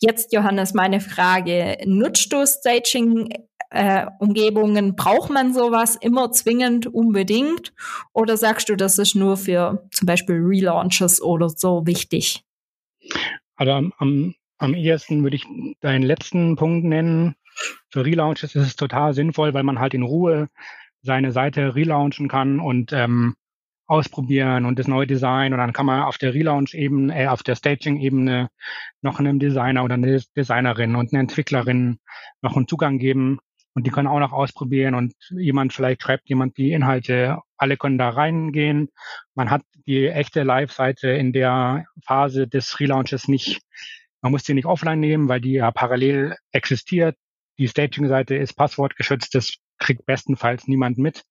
Jetzt, 0.00 0.32
Johannes, 0.32 0.72
meine 0.72 1.00
Frage. 1.00 1.78
Nutzt 1.84 2.32
du 2.32 2.46
Staging 2.46 3.28
äh, 3.70 4.06
Umgebungen, 4.18 4.96
braucht 4.96 5.30
man 5.30 5.52
sowas 5.52 5.96
immer 5.96 6.32
zwingend 6.32 6.86
unbedingt? 6.86 7.72
Oder 8.12 8.36
sagst 8.36 8.68
du, 8.68 8.76
das 8.76 8.98
ist 8.98 9.14
nur 9.14 9.36
für 9.36 9.86
zum 9.90 10.06
Beispiel 10.06 10.36
Relaunches 10.36 11.20
oder 11.20 11.48
so 11.48 11.86
wichtig? 11.86 12.44
Also 13.56 13.72
am, 13.72 13.92
am, 13.98 14.34
am 14.58 14.74
ehesten 14.74 15.22
würde 15.22 15.36
ich 15.36 15.46
deinen 15.80 16.02
letzten 16.02 16.56
Punkt 16.56 16.84
nennen. 16.84 17.34
Für 17.90 18.04
Relaunches 18.04 18.54
ist 18.54 18.66
es 18.66 18.76
total 18.76 19.14
sinnvoll, 19.14 19.52
weil 19.52 19.64
man 19.64 19.80
halt 19.80 19.94
in 19.94 20.02
Ruhe 20.02 20.48
seine 21.02 21.32
Seite 21.32 21.74
relaunchen 21.74 22.28
kann 22.28 22.60
und 22.60 22.92
ähm, 22.92 23.34
ausprobieren 23.86 24.66
und 24.66 24.78
das 24.78 24.86
neue 24.86 25.06
Design 25.06 25.52
und 25.52 25.58
dann 25.58 25.72
kann 25.72 25.86
man 25.86 26.02
auf 26.02 26.18
der 26.18 26.34
Relaunch-Ebene, 26.34 27.22
äh, 27.22 27.26
auf 27.28 27.42
der 27.42 27.54
Staging-Ebene 27.54 28.50
noch 29.00 29.18
einem 29.18 29.38
Designer 29.38 29.82
oder 29.82 29.94
eine 29.94 30.20
Designerin 30.36 30.94
und 30.94 31.12
eine 31.12 31.20
Entwicklerin 31.20 31.98
noch 32.42 32.56
einen 32.56 32.68
Zugang 32.68 32.98
geben 32.98 33.38
und 33.78 33.86
die 33.86 33.92
können 33.92 34.08
auch 34.08 34.18
noch 34.18 34.32
ausprobieren 34.32 34.96
und 34.96 35.14
jemand 35.30 35.72
vielleicht 35.72 36.02
schreibt 36.02 36.28
jemand 36.28 36.56
die 36.56 36.72
Inhalte, 36.72 37.38
alle 37.56 37.76
können 37.76 37.96
da 37.96 38.08
reingehen. 38.08 38.88
Man 39.36 39.50
hat 39.52 39.62
die 39.86 40.08
echte 40.08 40.42
Live-Seite 40.42 41.10
in 41.10 41.32
der 41.32 41.84
Phase 42.04 42.48
des 42.48 42.80
Relaunches 42.80 43.28
nicht, 43.28 43.60
man 44.20 44.32
muss 44.32 44.42
sie 44.42 44.54
nicht 44.54 44.66
offline 44.66 44.98
nehmen, 44.98 45.28
weil 45.28 45.40
die 45.40 45.52
ja 45.52 45.70
parallel 45.70 46.34
existiert. 46.50 47.14
Die 47.56 47.68
Staging-Seite 47.68 48.34
ist 48.34 48.54
passwortgeschützt, 48.54 49.32
das 49.36 49.54
kriegt 49.78 50.04
bestenfalls 50.06 50.66
niemand 50.66 50.98
mit. 50.98 51.22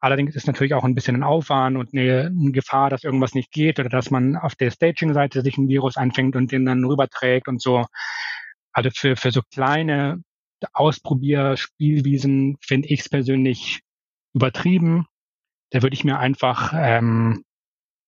Allerdings 0.00 0.36
ist 0.36 0.48
natürlich 0.48 0.74
auch 0.74 0.84
ein 0.84 0.94
bisschen 0.94 1.16
ein 1.16 1.22
Aufwand 1.22 1.78
und 1.78 1.94
eine, 1.94 2.30
Gefahr, 2.52 2.90
dass 2.90 3.04
irgendwas 3.04 3.32
nicht 3.32 3.52
geht 3.52 3.80
oder 3.80 3.88
dass 3.88 4.10
man 4.10 4.36
auf 4.36 4.54
der 4.54 4.70
Staging-Seite 4.70 5.40
sich 5.40 5.56
ein 5.56 5.68
Virus 5.68 5.96
einfängt 5.96 6.36
und 6.36 6.52
den 6.52 6.66
dann 6.66 6.84
rüberträgt 6.84 7.48
und 7.48 7.62
so. 7.62 7.86
Also 8.74 8.90
für, 8.94 9.16
für 9.16 9.30
so 9.30 9.40
kleine 9.50 10.22
Ausprobierspielwiesen 10.72 12.56
finde 12.60 12.88
ich 12.88 13.00
es 13.00 13.08
persönlich 13.08 13.80
übertrieben. 14.34 15.06
Da 15.70 15.82
würde 15.82 15.94
ich 15.94 16.04
mir 16.04 16.18
einfach, 16.18 16.72
ähm, 16.74 17.44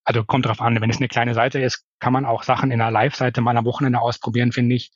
also 0.05 0.25
kommt 0.25 0.47
drauf 0.47 0.61
an, 0.61 0.81
wenn 0.81 0.91
es 0.91 0.97
eine 0.97 1.09
kleine 1.09 1.35
Seite 1.35 1.61
ist, 1.61 1.85
kann 2.01 2.13
man 2.13 2.25
auch 2.25 2.43
Sachen 2.43 2.71
in 2.71 2.81
einer 2.81 2.91
Live-Seite 2.91 3.41
mal 3.41 3.57
am 3.57 3.65
Wochenende 3.65 4.01
ausprobieren, 4.01 4.53
finde 4.53 4.77
ich. 4.77 4.91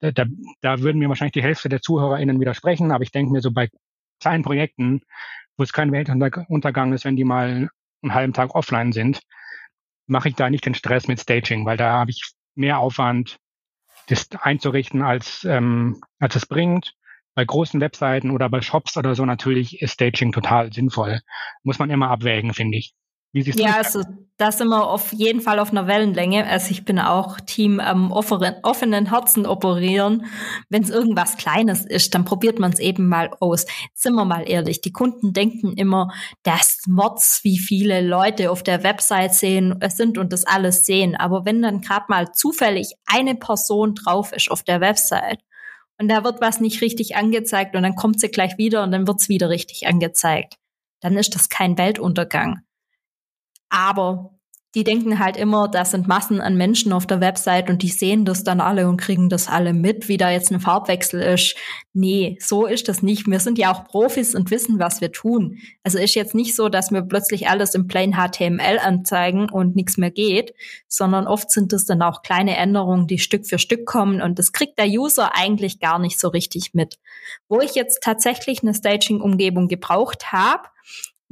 Da, 0.00 0.10
da, 0.10 0.24
da 0.60 0.80
würden 0.80 0.98
mir 0.98 1.08
wahrscheinlich 1.08 1.32
die 1.32 1.42
Hälfte 1.42 1.68
der 1.68 1.80
ZuhörerInnen 1.80 2.40
widersprechen, 2.40 2.90
aber 2.90 3.04
ich 3.04 3.12
denke 3.12 3.32
mir 3.32 3.40
so 3.40 3.52
bei 3.52 3.68
kleinen 4.20 4.42
Projekten, 4.42 5.02
wo 5.56 5.62
es 5.62 5.72
kein 5.72 5.92
Weltuntergang 5.92 6.92
ist, 6.92 7.04
wenn 7.04 7.16
die 7.16 7.24
mal 7.24 7.68
einen 8.02 8.14
halben 8.14 8.32
Tag 8.32 8.54
offline 8.54 8.92
sind, 8.92 9.20
mache 10.06 10.28
ich 10.28 10.34
da 10.34 10.50
nicht 10.50 10.66
den 10.66 10.74
Stress 10.74 11.08
mit 11.08 11.20
Staging, 11.20 11.64
weil 11.64 11.76
da 11.76 11.92
habe 11.92 12.10
ich 12.10 12.32
mehr 12.54 12.78
Aufwand, 12.78 13.38
das 14.08 14.28
einzurichten, 14.40 15.02
als, 15.02 15.44
ähm, 15.44 16.00
als 16.18 16.36
es 16.36 16.46
bringt. 16.46 16.94
Bei 17.34 17.44
großen 17.44 17.80
Webseiten 17.80 18.30
oder 18.30 18.50
bei 18.50 18.60
Shops 18.60 18.96
oder 18.96 19.14
so 19.14 19.24
natürlich 19.24 19.80
ist 19.80 19.94
Staging 19.94 20.32
total 20.32 20.72
sinnvoll. 20.72 21.20
Muss 21.62 21.78
man 21.78 21.90
immer 21.90 22.10
abwägen, 22.10 22.52
finde 22.52 22.78
ich. 22.78 22.94
Wie 23.32 23.42
siehst 23.42 23.58
ja, 23.58 23.76
also 23.76 24.02
da 24.36 24.50
sind 24.50 24.68
wir 24.68 24.88
auf 24.88 25.12
jeden 25.12 25.40
Fall 25.40 25.58
auf 25.58 25.70
einer 25.70 25.86
Wellenlänge. 25.86 26.46
Also 26.46 26.70
ich 26.72 26.84
bin 26.84 26.98
auch 26.98 27.38
Team 27.40 27.80
am 27.80 28.10
offenen, 28.10 28.56
offenen 28.62 29.08
Herzen 29.08 29.46
operieren. 29.46 30.26
Wenn 30.68 30.82
es 30.82 30.90
irgendwas 30.90 31.36
Kleines 31.36 31.86
ist, 31.86 32.14
dann 32.14 32.24
probiert 32.24 32.58
man 32.58 32.72
es 32.72 32.78
eben 32.78 33.08
mal 33.08 33.30
aus. 33.40 33.66
sind 33.94 34.14
wir 34.14 34.24
mal 34.24 34.48
ehrlich, 34.48 34.80
die 34.80 34.92
Kunden 34.92 35.32
denken 35.32 35.74
immer, 35.74 36.12
dass 36.42 36.80
Mods, 36.88 37.40
wie 37.44 37.58
viele 37.58 38.00
Leute 38.00 38.50
auf 38.50 38.62
der 38.62 38.82
Website 38.82 39.34
sehen, 39.34 39.76
es 39.80 39.96
sind 39.96 40.18
und 40.18 40.32
das 40.32 40.44
alles 40.44 40.84
sehen. 40.84 41.14
Aber 41.14 41.44
wenn 41.44 41.62
dann 41.62 41.80
gerade 41.80 42.06
mal 42.08 42.32
zufällig 42.32 42.94
eine 43.06 43.34
Person 43.34 43.94
drauf 43.94 44.32
ist 44.32 44.50
auf 44.50 44.62
der 44.62 44.80
Website 44.80 45.40
und 45.98 46.08
da 46.08 46.24
wird 46.24 46.40
was 46.40 46.60
nicht 46.60 46.82
richtig 46.82 47.16
angezeigt 47.16 47.76
und 47.76 47.82
dann 47.82 47.94
kommt 47.94 48.20
sie 48.20 48.28
gleich 48.28 48.58
wieder 48.58 48.82
und 48.82 48.92
dann 48.92 49.06
wird 49.06 49.20
es 49.20 49.28
wieder 49.28 49.48
richtig 49.48 49.86
angezeigt, 49.86 50.56
dann 51.00 51.16
ist 51.16 51.34
das 51.34 51.48
kein 51.48 51.78
Weltuntergang. 51.78 52.62
Aber 53.72 54.32
die 54.74 54.84
denken 54.84 55.18
halt 55.18 55.36
immer, 55.36 55.68
da 55.68 55.84
sind 55.84 56.08
Massen 56.08 56.40
an 56.40 56.56
Menschen 56.56 56.94
auf 56.94 57.06
der 57.06 57.20
Website 57.20 57.68
und 57.68 57.82
die 57.82 57.90
sehen 57.90 58.24
das 58.24 58.42
dann 58.42 58.60
alle 58.60 58.88
und 58.88 58.96
kriegen 58.96 59.28
das 59.28 59.46
alle 59.46 59.74
mit, 59.74 60.08
wie 60.08 60.16
da 60.16 60.30
jetzt 60.30 60.50
ein 60.50 60.60
Farbwechsel 60.60 61.20
ist. 61.20 61.56
Nee, 61.92 62.38
so 62.40 62.64
ist 62.64 62.88
das 62.88 63.02
nicht. 63.02 63.26
Wir 63.26 63.38
sind 63.38 63.58
ja 63.58 63.70
auch 63.70 63.84
Profis 63.84 64.34
und 64.34 64.50
wissen, 64.50 64.78
was 64.78 65.02
wir 65.02 65.12
tun. 65.12 65.58
Also 65.82 65.98
ist 65.98 66.14
jetzt 66.14 66.34
nicht 66.34 66.56
so, 66.56 66.70
dass 66.70 66.90
wir 66.90 67.02
plötzlich 67.02 67.48
alles 67.48 67.74
im 67.74 67.86
plain 67.86 68.14
HTML 68.14 68.78
anzeigen 68.78 69.50
und 69.50 69.76
nichts 69.76 69.98
mehr 69.98 70.10
geht, 70.10 70.54
sondern 70.88 71.26
oft 71.26 71.50
sind 71.50 71.74
es 71.74 71.84
dann 71.84 72.00
auch 72.00 72.22
kleine 72.22 72.56
Änderungen, 72.56 73.06
die 73.06 73.18
Stück 73.18 73.46
für 73.46 73.58
Stück 73.58 73.84
kommen 73.84 74.22
und 74.22 74.38
das 74.38 74.52
kriegt 74.52 74.78
der 74.78 74.86
User 74.86 75.36
eigentlich 75.36 75.80
gar 75.80 75.98
nicht 75.98 76.18
so 76.18 76.28
richtig 76.28 76.72
mit. 76.72 76.98
Wo 77.46 77.60
ich 77.60 77.74
jetzt 77.74 78.02
tatsächlich 78.02 78.62
eine 78.62 78.72
Staging-Umgebung 78.72 79.68
gebraucht 79.68 80.32
habe, 80.32 80.62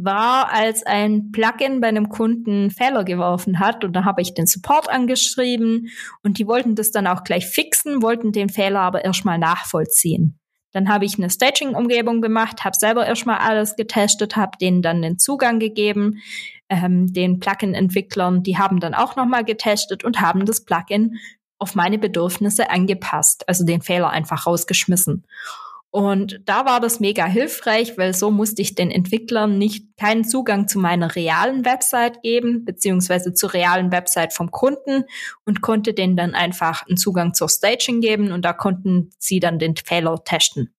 war, 0.04 0.52
als 0.52 0.84
ein 0.84 1.30
Plugin 1.32 1.80
bei 1.80 1.88
einem 1.88 2.08
Kunden 2.08 2.70
Fehler 2.70 3.04
geworfen 3.04 3.58
hat. 3.60 3.84
Und 3.84 3.94
da 3.94 4.04
habe 4.04 4.22
ich 4.22 4.34
den 4.34 4.46
Support 4.46 4.88
angeschrieben 4.88 5.88
und 6.22 6.38
die 6.38 6.46
wollten 6.46 6.74
das 6.74 6.90
dann 6.90 7.06
auch 7.06 7.24
gleich 7.24 7.46
fixen, 7.46 8.02
wollten 8.02 8.32
den 8.32 8.48
Fehler 8.48 8.80
aber 8.80 9.04
erstmal 9.04 9.38
nachvollziehen. 9.38 10.38
Dann 10.72 10.88
habe 10.88 11.04
ich 11.04 11.18
eine 11.18 11.30
Staging-Umgebung 11.30 12.20
gemacht, 12.20 12.64
habe 12.64 12.76
selber 12.76 13.06
erstmal 13.06 13.38
alles 13.38 13.74
getestet, 13.76 14.36
habe 14.36 14.56
denen 14.60 14.82
dann 14.82 15.02
den 15.02 15.18
Zugang 15.18 15.58
gegeben. 15.58 16.20
Ähm, 16.68 17.12
den 17.12 17.40
Plugin-Entwicklern, 17.40 18.44
die 18.44 18.56
haben 18.56 18.78
dann 18.78 18.94
auch 18.94 19.16
nochmal 19.16 19.44
getestet 19.44 20.04
und 20.04 20.20
haben 20.20 20.46
das 20.46 20.64
Plugin 20.64 21.16
auf 21.58 21.74
meine 21.74 21.98
Bedürfnisse 21.98 22.70
angepasst, 22.70 23.48
also 23.48 23.64
den 23.64 23.82
Fehler 23.82 24.10
einfach 24.10 24.46
rausgeschmissen. 24.46 25.24
Und 25.92 26.40
da 26.44 26.66
war 26.66 26.78
das 26.78 27.00
mega 27.00 27.26
hilfreich, 27.26 27.98
weil 27.98 28.14
so 28.14 28.30
musste 28.30 28.62
ich 28.62 28.76
den 28.76 28.92
Entwicklern 28.92 29.58
nicht 29.58 29.96
keinen 29.96 30.24
Zugang 30.24 30.68
zu 30.68 30.78
meiner 30.78 31.16
realen 31.16 31.64
Website 31.64 32.22
geben, 32.22 32.64
beziehungsweise 32.64 33.34
zur 33.34 33.52
realen 33.54 33.90
Website 33.90 34.32
vom 34.32 34.52
Kunden 34.52 35.04
und 35.44 35.62
konnte 35.62 35.92
denen 35.92 36.16
dann 36.16 36.34
einfach 36.34 36.86
einen 36.86 36.96
Zugang 36.96 37.34
zur 37.34 37.48
Staging 37.48 38.00
geben 38.00 38.30
und 38.30 38.44
da 38.44 38.52
konnten 38.52 39.10
sie 39.18 39.40
dann 39.40 39.58
den 39.58 39.74
Fehler 39.76 40.22
testen. 40.24 40.72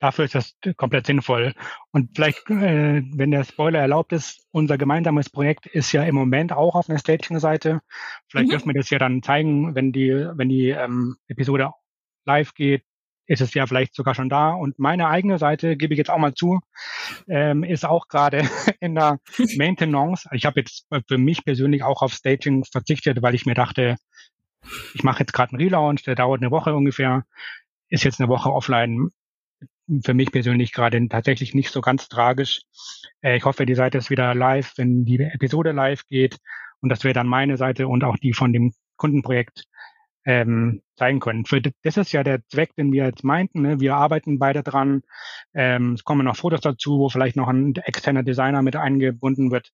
Dafür 0.00 0.24
ist 0.24 0.34
das 0.34 0.56
komplett 0.76 1.06
sinnvoll. 1.06 1.54
Und 1.92 2.10
vielleicht, 2.16 2.50
äh, 2.50 3.02
wenn 3.14 3.30
der 3.30 3.44
Spoiler 3.44 3.78
erlaubt 3.78 4.12
ist, 4.12 4.44
unser 4.50 4.76
gemeinsames 4.76 5.30
Projekt 5.30 5.66
ist 5.66 5.92
ja 5.92 6.02
im 6.02 6.16
Moment 6.16 6.52
auch 6.52 6.74
auf 6.74 6.88
einer 6.88 6.98
Staging-Seite. 6.98 7.80
Vielleicht 8.28 8.48
mhm. 8.48 8.50
dürfen 8.50 8.68
wir 8.68 8.74
das 8.74 8.90
ja 8.90 8.98
dann 8.98 9.22
zeigen, 9.22 9.76
wenn 9.76 9.92
die, 9.92 10.10
wenn 10.10 10.48
die 10.48 10.70
ähm, 10.70 11.16
Episode 11.28 11.70
live 12.24 12.54
geht, 12.54 12.82
ist 13.30 13.40
es 13.40 13.54
ja 13.54 13.64
vielleicht 13.64 13.94
sogar 13.94 14.16
schon 14.16 14.28
da. 14.28 14.50
Und 14.50 14.80
meine 14.80 15.06
eigene 15.06 15.38
Seite, 15.38 15.76
gebe 15.76 15.94
ich 15.94 15.98
jetzt 15.98 16.10
auch 16.10 16.18
mal 16.18 16.34
zu, 16.34 16.58
ähm, 17.28 17.62
ist 17.62 17.86
auch 17.86 18.08
gerade 18.08 18.42
in 18.80 18.96
der 18.96 19.20
Maintenance. 19.56 20.28
Ich 20.32 20.46
habe 20.46 20.58
jetzt 20.58 20.88
für 21.06 21.16
mich 21.16 21.44
persönlich 21.44 21.84
auch 21.84 22.02
auf 22.02 22.12
Staging 22.12 22.64
verzichtet, 22.64 23.22
weil 23.22 23.36
ich 23.36 23.46
mir 23.46 23.54
dachte, 23.54 23.94
ich 24.94 25.04
mache 25.04 25.20
jetzt 25.20 25.32
gerade 25.32 25.52
einen 25.52 25.62
Relaunch, 25.62 26.02
der 26.02 26.16
dauert 26.16 26.42
eine 26.42 26.50
Woche 26.50 26.74
ungefähr, 26.74 27.22
ist 27.88 28.02
jetzt 28.02 28.20
eine 28.20 28.28
Woche 28.28 28.52
offline. 28.52 29.10
Für 30.04 30.14
mich 30.14 30.32
persönlich 30.32 30.72
gerade 30.72 31.00
tatsächlich 31.08 31.54
nicht 31.54 31.70
so 31.70 31.80
ganz 31.80 32.08
tragisch. 32.08 32.62
Äh, 33.22 33.36
ich 33.36 33.44
hoffe, 33.44 33.64
die 33.64 33.76
Seite 33.76 33.98
ist 33.98 34.10
wieder 34.10 34.34
live, 34.34 34.72
wenn 34.76 35.04
die 35.04 35.20
Episode 35.20 35.70
live 35.70 36.04
geht. 36.06 36.38
Und 36.80 36.88
das 36.88 37.04
wäre 37.04 37.14
dann 37.14 37.28
meine 37.28 37.56
Seite 37.56 37.86
und 37.86 38.02
auch 38.02 38.16
die 38.16 38.32
von 38.32 38.52
dem 38.52 38.72
Kundenprojekt 38.96 39.66
ähm, 40.24 40.82
zeigen 40.96 41.20
können. 41.20 41.44
Für, 41.44 41.60
das 41.60 41.96
ist 41.96 42.12
ja 42.12 42.22
der 42.22 42.46
Zweck, 42.48 42.74
den 42.76 42.92
wir 42.92 43.04
jetzt 43.06 43.24
meinten. 43.24 43.62
Ne? 43.62 43.80
Wir 43.80 43.96
arbeiten 43.96 44.38
beide 44.38 44.62
dran. 44.62 45.02
Ähm, 45.54 45.94
es 45.94 46.04
kommen 46.04 46.26
noch 46.26 46.36
Fotos 46.36 46.60
dazu, 46.60 46.98
wo 46.98 47.08
vielleicht 47.08 47.36
noch 47.36 47.48
ein 47.48 47.74
externer 47.74 48.22
Designer 48.22 48.62
mit 48.62 48.76
eingebunden 48.76 49.50
wird. 49.50 49.70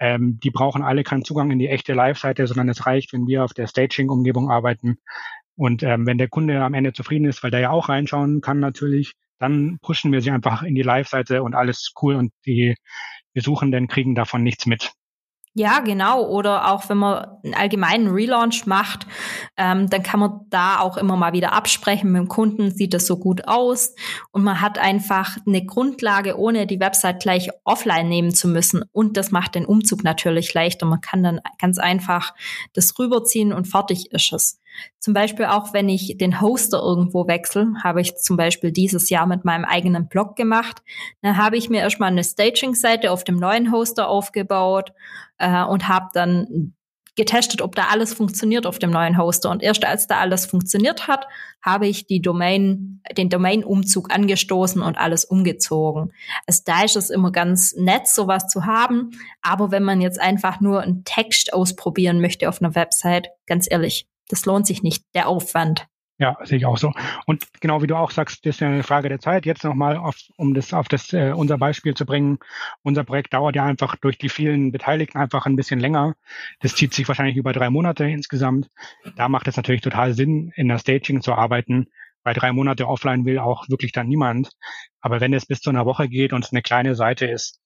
Ähm, 0.00 0.38
die 0.42 0.50
brauchen 0.50 0.82
alle 0.82 1.04
keinen 1.04 1.24
Zugang 1.24 1.50
in 1.50 1.58
die 1.58 1.68
echte 1.68 1.94
Live-Seite, 1.94 2.46
sondern 2.46 2.68
es 2.68 2.84
reicht, 2.86 3.12
wenn 3.12 3.26
wir 3.26 3.44
auf 3.44 3.54
der 3.54 3.66
Staging-Umgebung 3.66 4.50
arbeiten. 4.50 4.98
Und 5.56 5.82
ähm, 5.82 6.06
wenn 6.06 6.18
der 6.18 6.28
Kunde 6.28 6.62
am 6.62 6.74
Ende 6.74 6.92
zufrieden 6.92 7.26
ist, 7.26 7.42
weil 7.42 7.50
der 7.50 7.60
ja 7.60 7.70
auch 7.70 7.88
reinschauen 7.88 8.40
kann 8.40 8.58
natürlich, 8.60 9.14
dann 9.38 9.78
pushen 9.80 10.12
wir 10.12 10.20
sie 10.20 10.30
einfach 10.30 10.62
in 10.62 10.74
die 10.74 10.82
Live-Seite 10.82 11.42
und 11.42 11.54
alles 11.54 11.92
cool 12.02 12.16
und 12.16 12.32
die 12.44 12.74
Besuchenden 13.32 13.88
kriegen 13.88 14.14
davon 14.14 14.42
nichts 14.42 14.66
mit. 14.66 14.92
Ja, 15.56 15.78
genau. 15.78 16.26
Oder 16.26 16.72
auch 16.72 16.88
wenn 16.88 16.98
man 16.98 17.26
einen 17.44 17.54
allgemeinen 17.54 18.08
Relaunch 18.08 18.66
macht, 18.66 19.06
ähm, 19.56 19.88
dann 19.88 20.02
kann 20.02 20.18
man 20.18 20.40
da 20.50 20.80
auch 20.80 20.96
immer 20.96 21.16
mal 21.16 21.32
wieder 21.32 21.52
absprechen 21.52 22.10
mit 22.10 22.22
dem 22.22 22.28
Kunden, 22.28 22.72
sieht 22.72 22.92
das 22.92 23.06
so 23.06 23.16
gut 23.16 23.46
aus. 23.46 23.94
Und 24.32 24.42
man 24.42 24.60
hat 24.60 24.80
einfach 24.80 25.36
eine 25.46 25.64
Grundlage, 25.64 26.36
ohne 26.40 26.66
die 26.66 26.80
Website 26.80 27.20
gleich 27.20 27.50
offline 27.62 28.08
nehmen 28.08 28.34
zu 28.34 28.48
müssen. 28.48 28.82
Und 28.90 29.16
das 29.16 29.30
macht 29.30 29.54
den 29.54 29.64
Umzug 29.64 30.02
natürlich 30.02 30.52
leichter. 30.54 30.86
Man 30.86 31.00
kann 31.00 31.22
dann 31.22 31.40
ganz 31.60 31.78
einfach 31.78 32.34
das 32.72 32.98
rüberziehen 32.98 33.52
und 33.52 33.66
fertig 33.66 34.10
ist 34.10 34.32
es. 34.32 34.60
Zum 34.98 35.14
Beispiel 35.14 35.46
auch, 35.46 35.72
wenn 35.72 35.88
ich 35.88 36.16
den 36.18 36.40
Hoster 36.40 36.80
irgendwo 36.80 37.26
wechsle, 37.26 37.74
habe 37.82 38.00
ich 38.00 38.16
zum 38.16 38.36
Beispiel 38.36 38.72
dieses 38.72 39.10
Jahr 39.10 39.26
mit 39.26 39.44
meinem 39.44 39.64
eigenen 39.64 40.08
Blog 40.08 40.36
gemacht. 40.36 40.82
Dann 41.22 41.36
habe 41.36 41.56
ich 41.56 41.68
mir 41.68 41.80
erstmal 41.80 42.10
eine 42.10 42.24
Staging-Seite 42.24 43.10
auf 43.10 43.24
dem 43.24 43.36
neuen 43.36 43.72
Hoster 43.72 44.08
aufgebaut 44.08 44.92
äh, 45.38 45.62
und 45.64 45.88
habe 45.88 46.08
dann 46.14 46.74
getestet, 47.16 47.62
ob 47.62 47.74
da 47.76 47.84
alles 47.90 48.12
funktioniert 48.12 48.66
auf 48.66 48.78
dem 48.78 48.90
neuen 48.90 49.16
Hoster. 49.18 49.50
Und 49.50 49.62
erst 49.62 49.84
als 49.84 50.06
da 50.06 50.18
alles 50.18 50.46
funktioniert 50.46 51.06
hat, 51.06 51.26
habe 51.62 51.86
ich 51.86 52.06
die 52.06 52.20
Domain, 52.20 53.00
den 53.16 53.28
Domain-Umzug 53.28 54.12
angestoßen 54.12 54.82
und 54.82 54.98
alles 54.98 55.24
umgezogen. 55.24 56.12
Also 56.46 56.62
da 56.64 56.82
ist 56.82 56.96
es 56.96 57.10
immer 57.10 57.30
ganz 57.30 57.74
nett, 57.76 58.08
sowas 58.08 58.48
zu 58.48 58.66
haben. 58.66 59.12
Aber 59.42 59.70
wenn 59.70 59.84
man 59.84 60.00
jetzt 60.00 60.20
einfach 60.20 60.60
nur 60.60 60.80
einen 60.80 61.04
Text 61.04 61.52
ausprobieren 61.52 62.20
möchte 62.20 62.48
auf 62.48 62.60
einer 62.60 62.74
Website, 62.74 63.28
ganz 63.46 63.70
ehrlich, 63.70 64.08
das 64.28 64.46
lohnt 64.46 64.66
sich 64.66 64.82
nicht, 64.82 65.04
der 65.14 65.28
Aufwand. 65.28 65.86
Ja, 66.18 66.36
sehe 66.44 66.58
ich 66.58 66.66
auch 66.66 66.78
so. 66.78 66.92
Und 67.26 67.44
genau 67.60 67.82
wie 67.82 67.88
du 67.88 67.96
auch 67.96 68.12
sagst, 68.12 68.46
das 68.46 68.56
ist 68.56 68.60
ja 68.60 68.68
eine 68.68 68.84
Frage 68.84 69.08
der 69.08 69.18
Zeit. 69.18 69.46
Jetzt 69.46 69.64
nochmal, 69.64 70.00
um 70.36 70.54
das 70.54 70.72
auf 70.72 70.86
das 70.86 71.12
äh, 71.12 71.32
unser 71.32 71.58
Beispiel 71.58 71.94
zu 71.94 72.06
bringen. 72.06 72.38
Unser 72.82 73.02
Projekt 73.02 73.34
dauert 73.34 73.56
ja 73.56 73.64
einfach 73.64 73.96
durch 73.96 74.16
die 74.16 74.28
vielen 74.28 74.70
Beteiligten 74.70 75.18
einfach 75.18 75.46
ein 75.46 75.56
bisschen 75.56 75.80
länger. 75.80 76.14
Das 76.60 76.76
zieht 76.76 76.94
sich 76.94 77.08
wahrscheinlich 77.08 77.36
über 77.36 77.52
drei 77.52 77.68
Monate 77.68 78.04
insgesamt. 78.04 78.70
Da 79.16 79.28
macht 79.28 79.48
es 79.48 79.56
natürlich 79.56 79.80
total 79.80 80.14
Sinn, 80.14 80.52
in 80.54 80.68
der 80.68 80.78
Staging 80.78 81.20
zu 81.20 81.34
arbeiten. 81.34 81.88
Bei 82.22 82.32
drei 82.32 82.52
Monate 82.52 82.86
offline 82.86 83.24
will 83.24 83.40
auch 83.40 83.68
wirklich 83.68 83.90
dann 83.90 84.06
niemand. 84.06 84.50
Aber 85.00 85.20
wenn 85.20 85.34
es 85.34 85.46
bis 85.46 85.60
zu 85.60 85.70
einer 85.70 85.84
Woche 85.84 86.08
geht 86.08 86.32
und 86.32 86.44
es 86.44 86.52
eine 86.52 86.62
kleine 86.62 86.94
Seite 86.94 87.26
ist, 87.26 87.60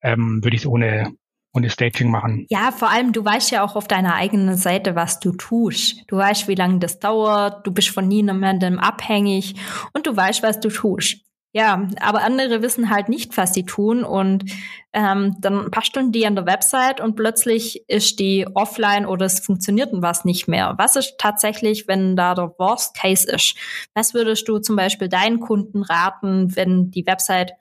ähm, 0.00 0.44
würde 0.44 0.54
ich 0.54 0.62
es 0.62 0.66
ohne 0.66 1.12
und 1.52 1.64
das 1.64 1.72
Staging 1.72 2.10
machen. 2.10 2.46
Ja, 2.48 2.70
vor 2.72 2.90
allem, 2.90 3.12
du 3.12 3.24
weißt 3.24 3.50
ja 3.50 3.64
auch 3.64 3.76
auf 3.76 3.88
deiner 3.88 4.14
eigenen 4.14 4.56
Seite, 4.56 4.94
was 4.94 5.20
du 5.20 5.32
tust. 5.32 6.04
Du 6.06 6.16
weißt, 6.16 6.48
wie 6.48 6.54
lange 6.54 6.78
das 6.78 6.98
dauert, 6.98 7.66
du 7.66 7.72
bist 7.72 7.88
von 7.88 8.06
niemandem 8.06 8.78
abhängig 8.78 9.56
und 9.92 10.06
du 10.06 10.16
weißt, 10.16 10.42
was 10.42 10.60
du 10.60 10.68
tust. 10.68 11.24
Ja, 11.52 11.88
aber 12.00 12.22
andere 12.22 12.62
wissen 12.62 12.90
halt 12.90 13.08
nicht, 13.08 13.36
was 13.36 13.52
sie 13.54 13.64
tun 13.64 14.04
und 14.04 14.44
ähm, 14.92 15.34
dann 15.40 15.68
basteln 15.72 16.12
die 16.12 16.24
an 16.24 16.36
der 16.36 16.46
Website 16.46 17.00
und 17.00 17.16
plötzlich 17.16 17.88
ist 17.88 18.20
die 18.20 18.46
offline 18.54 19.04
oder 19.04 19.26
es 19.26 19.40
funktioniert 19.40 19.90
was 19.92 20.24
nicht 20.24 20.46
mehr. 20.46 20.74
Was 20.78 20.94
ist 20.94 21.18
tatsächlich, 21.18 21.88
wenn 21.88 22.14
da 22.14 22.36
der 22.36 22.54
Worst 22.58 22.94
Case 22.96 23.28
ist? 23.28 23.56
Was 23.94 24.14
würdest 24.14 24.46
du 24.46 24.60
zum 24.60 24.76
Beispiel 24.76 25.08
deinen 25.08 25.40
Kunden 25.40 25.82
raten, 25.82 26.54
wenn 26.54 26.92
die 26.92 27.04
Website 27.04 27.54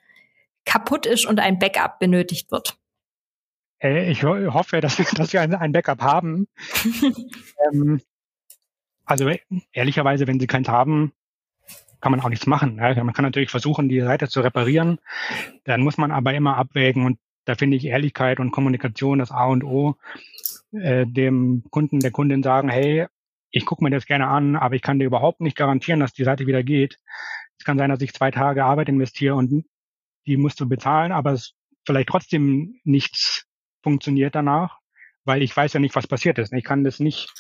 kaputt 0.66 1.08
ist 1.08 1.26
und 1.26 1.40
ein 1.40 1.58
Backup 1.58 1.98
benötigt 1.98 2.52
wird? 2.52 2.79
Äh, 3.82 4.12
ich 4.12 4.24
hoffe, 4.24 4.82
dass 4.82 4.98
wir, 4.98 5.06
dass 5.16 5.34
wir 5.34 5.42
ein, 5.42 5.72
Backup 5.72 6.02
haben. 6.02 6.48
ähm, 7.72 8.02
also 9.06 9.30
ehrlicherweise, 9.74 10.28
wenn 10.28 10.40
Sie 10.40 10.48
keins 10.48 10.70
haben, 10.70 11.14
kann 12.02 12.12
man 12.12 12.22
auch 12.22 12.30
nichts 12.30 12.48
machen. 12.48 12.78
Ja. 12.78 13.04
Man 13.04 13.14
kann 13.14 13.26
natürlich 13.26 13.50
versuchen, 13.50 13.90
die 13.90 14.02
Seite 14.02 14.30
zu 14.30 14.42
reparieren. 14.42 15.00
Dann 15.64 15.82
muss 15.82 15.98
man 15.98 16.12
aber 16.12 16.34
immer 16.34 16.58
abwägen 16.58 17.06
und 17.06 17.20
da 17.46 17.56
finde 17.56 17.78
ich 17.78 17.86
Ehrlichkeit 17.86 18.40
und 18.40 18.52
Kommunikation 18.52 19.20
das 19.20 19.32
A 19.32 19.46
und 19.46 19.64
O. 19.64 19.96
Äh, 20.72 21.08
dem 21.08 21.64
Kunden, 21.72 22.00
der 22.00 22.12
Kundin 22.12 22.44
sagen, 22.44 22.70
hey, 22.70 23.08
ich 23.50 23.66
gucke 23.66 23.84
mir 23.84 23.90
das 23.90 24.06
gerne 24.06 24.28
an, 24.28 24.56
aber 24.56 24.76
ich 24.76 24.84
kann 24.84 25.00
dir 25.00 25.06
überhaupt 25.06 25.42
nicht 25.42 25.58
garantieren, 25.58 26.00
dass 26.00 26.14
die 26.14 26.24
Seite 26.24 26.46
wieder 26.46 26.62
geht. 26.62 27.00
Es 27.58 27.66
kann 27.66 27.80
sein, 27.80 27.90
dass 27.90 28.02
ich 28.02 28.14
zwei 28.14 28.30
Tage 28.30 28.64
Arbeit 28.64 28.90
investiere 28.90 29.36
und 29.36 29.66
die 30.28 30.38
musst 30.38 30.60
du 30.60 30.70
bezahlen, 30.70 31.12
aber 31.12 31.32
es 31.34 31.56
vielleicht 31.86 32.10
trotzdem 32.10 32.80
nichts 32.84 33.49
funktioniert 33.84 34.36
danach, 34.36 34.80
weil 35.26 35.42
ich 35.42 35.56
weiß 35.56 35.74
ja 35.74 35.80
nicht, 35.80 35.96
was 35.96 36.08
passiert 36.08 36.38
ist. 36.40 36.54
Ich 36.54 36.64
kann 36.64 36.84
das 36.84 37.00
nicht 37.00 37.32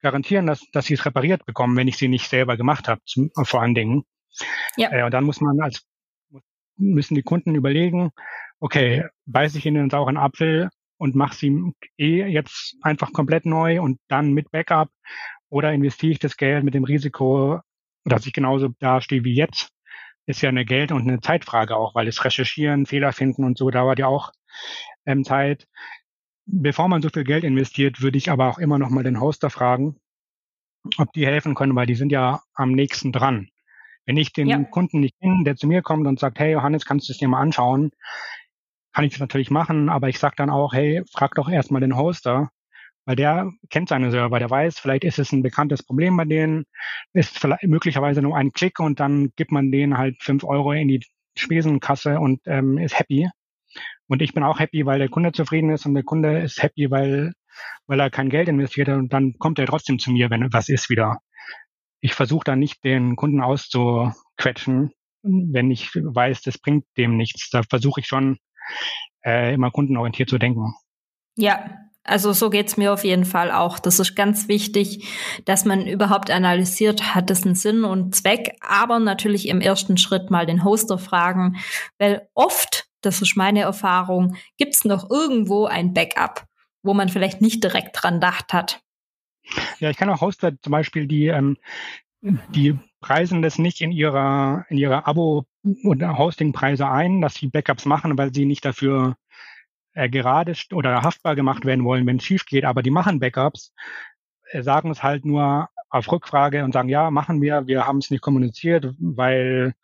garantieren, 0.00 0.46
dass, 0.46 0.60
dass 0.72 0.86
sie 0.86 0.94
es 0.94 1.04
repariert 1.04 1.46
bekommen, 1.46 1.76
wenn 1.76 1.88
ich 1.88 1.96
sie 1.96 2.08
nicht 2.08 2.28
selber 2.28 2.56
gemacht 2.56 2.88
habe, 2.88 3.00
zum, 3.04 3.30
vor 3.44 3.62
allen 3.62 3.74
Dingen. 3.74 4.04
Ja. 4.76 4.92
Äh, 4.92 5.04
und 5.04 5.12
dann 5.12 5.24
muss 5.24 5.40
man 5.40 5.60
als 5.60 5.86
müssen 6.78 7.14
die 7.14 7.22
Kunden 7.22 7.54
überlegen, 7.54 8.10
okay, 8.60 9.04
beiße 9.26 9.58
ich 9.58 9.66
in 9.66 9.74
den 9.74 9.90
sauren 9.90 10.16
Apfel 10.16 10.68
und 10.98 11.14
mache 11.14 11.34
sie 11.34 11.72
eh 11.98 12.24
jetzt 12.26 12.76
einfach 12.82 13.12
komplett 13.12 13.46
neu 13.46 13.80
und 13.80 13.98
dann 14.08 14.32
mit 14.32 14.50
Backup 14.50 14.90
oder 15.48 15.72
investiere 15.72 16.12
ich 16.12 16.18
das 16.18 16.36
Geld 16.36 16.64
mit 16.64 16.74
dem 16.74 16.84
Risiko, 16.84 17.60
dass 18.04 18.26
ich 18.26 18.32
genauso 18.32 18.68
dastehe 18.78 19.24
wie 19.24 19.34
jetzt, 19.34 19.70
ist 20.26 20.42
ja 20.42 20.48
eine 20.48 20.64
Geld- 20.64 20.92
und 20.92 21.08
eine 21.08 21.20
Zeitfrage 21.20 21.76
auch, 21.76 21.94
weil 21.94 22.06
das 22.06 22.24
Recherchieren, 22.24 22.86
Fehler 22.86 23.12
finden 23.12 23.44
und 23.44 23.58
so 23.58 23.70
dauert 23.70 23.98
ja 23.98 24.06
auch 24.06 24.32
ähm, 25.04 25.24
Zeit. 25.24 25.66
Bevor 26.46 26.88
man 26.88 27.02
so 27.02 27.08
viel 27.08 27.24
Geld 27.24 27.44
investiert, 27.44 28.02
würde 28.02 28.18
ich 28.18 28.30
aber 28.30 28.48
auch 28.48 28.58
immer 28.58 28.78
noch 28.78 28.90
mal 28.90 29.02
den 29.02 29.20
Hoster 29.20 29.50
fragen, 29.50 29.96
ob 30.98 31.12
die 31.12 31.26
helfen 31.26 31.54
können, 31.54 31.74
weil 31.74 31.86
die 31.86 31.96
sind 31.96 32.12
ja 32.12 32.42
am 32.54 32.72
nächsten 32.72 33.12
dran. 33.12 33.48
Wenn 34.04 34.16
ich 34.16 34.32
den 34.32 34.46
ja. 34.46 34.62
Kunden 34.62 35.00
nicht 35.00 35.18
kenne, 35.20 35.42
der 35.44 35.56
zu 35.56 35.66
mir 35.66 35.82
kommt 35.82 36.06
und 36.06 36.20
sagt, 36.20 36.38
hey 36.38 36.52
Johannes, 36.52 36.84
kannst 36.84 37.08
du 37.08 37.12
es 37.12 37.18
dir 37.18 37.26
mal 37.26 37.40
anschauen, 37.40 37.90
kann 38.92 39.04
ich 39.04 39.12
das 39.12 39.20
natürlich 39.20 39.50
machen, 39.50 39.88
aber 39.88 40.08
ich 40.08 40.18
sage 40.18 40.36
dann 40.36 40.48
auch, 40.48 40.72
hey, 40.72 41.02
frag 41.12 41.34
doch 41.34 41.48
erstmal 41.48 41.80
den 41.80 41.96
Hoster, 41.96 42.50
weil 43.04 43.16
der 43.16 43.52
kennt 43.68 43.88
seine 43.88 44.10
Server, 44.10 44.38
der 44.38 44.48
weiß, 44.48 44.78
vielleicht 44.78 45.04
ist 45.04 45.18
es 45.18 45.32
ein 45.32 45.42
bekanntes 45.42 45.82
Problem 45.82 46.16
bei 46.16 46.24
denen, 46.24 46.64
ist 47.12 47.38
vielleicht 47.38 47.64
möglicherweise 47.64 48.22
nur 48.22 48.36
ein 48.36 48.52
Klick 48.52 48.80
und 48.80 49.00
dann 49.00 49.32
gibt 49.36 49.52
man 49.52 49.70
denen 49.70 49.98
halt 49.98 50.22
fünf 50.22 50.44
Euro 50.44 50.72
in 50.72 50.88
die 50.88 51.04
Spesenkasse 51.36 52.18
und 52.18 52.40
ähm, 52.46 52.78
ist 52.78 52.98
happy. 52.98 53.28
Und 54.08 54.22
ich 54.22 54.32
bin 54.34 54.44
auch 54.44 54.60
happy, 54.60 54.86
weil 54.86 54.98
der 54.98 55.08
Kunde 55.08 55.32
zufrieden 55.32 55.70
ist 55.70 55.86
und 55.86 55.94
der 55.94 56.04
Kunde 56.04 56.40
ist 56.40 56.62
happy, 56.62 56.90
weil, 56.90 57.32
weil 57.86 58.00
er 58.00 58.10
kein 58.10 58.30
Geld 58.30 58.48
investiert 58.48 58.88
hat 58.88 58.98
und 58.98 59.12
dann 59.12 59.34
kommt 59.38 59.58
er 59.58 59.66
trotzdem 59.66 59.98
zu 59.98 60.10
mir, 60.10 60.30
wenn 60.30 60.52
was 60.52 60.68
ist 60.68 60.90
wieder. 60.90 61.18
Ich 62.00 62.14
versuche 62.14 62.44
da 62.44 62.56
nicht 62.56 62.84
den 62.84 63.16
Kunden 63.16 63.40
auszuquetschen, 63.40 64.92
wenn 65.22 65.70
ich 65.70 65.90
weiß, 65.94 66.42
das 66.42 66.58
bringt 66.58 66.84
dem 66.96 67.16
nichts. 67.16 67.50
Da 67.50 67.62
versuche 67.68 68.00
ich 68.00 68.06
schon 68.06 68.38
äh, 69.24 69.54
immer 69.54 69.70
kundenorientiert 69.70 70.30
zu 70.30 70.38
denken. 70.38 70.74
Ja, 71.36 71.70
also 72.06 72.32
so 72.32 72.50
geht's 72.50 72.76
mir 72.76 72.92
auf 72.92 73.02
jeden 73.02 73.24
Fall 73.24 73.50
auch. 73.50 73.78
Das 73.80 73.98
ist 73.98 74.14
ganz 74.14 74.46
wichtig, 74.46 75.08
dass 75.44 75.64
man 75.64 75.86
überhaupt 75.86 76.30
analysiert, 76.30 77.14
hat 77.14 77.30
es 77.30 77.44
einen 77.44 77.56
Sinn 77.56 77.84
und 77.84 78.14
Zweck, 78.14 78.56
aber 78.60 79.00
natürlich 79.00 79.48
im 79.48 79.60
ersten 79.60 79.96
Schritt 79.96 80.30
mal 80.30 80.46
den 80.46 80.62
Hoster 80.62 80.98
fragen, 80.98 81.56
weil 81.98 82.28
oft 82.34 82.85
das 83.06 83.22
ist 83.22 83.36
meine 83.36 83.60
Erfahrung, 83.60 84.36
gibt 84.58 84.74
es 84.74 84.84
noch 84.84 85.08
irgendwo 85.10 85.66
ein 85.66 85.94
Backup, 85.94 86.44
wo 86.82 86.92
man 86.92 87.08
vielleicht 87.08 87.40
nicht 87.40 87.62
direkt 87.62 88.02
dran 88.02 88.14
gedacht 88.14 88.52
hat. 88.52 88.82
Ja, 89.78 89.90
ich 89.90 89.96
kann 89.96 90.10
auch 90.10 90.20
Hoster 90.20 90.60
zum 90.60 90.72
Beispiel, 90.72 91.06
die, 91.06 91.28
ähm, 91.28 91.56
die 92.20 92.76
preisen 93.00 93.42
das 93.42 93.58
nicht 93.58 93.80
in 93.80 93.92
ihrer, 93.92 94.66
in 94.68 94.78
ihrer 94.78 95.06
Abo- 95.06 95.46
oder 95.84 96.18
Hostingpreise 96.18 96.88
ein, 96.88 97.20
dass 97.20 97.34
sie 97.34 97.46
Backups 97.46 97.84
machen, 97.84 98.18
weil 98.18 98.34
sie 98.34 98.44
nicht 98.44 98.64
dafür 98.64 99.16
äh, 99.94 100.08
gerade 100.08 100.54
oder 100.72 101.02
haftbar 101.02 101.36
gemacht 101.36 101.64
werden 101.64 101.84
wollen, 101.84 102.06
wenn 102.06 102.16
es 102.16 102.24
schief 102.24 102.44
geht. 102.44 102.64
Aber 102.64 102.82
die 102.82 102.90
machen 102.90 103.20
Backups, 103.20 103.72
äh, 104.50 104.62
sagen 104.62 104.90
es 104.90 105.04
halt 105.04 105.24
nur 105.24 105.68
auf 105.88 106.10
Rückfrage 106.10 106.64
und 106.64 106.72
sagen, 106.72 106.88
ja, 106.88 107.10
machen 107.10 107.40
wir, 107.40 107.66
wir 107.66 107.86
haben 107.86 107.98
es 107.98 108.10
nicht 108.10 108.20
kommuniziert, 108.20 108.94
weil, 108.98 109.74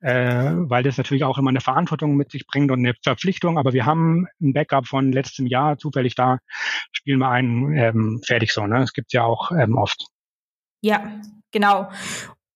äh, 0.00 0.52
weil 0.54 0.82
das 0.82 0.98
natürlich 0.98 1.24
auch 1.24 1.38
immer 1.38 1.50
eine 1.50 1.60
Verantwortung 1.60 2.16
mit 2.16 2.30
sich 2.30 2.46
bringt 2.46 2.70
und 2.70 2.78
eine 2.78 2.94
Verpflichtung, 3.02 3.58
aber 3.58 3.72
wir 3.72 3.84
haben 3.86 4.26
ein 4.40 4.52
Backup 4.52 4.86
von 4.86 5.12
letztem 5.12 5.46
Jahr 5.46 5.78
zufällig 5.78 6.14
da, 6.14 6.38
spielen 6.92 7.18
wir 7.18 7.28
einen 7.28 7.76
ähm, 7.76 8.20
fertig 8.24 8.52
so, 8.52 8.66
ne? 8.66 8.82
Es 8.82 8.92
gibt 8.92 9.12
ja 9.12 9.24
auch 9.24 9.50
ähm, 9.52 9.76
oft. 9.76 10.06
Ja, 10.80 11.20
genau. 11.50 11.90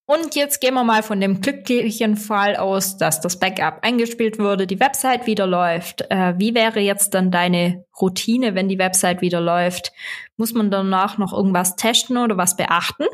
Und 0.08 0.36
jetzt 0.36 0.60
gehen 0.60 0.74
wir 0.74 0.84
mal 0.84 1.02
von 1.02 1.20
dem 1.20 1.40
glücklichen 1.40 2.16
Fall 2.16 2.54
aus, 2.54 2.96
dass 2.96 3.20
das 3.20 3.40
Backup 3.40 3.80
eingespielt 3.82 4.38
wurde, 4.38 4.68
die 4.68 4.78
Website 4.78 5.26
wieder 5.26 5.48
läuft. 5.48 6.08
Äh, 6.10 6.34
wie 6.38 6.54
wäre 6.54 6.78
jetzt 6.78 7.12
dann 7.14 7.32
deine 7.32 7.84
Routine, 8.00 8.54
wenn 8.54 8.68
die 8.68 8.78
Website 8.78 9.20
wieder 9.20 9.40
läuft? 9.40 9.92
Muss 10.36 10.54
man 10.54 10.70
danach 10.70 11.18
noch 11.18 11.32
irgendwas 11.32 11.74
testen 11.74 12.18
oder 12.18 12.36
was 12.36 12.56
beachten? 12.56 13.06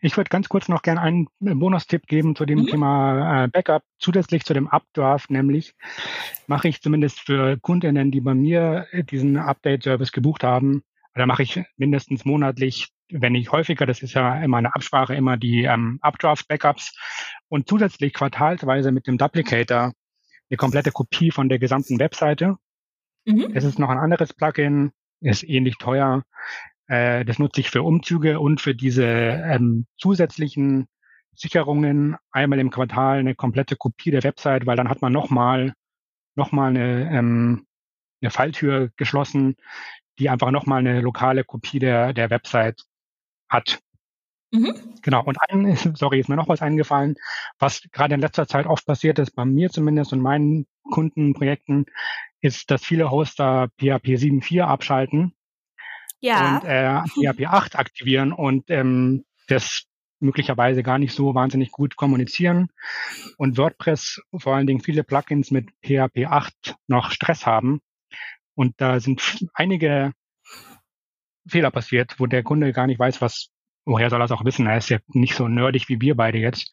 Ich 0.00 0.16
würde 0.16 0.28
ganz 0.28 0.48
kurz 0.48 0.68
noch 0.68 0.82
gerne 0.82 1.00
einen 1.00 1.28
Bonustipp 1.38 2.06
geben 2.08 2.34
zu 2.34 2.44
dem 2.44 2.60
mhm. 2.60 2.66
Thema 2.66 3.44
äh, 3.44 3.48
Backup. 3.48 3.84
Zusätzlich 4.00 4.44
zu 4.44 4.52
dem 4.52 4.66
Updraft, 4.66 5.30
nämlich 5.30 5.74
mache 6.48 6.66
ich 6.66 6.82
zumindest 6.82 7.20
für 7.20 7.56
Kundinnen, 7.58 8.10
die 8.10 8.20
bei 8.20 8.34
mir 8.34 8.86
diesen 9.10 9.36
Update-Service 9.36 10.10
gebucht 10.10 10.42
haben, 10.42 10.82
da 11.16 11.24
mache 11.24 11.42
ich 11.42 11.62
mindestens 11.76 12.24
monatlich 12.24 12.88
wenn 13.10 13.32
nicht 13.32 13.52
häufiger, 13.52 13.86
das 13.86 14.02
ist 14.02 14.14
ja 14.14 14.42
immer 14.42 14.58
eine 14.58 14.74
Absprache, 14.74 15.14
immer 15.14 15.36
die 15.36 15.64
ähm, 15.64 15.98
Updraft-Backups 16.02 16.92
und 17.48 17.68
zusätzlich 17.68 18.12
quartalsweise 18.12 18.92
mit 18.92 19.06
dem 19.06 19.18
Duplicator 19.18 19.92
eine 20.48 20.56
komplette 20.56 20.92
Kopie 20.92 21.30
von 21.30 21.48
der 21.48 21.58
gesamten 21.58 21.98
Webseite. 21.98 22.56
Mhm. 23.24 23.50
Es 23.54 23.64
ist 23.64 23.78
noch 23.78 23.90
ein 23.90 23.98
anderes 23.98 24.32
Plugin, 24.32 24.92
ist 25.20 25.44
ähnlich 25.44 25.78
teuer. 25.78 26.22
Äh, 26.88 27.24
das 27.24 27.38
nutze 27.38 27.60
ich 27.60 27.70
für 27.70 27.82
Umzüge 27.82 28.40
und 28.40 28.60
für 28.60 28.74
diese 28.74 29.04
ähm, 29.04 29.86
zusätzlichen 29.96 30.88
Sicherungen 31.34 32.16
einmal 32.30 32.58
im 32.58 32.70
Quartal 32.70 33.18
eine 33.18 33.34
komplette 33.34 33.76
Kopie 33.76 34.10
der 34.10 34.24
Website, 34.24 34.66
weil 34.66 34.76
dann 34.76 34.88
hat 34.88 35.02
man 35.02 35.12
nochmal 35.12 35.74
noch 36.34 36.52
mal 36.52 36.68
eine, 36.68 37.10
ähm, 37.10 37.66
eine 38.20 38.30
Falltür 38.30 38.90
geschlossen, 38.96 39.56
die 40.18 40.30
einfach 40.30 40.50
nochmal 40.50 40.80
eine 40.80 41.00
lokale 41.00 41.44
Kopie 41.44 41.78
der, 41.78 42.12
der 42.12 42.30
Website 42.30 42.82
hat. 43.48 43.80
Mhm. 44.52 44.74
Genau. 45.02 45.24
Und 45.24 45.38
ein, 45.40 45.76
sorry, 45.96 46.20
ist 46.20 46.28
mir 46.28 46.36
noch 46.36 46.48
was 46.48 46.62
eingefallen, 46.62 47.16
was 47.58 47.82
gerade 47.92 48.14
in 48.14 48.20
letzter 48.20 48.46
Zeit 48.46 48.66
oft 48.66 48.86
passiert 48.86 49.18
ist, 49.18 49.32
bei 49.32 49.44
mir 49.44 49.70
zumindest 49.70 50.12
und 50.12 50.20
meinen 50.20 50.66
Kundenprojekten, 50.90 51.86
ist, 52.40 52.70
dass 52.70 52.84
viele 52.84 53.10
Hoster 53.10 53.68
PHP 53.78 54.16
7.4 54.16 54.62
abschalten 54.62 55.34
ja. 56.20 56.58
und 56.58 56.64
äh, 56.64 57.32
PHP 57.32 57.46
8 57.46 57.76
aktivieren 57.76 58.32
und 58.32 58.70
ähm, 58.70 59.24
das 59.48 59.84
möglicherweise 60.18 60.82
gar 60.82 60.98
nicht 60.98 61.14
so 61.14 61.34
wahnsinnig 61.34 61.70
gut 61.70 61.96
kommunizieren 61.96 62.68
und 63.36 63.58
WordPress 63.58 64.22
vor 64.38 64.54
allen 64.54 64.66
Dingen 64.66 64.80
viele 64.80 65.04
Plugins 65.04 65.50
mit 65.50 65.70
PHP 65.82 66.26
8 66.26 66.76
noch 66.86 67.10
Stress 67.10 67.44
haben. 67.44 67.80
Und 68.54 68.80
da 68.80 68.98
sind 69.00 69.46
einige 69.52 70.12
Fehler 71.48 71.70
passiert, 71.70 72.18
wo 72.18 72.26
der 72.26 72.42
Kunde 72.42 72.72
gar 72.72 72.86
nicht 72.86 72.98
weiß, 72.98 73.20
was, 73.20 73.50
woher 73.84 74.10
soll 74.10 74.20
er 74.20 74.24
es 74.24 74.32
auch 74.32 74.44
wissen? 74.44 74.66
Er 74.66 74.78
ist 74.78 74.88
ja 74.88 74.98
nicht 75.08 75.34
so 75.34 75.48
nerdig 75.48 75.88
wie 75.88 76.00
wir 76.00 76.16
beide 76.16 76.38
jetzt. 76.38 76.70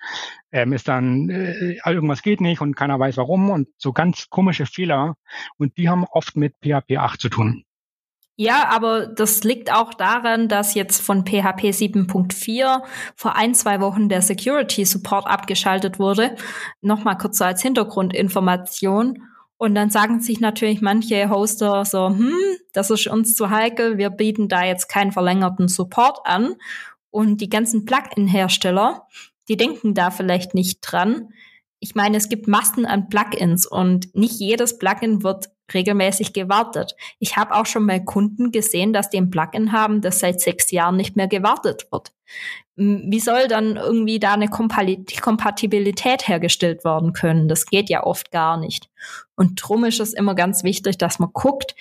Ähm, 0.52 0.74
ist 0.74 0.88
dann, 0.88 1.30
äh, 1.30 1.78
irgendwas 1.86 2.22
geht 2.22 2.42
nicht 2.42 2.62
und 2.62 2.76
keiner 2.76 3.00
weiß 3.00 3.18
warum 3.18 3.50
und 3.50 3.70
so 3.78 3.94
ganz 3.94 4.30
komische 4.30 4.66
Fehler. 4.66 5.16
Und 5.58 5.78
die 5.78 5.90
haben 5.90 6.06
oft 6.06 6.36
mit 6.36 6.56
PHP 6.64 6.98
8 6.98 7.22
zu 7.22 7.30
tun. 7.30 7.66
Ja, 8.36 8.68
aber 8.70 9.06
das 9.06 9.44
liegt 9.44 9.72
auch 9.72 9.94
daran, 9.94 10.48
dass 10.48 10.74
jetzt 10.74 11.02
von 11.02 11.24
PHP 11.24 11.70
7.4 11.70 12.82
vor 13.16 13.36
ein, 13.36 13.54
zwei 13.54 13.80
Wochen 13.80 14.10
der 14.10 14.24
Security 14.24 14.86
Support 14.86 15.28
abgeschaltet 15.28 16.00
wurde. 16.00 16.36
Nochmal 16.82 17.18
kurz 17.18 17.38
so 17.38 17.46
als 17.46 17.62
Hintergrundinformation. 17.62 19.22
Und 19.64 19.76
dann 19.76 19.90
sagen 19.90 20.20
sich 20.20 20.42
natürlich 20.42 20.82
manche 20.82 21.30
Hoster 21.30 21.86
so, 21.86 22.10
hm, 22.10 22.36
das 22.74 22.90
ist 22.90 23.08
uns 23.08 23.34
zu 23.34 23.50
heikel, 23.50 23.98
wir 23.98 24.10
bieten 24.10 24.50
da 24.50 24.66
jetzt 24.66 24.90
keinen 24.90 25.14
verlängerten 25.14 25.70
Support 25.70 26.20
an. 26.26 26.56
Und 27.12 27.40
die 27.40 27.48
ganzen 27.48 27.86
Plugin-Hersteller, 27.86 29.08
die 29.48 29.56
denken 29.56 29.94
da 29.94 30.12
vielleicht 30.12 30.54
nicht 30.54 30.82
dran. 30.82 31.30
Ich 31.80 31.96
meine, 31.96 32.18
es 32.18 32.28
gibt 32.28 32.50
Massen 32.50 32.86
an 32.86 33.08
Plugins 33.08 33.66
und 33.66 34.14
nicht 34.14 34.38
jedes 34.38 34.80
Plugin 34.80 35.24
wird 35.24 35.50
regelmäßig 35.74 36.34
gewartet. 36.34 36.98
Ich 37.20 37.38
habe 37.38 37.56
auch 37.56 37.66
schon 37.66 37.86
mal 37.86 38.04
Kunden 38.04 38.52
gesehen, 38.52 38.92
dass 38.92 39.10
die 39.10 39.18
ein 39.18 39.30
Plugin 39.30 39.72
haben, 39.72 40.02
das 40.02 40.20
seit 40.20 40.42
sechs 40.42 40.72
Jahren 40.72 40.98
nicht 40.98 41.16
mehr 41.16 41.30
gewartet 41.30 41.88
wird. 41.90 42.12
Wie 42.76 43.20
soll 43.20 43.48
dann 43.48 43.76
irgendwie 43.76 44.20
da 44.20 44.34
eine 44.34 44.48
Kompatibilität 44.48 46.28
hergestellt 46.28 46.84
werden 46.84 47.14
können? 47.14 47.48
Das 47.48 47.68
geht 47.68 47.90
ja 47.90 48.04
oft 48.04 48.32
gar 48.32 48.58
nicht. 48.58 48.90
Und 49.36 49.62
drum 49.62 49.84
ist 49.86 50.00
es 50.00 50.14
immer 50.14 50.34
ganz 50.34 50.64
wichtig, 50.64 50.98
dass 50.98 51.20
man 51.20 51.30
guckt, 51.34 51.76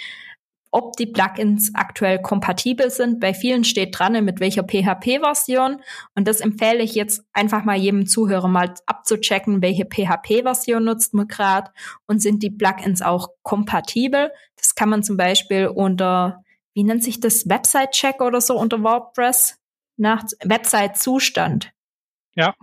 ob 0.73 0.97
die 0.97 1.07
Plugins 1.07 1.71
aktuell 1.75 2.21
kompatibel 2.21 2.91
sind. 2.91 3.21
Bei 3.21 3.35
vielen 3.35 3.63
steht 3.63 3.99
dran, 3.99 4.25
mit 4.25 4.41
welcher 4.41 4.65
PHP-Version. 4.65 5.83
Und 6.15 6.27
das 6.27 6.41
empfehle 6.41 6.83
ich 6.83 6.95
jetzt 6.95 7.25
einfach 7.35 7.65
mal 7.65 7.77
jedem 7.77 8.07
Zuhörer 8.07 8.49
mal 8.49 8.75
abzuchecken, 8.87 9.63
welche 9.63 9.85
PHP-Version 9.85 10.83
nutzt 10.83 11.13
man 11.13 11.29
gerade 11.29 11.71
und 12.07 12.21
sind 12.21 12.43
die 12.43 12.51
Plugins 12.51 13.03
auch 13.03 13.29
kompatibel. 13.43 14.33
Das 14.57 14.75
kann 14.75 14.89
man 14.89 15.03
zum 15.03 15.19
Beispiel 15.19 15.69
unter, 15.69 16.43
wie 16.75 16.85
nennt 16.85 17.05
sich 17.05 17.21
das, 17.21 17.49
Website-Check 17.49 18.23
oder 18.23 18.41
so 18.41 18.59
unter 18.59 18.83
WordPress 18.83 19.59
nach 20.03 20.25
Website-Zustand. 20.45 21.73
Ja. 22.35 22.55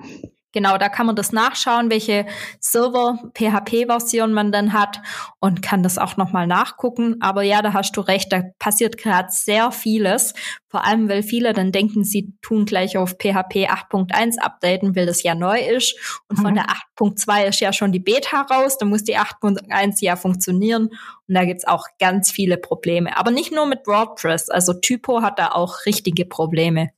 Genau, 0.51 0.79
da 0.79 0.89
kann 0.89 1.05
man 1.05 1.15
das 1.15 1.31
nachschauen, 1.31 1.91
welche 1.91 2.25
Server-PHP-Version 2.59 4.33
man 4.33 4.51
dann 4.51 4.73
hat 4.73 4.99
und 5.39 5.61
kann 5.61 5.83
das 5.83 5.99
auch 5.99 6.17
nochmal 6.17 6.47
nachgucken. 6.47 7.17
Aber 7.21 7.43
ja, 7.43 7.61
da 7.61 7.73
hast 7.73 7.95
du 7.95 8.01
recht, 8.01 8.33
da 8.33 8.41
passiert 8.57 8.97
gerade 8.97 9.27
sehr 9.29 9.71
vieles. 9.71 10.33
Vor 10.67 10.83
allem, 10.83 11.07
weil 11.07 11.21
viele 11.21 11.53
dann 11.53 11.71
denken, 11.71 12.03
sie 12.03 12.33
tun 12.41 12.65
gleich 12.65 12.97
auf 12.97 13.11
PHP 13.11 13.69
8.1 13.69 14.39
updaten, 14.39 14.95
weil 14.95 15.05
das 15.05 15.21
ja 15.21 15.35
neu 15.35 15.59
ist. 15.59 15.95
Und 16.29 16.39
mhm. 16.39 16.41
von 16.41 16.55
der 16.55 16.65
8.2 16.97 17.45
ist 17.45 17.59
ja 17.59 17.71
schon 17.71 17.91
die 17.91 17.99
Beta 17.99 18.41
raus, 18.41 18.79
da 18.79 18.87
muss 18.87 19.03
die 19.03 19.19
8.1 19.19 19.97
ja 19.99 20.15
funktionieren. 20.15 20.87
Und 21.27 21.35
da 21.35 21.45
gibt's 21.45 21.67
auch 21.67 21.85
ganz 21.99 22.31
viele 22.31 22.57
Probleme. 22.57 23.15
Aber 23.17 23.29
nicht 23.29 23.51
nur 23.51 23.67
mit 23.67 23.85
WordPress, 23.85 24.49
also 24.49 24.73
Typo 24.73 25.21
hat 25.21 25.37
da 25.37 25.49
auch 25.49 25.85
richtige 25.85 26.25
Probleme. 26.25 26.89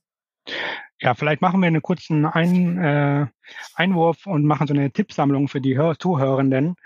Ja, 1.00 1.14
vielleicht 1.14 1.42
machen 1.42 1.60
wir 1.60 1.66
einen 1.66 1.82
kurzen 1.82 2.26
Ein, 2.26 2.78
äh, 2.78 3.26
Einwurf 3.74 4.26
und 4.26 4.44
machen 4.44 4.66
so 4.68 4.74
eine 4.74 4.92
Tippsammlung 4.92 5.48
für 5.48 5.60
die 5.60 5.76
Hör 5.76 5.98
Zuhörenden. 5.98 6.76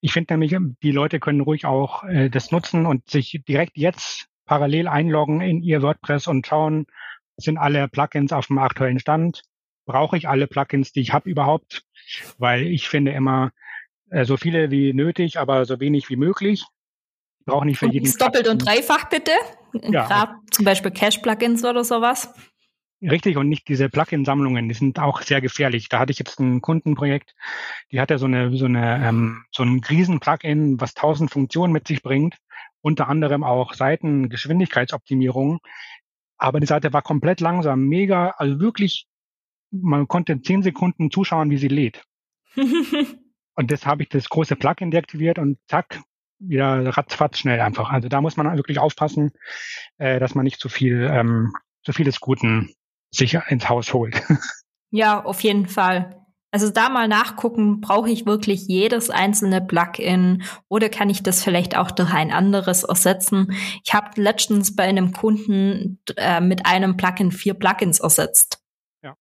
Ich 0.00 0.12
finde 0.12 0.34
nämlich, 0.34 0.56
die 0.82 0.92
Leute 0.92 1.20
können 1.20 1.42
ruhig 1.42 1.66
auch 1.66 2.04
äh, 2.04 2.30
das 2.30 2.50
nutzen 2.50 2.86
und 2.86 3.08
sich 3.10 3.42
direkt 3.46 3.76
jetzt 3.76 4.28
parallel 4.46 4.88
einloggen 4.88 5.40
in 5.40 5.62
ihr 5.62 5.82
WordPress 5.82 6.26
und 6.26 6.46
schauen, 6.46 6.86
sind 7.36 7.58
alle 7.58 7.88
Plugins 7.88 8.32
auf 8.32 8.46
dem 8.46 8.58
aktuellen 8.58 8.98
Stand? 8.98 9.42
Brauche 9.84 10.16
ich 10.16 10.28
alle 10.28 10.46
Plugins, 10.46 10.92
die 10.92 11.00
ich 11.00 11.12
habe 11.12 11.28
überhaupt? 11.28 11.84
Weil 12.38 12.66
ich 12.66 12.88
finde 12.88 13.12
immer 13.12 13.50
äh, 14.10 14.24
so 14.24 14.36
viele 14.36 14.70
wie 14.70 14.94
nötig, 14.94 15.38
aber 15.38 15.64
so 15.64 15.80
wenig 15.80 16.08
wie 16.08 16.16
möglich. 16.16 16.64
Ich 17.40 17.46
brauche 17.46 17.66
nicht 17.66 17.78
für 17.78 17.86
und 17.86 17.92
jeden. 17.92 18.10
Doppelt 18.18 18.48
und 18.48 18.64
dreifach 18.64 19.08
bitte. 19.08 19.32
Ja. 19.82 20.06
Gerade 20.06 20.34
zum 20.50 20.64
Beispiel 20.64 20.90
Cache-Plugins 20.90 21.64
oder 21.64 21.84
sowas. 21.84 22.32
Richtig, 23.02 23.36
und 23.36 23.50
nicht 23.50 23.68
diese 23.68 23.90
Plugin-Sammlungen, 23.90 24.68
die 24.68 24.74
sind 24.74 24.98
auch 24.98 25.20
sehr 25.20 25.42
gefährlich. 25.42 25.90
Da 25.90 25.98
hatte 25.98 26.12
ich 26.12 26.18
jetzt 26.18 26.40
ein 26.40 26.62
Kundenprojekt, 26.62 27.34
die 27.92 28.00
hatte 28.00 28.16
so 28.18 28.24
eine, 28.24 28.56
so 28.56 28.64
eine, 28.64 29.06
ähm, 29.06 29.44
so 29.50 29.64
ein 29.64 29.80
Riesen-Plugin, 29.80 30.80
was 30.80 30.94
tausend 30.94 31.30
Funktionen 31.30 31.74
mit 31.74 31.86
sich 31.86 32.02
bringt, 32.02 32.38
unter 32.80 33.08
anderem 33.08 33.44
auch 33.44 33.74
Seitengeschwindigkeitsoptimierung. 33.74 35.58
Aber 36.38 36.58
die 36.58 36.66
Seite 36.66 36.94
war 36.94 37.02
komplett 37.02 37.40
langsam, 37.40 37.82
mega, 37.82 38.30
also 38.38 38.60
wirklich, 38.60 39.06
man 39.70 40.08
konnte 40.08 40.40
zehn 40.40 40.62
Sekunden 40.62 41.10
zuschauen, 41.10 41.50
wie 41.50 41.58
sie 41.58 41.68
lädt. 41.68 42.02
und 42.56 43.70
das 43.70 43.84
habe 43.84 44.04
ich 44.04 44.08
das 44.08 44.30
große 44.30 44.56
Plugin 44.56 44.90
deaktiviert 44.90 45.38
und 45.38 45.58
zack, 45.66 46.00
wieder 46.38 46.96
ratzfatz 46.96 47.38
schnell 47.38 47.60
einfach. 47.60 47.90
Also 47.90 48.08
da 48.08 48.22
muss 48.22 48.38
man 48.38 48.56
wirklich 48.56 48.78
aufpassen, 48.78 49.32
äh, 49.98 50.18
dass 50.18 50.34
man 50.34 50.44
nicht 50.44 50.60
zu 50.60 50.70
viel, 50.70 51.10
ähm, 51.12 51.52
zu 51.82 51.92
vieles 51.92 52.20
Guten 52.20 52.74
sich 53.10 53.38
ins 53.48 53.68
Haus 53.68 53.92
holt. 53.92 54.22
Ja, 54.92 55.22
auf 55.24 55.40
jeden 55.40 55.66
Fall. 55.66 56.26
Also 56.52 56.70
da 56.70 56.88
mal 56.88 57.08
nachgucken, 57.08 57.80
brauche 57.80 58.08
ich 58.08 58.24
wirklich 58.24 58.66
jedes 58.66 59.10
einzelne 59.10 59.60
Plugin 59.60 60.42
oder 60.68 60.88
kann 60.88 61.10
ich 61.10 61.22
das 61.22 61.44
vielleicht 61.44 61.76
auch 61.76 61.90
durch 61.90 62.14
ein 62.14 62.30
anderes 62.32 62.84
ersetzen? 62.84 63.52
Ich 63.84 63.92
habe 63.92 64.18
letztens 64.18 64.74
bei 64.74 64.84
einem 64.84 65.12
Kunden 65.12 66.00
äh, 66.16 66.40
mit 66.40 66.64
einem 66.64 66.96
Plugin 66.96 67.30
vier 67.30 67.54
Plugins 67.54 68.00
ersetzt. 68.00 68.62
Ja. 69.02 69.16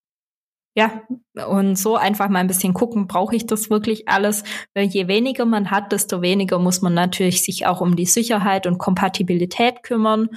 Ja, 0.78 1.02
und 1.48 1.78
so 1.78 1.98
einfach 1.98 2.30
mal 2.30 2.40
ein 2.40 2.48
bisschen 2.48 2.74
gucken, 2.74 3.08
brauche 3.08 3.36
ich 3.36 3.46
das 3.46 3.70
wirklich 3.70 4.08
alles? 4.08 4.44
Weil 4.74 4.86
je 4.86 5.10
weniger 5.10 5.44
man 5.44 5.72
hat, 5.72 5.92
desto 5.92 6.22
weniger 6.22 6.60
muss 6.60 6.82
man 6.82 6.94
natürlich 6.94 7.44
sich 7.44 7.66
auch 7.66 7.82
um 7.82 7.98
die 7.98 8.06
Sicherheit 8.06 8.66
und 8.66 8.78
Kompatibilität 8.78 9.84
kümmern. 9.84 10.30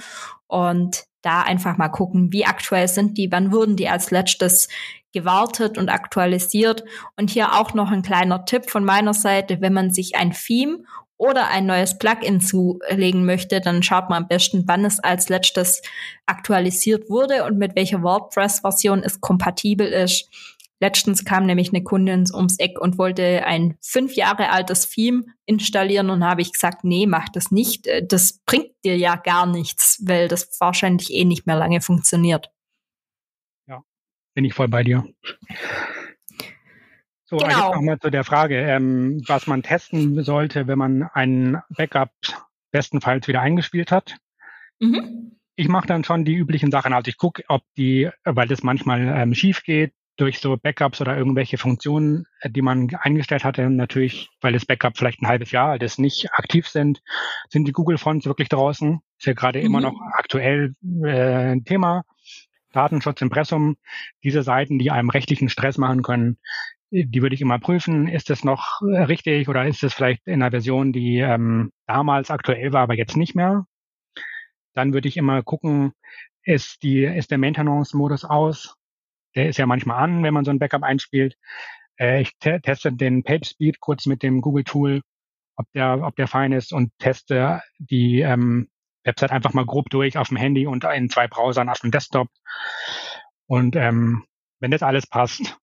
Und 0.47 1.05
da 1.29 1.43
einfach 1.43 1.77
mal 1.77 1.89
gucken, 1.89 2.33
wie 2.33 2.45
aktuell 2.45 2.87
sind 2.87 3.17
die, 3.19 3.31
wann 3.31 3.51
wurden 3.51 3.75
die 3.75 3.87
als 3.87 4.09
letztes 4.09 4.67
gewartet 5.13 5.77
und 5.77 5.89
aktualisiert. 5.89 6.83
Und 7.17 7.29
hier 7.29 7.53
auch 7.53 7.75
noch 7.75 7.91
ein 7.91 8.01
kleiner 8.01 8.45
Tipp 8.45 8.69
von 8.69 8.83
meiner 8.83 9.13
Seite, 9.13 9.61
wenn 9.61 9.73
man 9.73 9.91
sich 9.91 10.15
ein 10.15 10.31
Theme 10.31 10.79
oder 11.17 11.49
ein 11.49 11.67
neues 11.67 11.99
Plugin 11.99 12.41
zulegen 12.41 13.25
möchte, 13.25 13.61
dann 13.61 13.83
schaut 13.83 14.09
man 14.09 14.23
am 14.23 14.27
besten, 14.27 14.63
wann 14.65 14.85
es 14.85 14.99
als 14.99 15.29
letztes 15.29 15.83
aktualisiert 16.25 17.09
wurde 17.09 17.43
und 17.43 17.59
mit 17.59 17.75
welcher 17.75 18.01
WordPress-Version 18.01 19.03
es 19.03 19.21
kompatibel 19.21 19.85
ist. 19.85 20.29
Letztens 20.81 21.25
kam 21.25 21.45
nämlich 21.45 21.69
eine 21.69 21.83
Kundin 21.83 22.25
ums 22.33 22.57
Eck 22.57 22.79
und 22.79 22.97
wollte 22.97 23.45
ein 23.45 23.77
fünf 23.81 24.13
Jahre 24.13 24.49
altes 24.49 24.89
Theme 24.89 25.25
installieren 25.45 26.09
und 26.09 26.23
habe 26.23 26.41
ich 26.41 26.53
gesagt, 26.53 26.85
nee, 26.85 27.05
mach 27.05 27.27
das 27.29 27.51
nicht. 27.51 27.87
Äh, 27.87 28.05
das 28.05 28.39
bringt 28.45 28.71
dir 28.85 28.97
ja 28.97 29.15
gar 29.17 29.45
nichts, 29.45 30.01
weil 30.05 30.27
das 30.29 30.49
wahrscheinlich 30.59 31.13
eh 31.13 31.25
nicht 31.25 31.45
mehr 31.45 31.57
lange 31.57 31.81
funktioniert. 31.81 32.49
Ja, 33.67 33.83
bin 34.33 34.45
ich 34.45 34.53
voll 34.53 34.69
bei 34.69 34.83
dir. 34.83 35.03
So, 37.25 37.37
genau. 37.37 37.49
jetzt 37.49 37.75
nochmal 37.75 37.99
zu 37.99 38.09
der 38.09 38.23
Frage, 38.23 38.57
ähm, 38.57 39.21
was 39.27 39.45
man 39.45 39.61
testen 39.61 40.23
sollte, 40.23 40.67
wenn 40.67 40.79
man 40.79 41.03
ein 41.13 41.61
Backup 41.69 42.11
bestenfalls 42.71 43.27
wieder 43.27 43.41
eingespielt 43.41 43.91
hat. 43.91 44.17
Mhm. 44.79 45.37
Ich 45.55 45.67
mache 45.67 45.87
dann 45.87 46.05
schon 46.05 46.23
die 46.23 46.35
üblichen 46.35 46.71
Sachen. 46.71 46.93
Also 46.93 47.09
ich 47.09 47.17
gucke, 47.17 47.43
ob 47.49 47.63
die, 47.77 48.09
weil 48.23 48.47
das 48.47 48.63
manchmal 48.63 49.01
ähm, 49.01 49.35
schief 49.35 49.61
geht, 49.63 49.93
durch 50.19 50.39
so 50.39 50.57
Backups 50.57 50.99
oder 50.99 51.17
irgendwelche 51.17 51.57
Funktionen, 51.57 52.25
äh, 52.41 52.49
die 52.49 52.61
man 52.61 52.89
eingestellt 52.99 53.43
hatte, 53.43 53.69
natürlich, 53.69 54.29
weil 54.41 54.53
das 54.53 54.65
Backup 54.65 54.97
vielleicht 54.97 55.21
ein 55.21 55.27
halbes 55.27 55.51
Jahr 55.51 55.69
alt 55.69 55.83
ist, 55.83 55.97
nicht 55.99 56.29
aktiv 56.33 56.67
sind, 56.67 57.01
sind 57.49 57.67
die 57.67 57.71
Google-Fonts 57.71 58.25
wirklich 58.25 58.49
draußen. 58.49 58.99
Ist 59.17 59.25
ja 59.25 59.33
gerade 59.33 59.59
mhm. 59.59 59.65
immer 59.65 59.81
noch 59.81 59.99
aktuell 60.13 60.75
äh, 61.03 61.51
ein 61.51 61.63
Thema. 61.63 62.03
Datenschutz, 62.71 63.21
Impressum, 63.21 63.77
diese 64.23 64.43
Seiten, 64.43 64.77
die 64.77 64.91
einem 64.91 65.09
rechtlichen 65.09 65.49
Stress 65.49 65.77
machen 65.77 66.03
können, 66.03 66.37
die 66.91 67.21
würde 67.21 67.33
ich 67.33 67.41
immer 67.41 67.57
prüfen. 67.57 68.07
Ist 68.07 68.29
das 68.29 68.43
noch 68.43 68.81
richtig 68.81 69.47
oder 69.49 69.65
ist 69.65 69.83
es 69.83 69.93
vielleicht 69.93 70.27
in 70.27 70.41
einer 70.41 70.51
Version, 70.51 70.91
die 70.91 71.17
ähm, 71.17 71.71
damals 71.87 72.29
aktuell 72.29 72.73
war, 72.73 72.81
aber 72.81 72.95
jetzt 72.95 73.17
nicht 73.17 73.35
mehr? 73.35 73.65
Dann 74.73 74.93
würde 74.93 75.07
ich 75.07 75.17
immer 75.17 75.41
gucken, 75.41 75.93
ist, 76.43 76.83
die, 76.83 77.03
ist 77.03 77.31
der 77.31 77.37
Maintenance-Modus 77.37 78.25
aus? 78.25 78.75
Der 79.35 79.49
ist 79.49 79.57
ja 79.57 79.65
manchmal 79.65 80.03
an, 80.03 80.23
wenn 80.23 80.33
man 80.33 80.45
so 80.45 80.51
ein 80.51 80.59
Backup 80.59 80.83
einspielt. 80.83 81.35
Äh, 81.97 82.21
ich 82.21 82.37
te 82.39 82.59
teste 82.61 82.91
den 82.91 83.23
Page 83.23 83.47
Speed 83.47 83.79
kurz 83.79 84.05
mit 84.05 84.23
dem 84.23 84.41
Google 84.41 84.63
Tool, 84.63 85.01
ob 85.55 85.71
der, 85.73 86.01
ob 86.03 86.15
der 86.15 86.27
fein 86.27 86.51
ist 86.51 86.73
und 86.73 86.91
teste 86.99 87.61
die 87.77 88.21
ähm, 88.21 88.69
Website 89.03 89.31
einfach 89.31 89.53
mal 89.53 89.65
grob 89.65 89.89
durch 89.89 90.17
auf 90.17 90.29
dem 90.29 90.37
Handy 90.37 90.67
und 90.67 90.83
in 90.83 91.09
zwei 91.09 91.27
Browsern 91.27 91.69
auf 91.69 91.79
dem 91.79 91.91
Desktop. 91.91 92.29
Und 93.47 93.75
ähm, 93.75 94.25
wenn 94.59 94.71
das 94.71 94.83
alles 94.83 95.07
passt, 95.07 95.57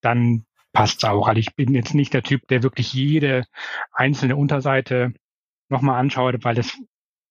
dann 0.00 0.46
passt's 0.72 1.04
auch. 1.04 1.28
Also 1.28 1.38
ich 1.38 1.54
bin 1.54 1.74
jetzt 1.74 1.94
nicht 1.94 2.12
der 2.12 2.22
Typ, 2.22 2.46
der 2.48 2.62
wirklich 2.62 2.92
jede 2.92 3.44
einzelne 3.92 4.36
Unterseite 4.36 5.14
nochmal 5.68 5.98
anschaut, 5.98 6.44
weil 6.44 6.54
das, 6.54 6.76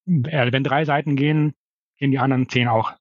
äh, 0.08 0.52
wenn 0.52 0.64
drei 0.64 0.86
Seiten 0.86 1.16
gehen, 1.16 1.54
gehen 1.98 2.12
die 2.12 2.20
anderen 2.20 2.50
zehn 2.50 2.68
auch 2.68 2.94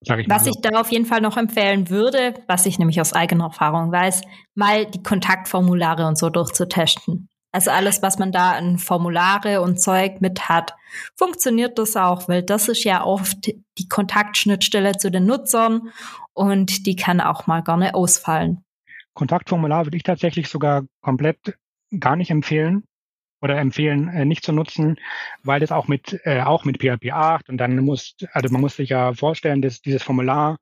ich 0.00 0.28
was 0.28 0.46
ich 0.46 0.56
da 0.62 0.80
auf 0.80 0.90
jeden 0.90 1.06
Fall 1.06 1.20
noch 1.20 1.36
empfehlen 1.36 1.90
würde, 1.90 2.34
was 2.46 2.66
ich 2.66 2.78
nämlich 2.78 3.00
aus 3.00 3.12
eigener 3.12 3.44
Erfahrung 3.44 3.92
weiß, 3.92 4.22
mal 4.54 4.86
die 4.86 5.02
Kontaktformulare 5.02 6.06
und 6.06 6.16
so 6.16 6.30
durchzutesten. 6.30 7.28
Also 7.52 7.70
alles, 7.70 8.00
was 8.00 8.18
man 8.18 8.30
da 8.30 8.52
an 8.52 8.78
Formulare 8.78 9.60
und 9.60 9.80
Zeug 9.80 10.20
mit 10.20 10.48
hat, 10.48 10.74
funktioniert 11.16 11.78
das 11.78 11.96
auch, 11.96 12.28
weil 12.28 12.42
das 12.42 12.68
ist 12.68 12.84
ja 12.84 13.04
oft 13.04 13.46
die 13.46 13.88
Kontaktschnittstelle 13.88 14.96
zu 14.96 15.10
den 15.10 15.26
Nutzern 15.26 15.90
und 16.32 16.86
die 16.86 16.94
kann 16.94 17.20
auch 17.20 17.46
mal 17.46 17.62
gerne 17.62 17.94
ausfallen. 17.94 18.64
Kontaktformular 19.14 19.84
würde 19.84 19.96
ich 19.96 20.04
tatsächlich 20.04 20.48
sogar 20.48 20.84
komplett 21.02 21.56
gar 21.98 22.14
nicht 22.14 22.30
empfehlen 22.30 22.84
oder 23.40 23.58
empfehlen, 23.58 24.08
äh, 24.08 24.24
nicht 24.24 24.44
zu 24.44 24.52
nutzen, 24.52 24.96
weil 25.42 25.60
das 25.60 25.72
auch 25.72 25.88
mit 25.88 26.20
äh, 26.24 26.42
auch 26.42 26.64
mit 26.64 26.78
PHP 26.78 27.12
8 27.12 27.48
und 27.48 27.58
dann 27.58 27.76
muss, 27.78 28.16
also 28.32 28.52
man 28.52 28.60
muss 28.60 28.76
sich 28.76 28.90
ja 28.90 29.14
vorstellen, 29.14 29.62
dass 29.62 29.80
dieses 29.80 30.02
Formular 30.02 30.58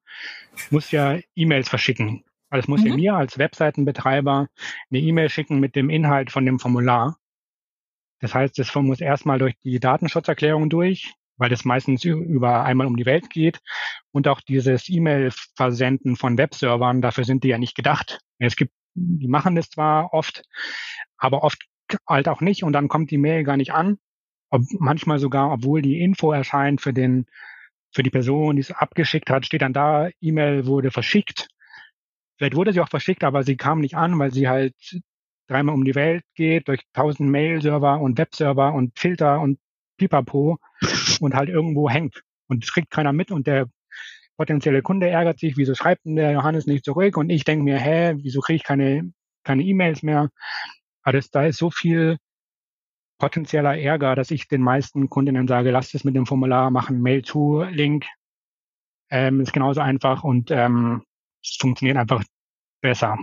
muss 0.70 0.90
ja 0.90 1.18
E-Mails 1.34 1.68
verschicken. 1.68 2.24
Also 2.50 2.64
es 2.64 2.68
muss 2.68 2.80
mhm. 2.82 2.86
ja 2.86 2.96
mir 2.96 3.14
als 3.14 3.38
Webseitenbetreiber 3.38 4.48
eine 4.90 5.00
E-Mail 5.00 5.28
schicken 5.28 5.60
mit 5.60 5.76
dem 5.76 5.90
Inhalt 5.90 6.30
von 6.30 6.46
dem 6.46 6.58
Formular. 6.58 7.16
Das 8.20 8.34
heißt, 8.34 8.58
das 8.58 8.74
muss 8.74 9.00
erstmal 9.00 9.38
durch 9.38 9.54
die 9.62 9.78
Datenschutzerklärung 9.78 10.70
durch, 10.70 11.14
weil 11.36 11.50
das 11.50 11.64
meistens 11.64 12.04
über 12.04 12.64
einmal 12.64 12.86
um 12.86 12.96
die 12.96 13.06
Welt 13.06 13.30
geht. 13.30 13.60
Und 14.10 14.26
auch 14.26 14.40
dieses 14.40 14.88
E-Mail-Versenden 14.88 16.16
von 16.16 16.36
Webservern, 16.36 17.00
dafür 17.00 17.24
sind 17.24 17.44
die 17.44 17.48
ja 17.48 17.58
nicht 17.58 17.76
gedacht. 17.76 18.20
Es 18.38 18.56
gibt, 18.56 18.72
die 18.94 19.28
machen 19.28 19.54
das 19.54 19.70
zwar 19.70 20.12
oft, 20.12 20.42
aber 21.16 21.44
oft 21.44 21.62
halt 22.08 22.28
auch 22.28 22.40
nicht. 22.40 22.62
Und 22.62 22.72
dann 22.72 22.88
kommt 22.88 23.10
die 23.10 23.18
Mail 23.18 23.44
gar 23.44 23.56
nicht 23.56 23.72
an. 23.72 23.98
Ob, 24.50 24.62
manchmal 24.78 25.18
sogar, 25.18 25.52
obwohl 25.52 25.82
die 25.82 26.00
Info 26.00 26.32
erscheint 26.32 26.80
für 26.80 26.92
den, 26.92 27.26
für 27.92 28.02
die 28.02 28.10
Person, 28.10 28.56
die 28.56 28.62
es 28.62 28.70
abgeschickt 28.70 29.30
hat, 29.30 29.46
steht 29.46 29.62
dann 29.62 29.72
da, 29.72 30.08
E-Mail 30.20 30.66
wurde 30.66 30.90
verschickt. 30.90 31.48
Vielleicht 32.36 32.54
wurde 32.54 32.72
sie 32.72 32.80
auch 32.80 32.88
verschickt, 32.88 33.24
aber 33.24 33.42
sie 33.42 33.56
kam 33.56 33.80
nicht 33.80 33.96
an, 33.96 34.18
weil 34.18 34.32
sie 34.32 34.48
halt 34.48 34.74
dreimal 35.48 35.74
um 35.74 35.84
die 35.84 35.94
Welt 35.94 36.24
geht, 36.34 36.68
durch 36.68 36.82
tausend 36.92 37.30
Mail-Server 37.30 38.00
und 38.00 38.18
Webserver 38.18 38.72
und 38.74 38.98
Filter 38.98 39.40
und 39.40 39.58
Pipapo 39.96 40.58
und 41.20 41.34
halt 41.34 41.48
irgendwo 41.48 41.90
hängt. 41.90 42.22
Und 42.46 42.64
es 42.64 42.72
kriegt 42.72 42.90
keiner 42.90 43.12
mit 43.12 43.30
und 43.30 43.46
der 43.46 43.68
potenzielle 44.36 44.82
Kunde 44.82 45.08
ärgert 45.08 45.40
sich, 45.40 45.56
wieso 45.56 45.74
schreibt 45.74 46.04
denn 46.04 46.16
der 46.16 46.32
Johannes 46.32 46.66
nicht 46.66 46.84
zurück? 46.84 47.16
Und 47.16 47.30
ich 47.30 47.44
denke 47.44 47.64
mir, 47.64 47.78
hä, 47.78 48.14
wieso 48.18 48.40
kriege 48.40 48.56
ich 48.56 48.64
keine 48.64 49.12
keine 49.48 49.62
E-Mails 49.62 50.02
mehr? 50.02 50.30
Aber 51.08 51.16
das, 51.16 51.30
da 51.30 51.46
ist 51.46 51.56
so 51.56 51.70
viel 51.70 52.18
potenzieller 53.18 53.78
Ärger, 53.78 54.14
dass 54.14 54.30
ich 54.30 54.46
den 54.46 54.60
meisten 54.60 55.08
Kundinnen 55.08 55.48
sage, 55.48 55.70
lasst 55.70 55.94
es 55.94 56.04
mit 56.04 56.14
dem 56.14 56.26
Formular 56.26 56.70
machen, 56.70 57.00
Mail 57.00 57.22
to 57.22 57.62
Link 57.62 58.04
ähm, 59.10 59.40
ist 59.40 59.54
genauso 59.54 59.80
einfach 59.80 60.22
und 60.22 60.50
ähm, 60.50 61.02
es 61.42 61.56
funktioniert 61.58 61.96
einfach 61.96 62.22
besser. 62.82 63.16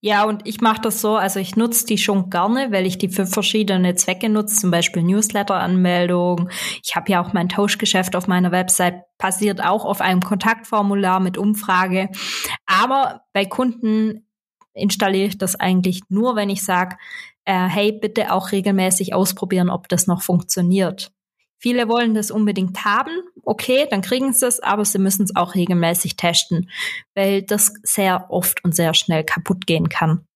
Ja, 0.00 0.24
und 0.24 0.48
ich 0.48 0.60
mache 0.60 0.80
das 0.80 1.00
so, 1.00 1.14
also 1.14 1.38
ich 1.38 1.54
nutze 1.54 1.86
die 1.86 1.96
schon 1.96 2.28
gerne, 2.28 2.72
weil 2.72 2.86
ich 2.86 2.98
die 2.98 3.08
für 3.08 3.24
verschiedene 3.24 3.94
Zwecke 3.94 4.28
nutze, 4.28 4.56
zum 4.56 4.72
Beispiel 4.72 5.04
Newsletter-Anmeldung. 5.04 6.50
Ich 6.84 6.96
habe 6.96 7.12
ja 7.12 7.22
auch 7.22 7.32
mein 7.32 7.48
Tauschgeschäft 7.48 8.16
auf 8.16 8.26
meiner 8.26 8.50
Website, 8.50 9.04
basiert 9.16 9.64
auch 9.64 9.84
auf 9.84 10.00
einem 10.00 10.22
Kontaktformular 10.22 11.20
mit 11.20 11.38
Umfrage. 11.38 12.08
Aber 12.66 13.22
bei 13.32 13.44
Kunden 13.44 14.25
installiere 14.76 15.28
ich 15.28 15.38
das 15.38 15.56
eigentlich 15.56 16.02
nur, 16.08 16.36
wenn 16.36 16.50
ich 16.50 16.62
sage, 16.62 16.96
äh, 17.44 17.66
hey, 17.68 17.92
bitte 17.92 18.32
auch 18.32 18.52
regelmäßig 18.52 19.14
ausprobieren, 19.14 19.70
ob 19.70 19.88
das 19.88 20.06
noch 20.06 20.22
funktioniert. 20.22 21.12
Viele 21.58 21.88
wollen 21.88 22.14
das 22.14 22.30
unbedingt 22.30 22.84
haben. 22.84 23.22
Okay, 23.42 23.86
dann 23.90 24.02
kriegen 24.02 24.32
sie 24.32 24.46
es, 24.46 24.60
aber 24.60 24.84
sie 24.84 24.98
müssen 24.98 25.24
es 25.24 25.34
auch 25.34 25.54
regelmäßig 25.54 26.16
testen, 26.16 26.70
weil 27.14 27.42
das 27.42 27.72
sehr 27.82 28.26
oft 28.30 28.62
und 28.62 28.74
sehr 28.74 28.92
schnell 28.94 29.24
kaputt 29.24 29.66
gehen 29.66 29.88
kann. 29.88 30.26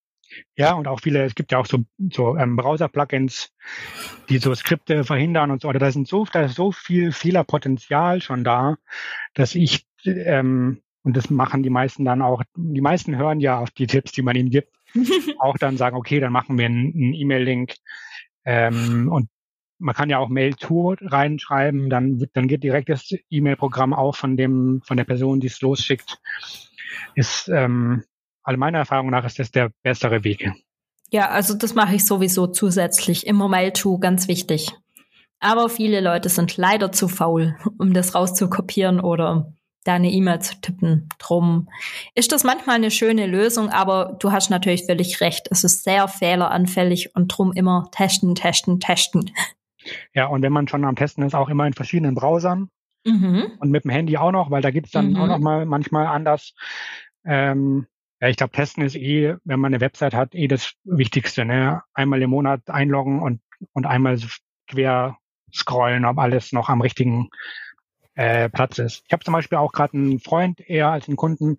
Ja, 0.56 0.72
und 0.74 0.86
auch 0.86 1.00
viele, 1.00 1.24
es 1.24 1.34
gibt 1.34 1.52
ja 1.52 1.58
auch 1.58 1.66
so, 1.66 1.78
so 2.12 2.36
ähm, 2.36 2.56
Browser-Plugins, 2.56 3.52
die 4.28 4.38
so 4.38 4.54
Skripte 4.54 5.04
verhindern 5.04 5.50
und 5.50 5.62
so. 5.62 5.72
Da 5.72 5.90
sind 5.90 6.08
so, 6.08 6.24
da 6.32 6.42
ist 6.42 6.54
so 6.54 6.72
viel 6.72 7.12
Fehlerpotenzial 7.12 8.22
schon 8.22 8.44
da, 8.44 8.76
dass 9.34 9.54
ich, 9.54 9.86
ähm, 10.04 10.80
und 11.02 11.16
das 11.16 11.30
machen 11.30 11.62
die 11.62 11.70
meisten 11.70 12.04
dann 12.04 12.22
auch, 12.22 12.42
die 12.56 12.80
meisten 12.80 13.16
hören 13.16 13.40
ja 13.40 13.58
auf 13.58 13.70
die 13.70 13.86
Tipps, 13.86 14.12
die 14.12 14.22
man 14.22 14.36
ihnen 14.36 14.50
gibt, 14.50 14.72
auch 15.38 15.56
dann 15.56 15.76
sagen, 15.76 15.96
okay, 15.96 16.20
dann 16.20 16.32
machen 16.32 16.58
wir 16.58 16.66
einen, 16.66 17.14
E-Mail-Link 17.14 17.74
ähm, 18.44 19.08
und 19.10 19.28
man 19.78 19.94
kann 19.94 20.10
ja 20.10 20.18
auch 20.18 20.28
Mail-to 20.28 20.96
reinschreiben, 21.00 21.88
dann, 21.88 22.26
dann 22.34 22.48
geht 22.48 22.62
direkt 22.62 22.90
das 22.90 23.14
E-Mail-Programm 23.30 23.94
auch 23.94 24.14
von 24.14 24.36
dem, 24.36 24.82
von 24.84 24.96
der 24.96 25.04
Person, 25.04 25.40
die 25.40 25.46
es 25.46 25.60
losschickt. 25.62 26.18
Ist, 27.14 27.48
ähm, 27.48 28.04
also 28.42 28.58
meiner 28.58 28.78
Erfahrung 28.78 29.10
nach 29.10 29.24
ist 29.24 29.38
das 29.38 29.50
der 29.50 29.70
bessere 29.82 30.22
Weg. 30.22 30.52
Ja, 31.10 31.30
also 31.30 31.54
das 31.54 31.74
mache 31.74 31.94
ich 31.94 32.04
sowieso 32.04 32.46
zusätzlich. 32.46 33.26
Immer 33.26 33.48
Mail-to, 33.48 33.98
ganz 33.98 34.28
wichtig. 34.28 34.70
Aber 35.40 35.70
viele 35.70 36.00
Leute 36.00 36.28
sind 36.28 36.56
leider 36.58 36.92
zu 36.92 37.08
faul, 37.08 37.56
um 37.78 37.94
das 37.94 38.14
rauszukopieren 38.14 39.00
oder 39.00 39.52
deine 39.84 40.10
E-Mail 40.10 40.40
zu 40.40 40.60
tippen. 40.60 41.08
Drum 41.18 41.68
ist 42.14 42.32
das 42.32 42.44
manchmal 42.44 42.76
eine 42.76 42.90
schöne 42.90 43.26
Lösung, 43.26 43.70
aber 43.70 44.16
du 44.18 44.32
hast 44.32 44.50
natürlich 44.50 44.86
völlig 44.86 45.20
recht. 45.20 45.48
Es 45.50 45.64
ist 45.64 45.84
sehr 45.84 46.08
fehleranfällig 46.08 47.14
und 47.14 47.28
drum 47.28 47.52
immer 47.52 47.88
testen, 47.92 48.34
testen, 48.34 48.80
testen. 48.80 49.30
Ja, 50.12 50.26
und 50.26 50.42
wenn 50.42 50.52
man 50.52 50.68
schon 50.68 50.84
am 50.84 50.96
Testen 50.96 51.24
ist, 51.24 51.34
auch 51.34 51.48
immer 51.48 51.66
in 51.66 51.72
verschiedenen 51.72 52.14
Browsern. 52.14 52.68
Mhm. 53.04 53.52
Und 53.58 53.70
mit 53.70 53.84
dem 53.84 53.90
Handy 53.90 54.18
auch 54.18 54.32
noch, 54.32 54.50
weil 54.50 54.60
da 54.60 54.70
gibt's 54.70 54.90
dann 54.90 55.10
mhm. 55.10 55.16
auch 55.16 55.26
noch 55.26 55.38
mal 55.38 55.64
manchmal 55.64 56.06
anders. 56.06 56.54
Ähm, 57.24 57.86
ja, 58.20 58.28
ich 58.28 58.36
glaube, 58.36 58.52
Testen 58.52 58.84
ist 58.84 58.96
eh, 58.96 59.36
wenn 59.44 59.60
man 59.60 59.72
eine 59.72 59.80
Website 59.80 60.12
hat, 60.12 60.34
eh 60.34 60.48
das 60.48 60.74
Wichtigste. 60.84 61.44
Ne? 61.46 61.82
Einmal 61.94 62.20
im 62.20 62.30
Monat 62.30 62.68
einloggen 62.68 63.22
und, 63.22 63.40
und 63.72 63.86
einmal 63.86 64.18
quer 64.66 65.16
scrollen, 65.52 66.04
ob 66.04 66.18
alles 66.18 66.52
noch 66.52 66.68
am 66.68 66.80
richtigen 66.80 67.30
äh, 68.20 68.50
Platz 68.50 68.78
ist. 68.78 69.02
Ich 69.06 69.12
habe 69.14 69.24
zum 69.24 69.32
Beispiel 69.32 69.56
auch 69.56 69.72
gerade 69.72 69.96
einen 69.96 70.20
Freund 70.20 70.60
eher 70.60 70.90
als 70.90 71.08
einen 71.08 71.16
Kunden, 71.16 71.56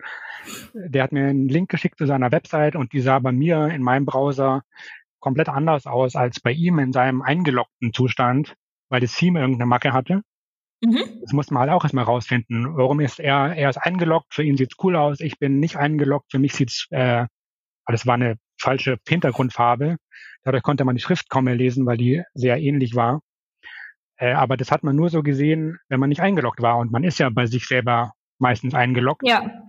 der 0.74 1.01
hat 1.01 1.12
mir 1.12 1.26
einen 1.26 1.49
Link 1.49 1.72
geschickt 1.72 1.97
zu 1.97 2.05
seiner 2.05 2.32
Website 2.32 2.76
und 2.76 2.93
die 2.93 3.01
sah 3.01 3.18
bei 3.18 3.32
mir 3.32 3.70
in 3.70 3.82
meinem 3.82 4.05
Browser 4.05 4.62
komplett 5.20 5.49
anders 5.49 5.88
aus 5.88 6.16
als 6.16 6.39
bei 6.39 6.51
ihm 6.51 6.78
in 6.78 6.93
seinem 6.93 7.24
eingeloggten 7.24 7.93
Zustand, 7.93 8.53
weil 8.89 9.01
das 9.01 9.16
Theme 9.16 9.39
irgendeine 9.39 9.66
Macke 9.66 9.91
hatte. 9.91 10.22
Mhm. 10.82 11.01
Das 11.22 11.34
muss 11.34 11.49
man 11.49 11.62
halt 11.62 11.72
auch 11.72 11.84
erstmal 11.84 12.03
rausfinden. 12.03 12.78
Warum 12.78 12.99
ist 12.99 13.20
er, 13.20 13.55
er 13.55 13.72
ist 13.72 13.78
eingeloggt, 13.78 14.32
für 14.32 14.43
ihn 14.43 14.55
sieht's 14.55 14.76
cool 14.84 14.95
aus, 14.95 15.20
ich 15.20 15.39
bin 15.39 15.59
nicht 15.59 15.78
eingeloggt, 15.78 16.30
für 16.30 16.39
mich 16.39 16.53
sieht's, 16.53 16.86
äh, 16.91 17.26
das 17.88 18.05
war 18.05 18.14
eine 18.14 18.38
falsche 18.59 18.97
Hintergrundfarbe. 19.07 19.97
Dadurch 20.43 20.62
konnte 20.62 20.86
man 20.86 20.95
die 20.95 21.01
Schrift 21.01 21.28
kaum 21.28 21.45
mehr 21.45 21.55
lesen, 21.55 21.88
weil 21.88 21.97
die 21.97 22.22
sehr 22.36 22.59
ähnlich 22.59 22.93
war. 22.93 23.22
Äh, 24.22 24.34
aber 24.34 24.56
das 24.56 24.72
hat 24.72 24.84
man 24.84 24.96
nur 24.96 25.10
so 25.10 25.24
gesehen, 25.24 25.80
wenn 25.90 26.00
man 26.00 26.10
nicht 26.10 26.22
eingeloggt 26.22 26.62
war. 26.62 26.78
Und 26.78 26.92
man 26.92 27.04
ist 27.04 27.18
ja 27.18 27.30
bei 27.30 27.48
sich 27.48 27.68
selber 27.68 28.14
meistens 28.38 28.76
eingeloggt. 28.76 29.28
Ja. 29.28 29.66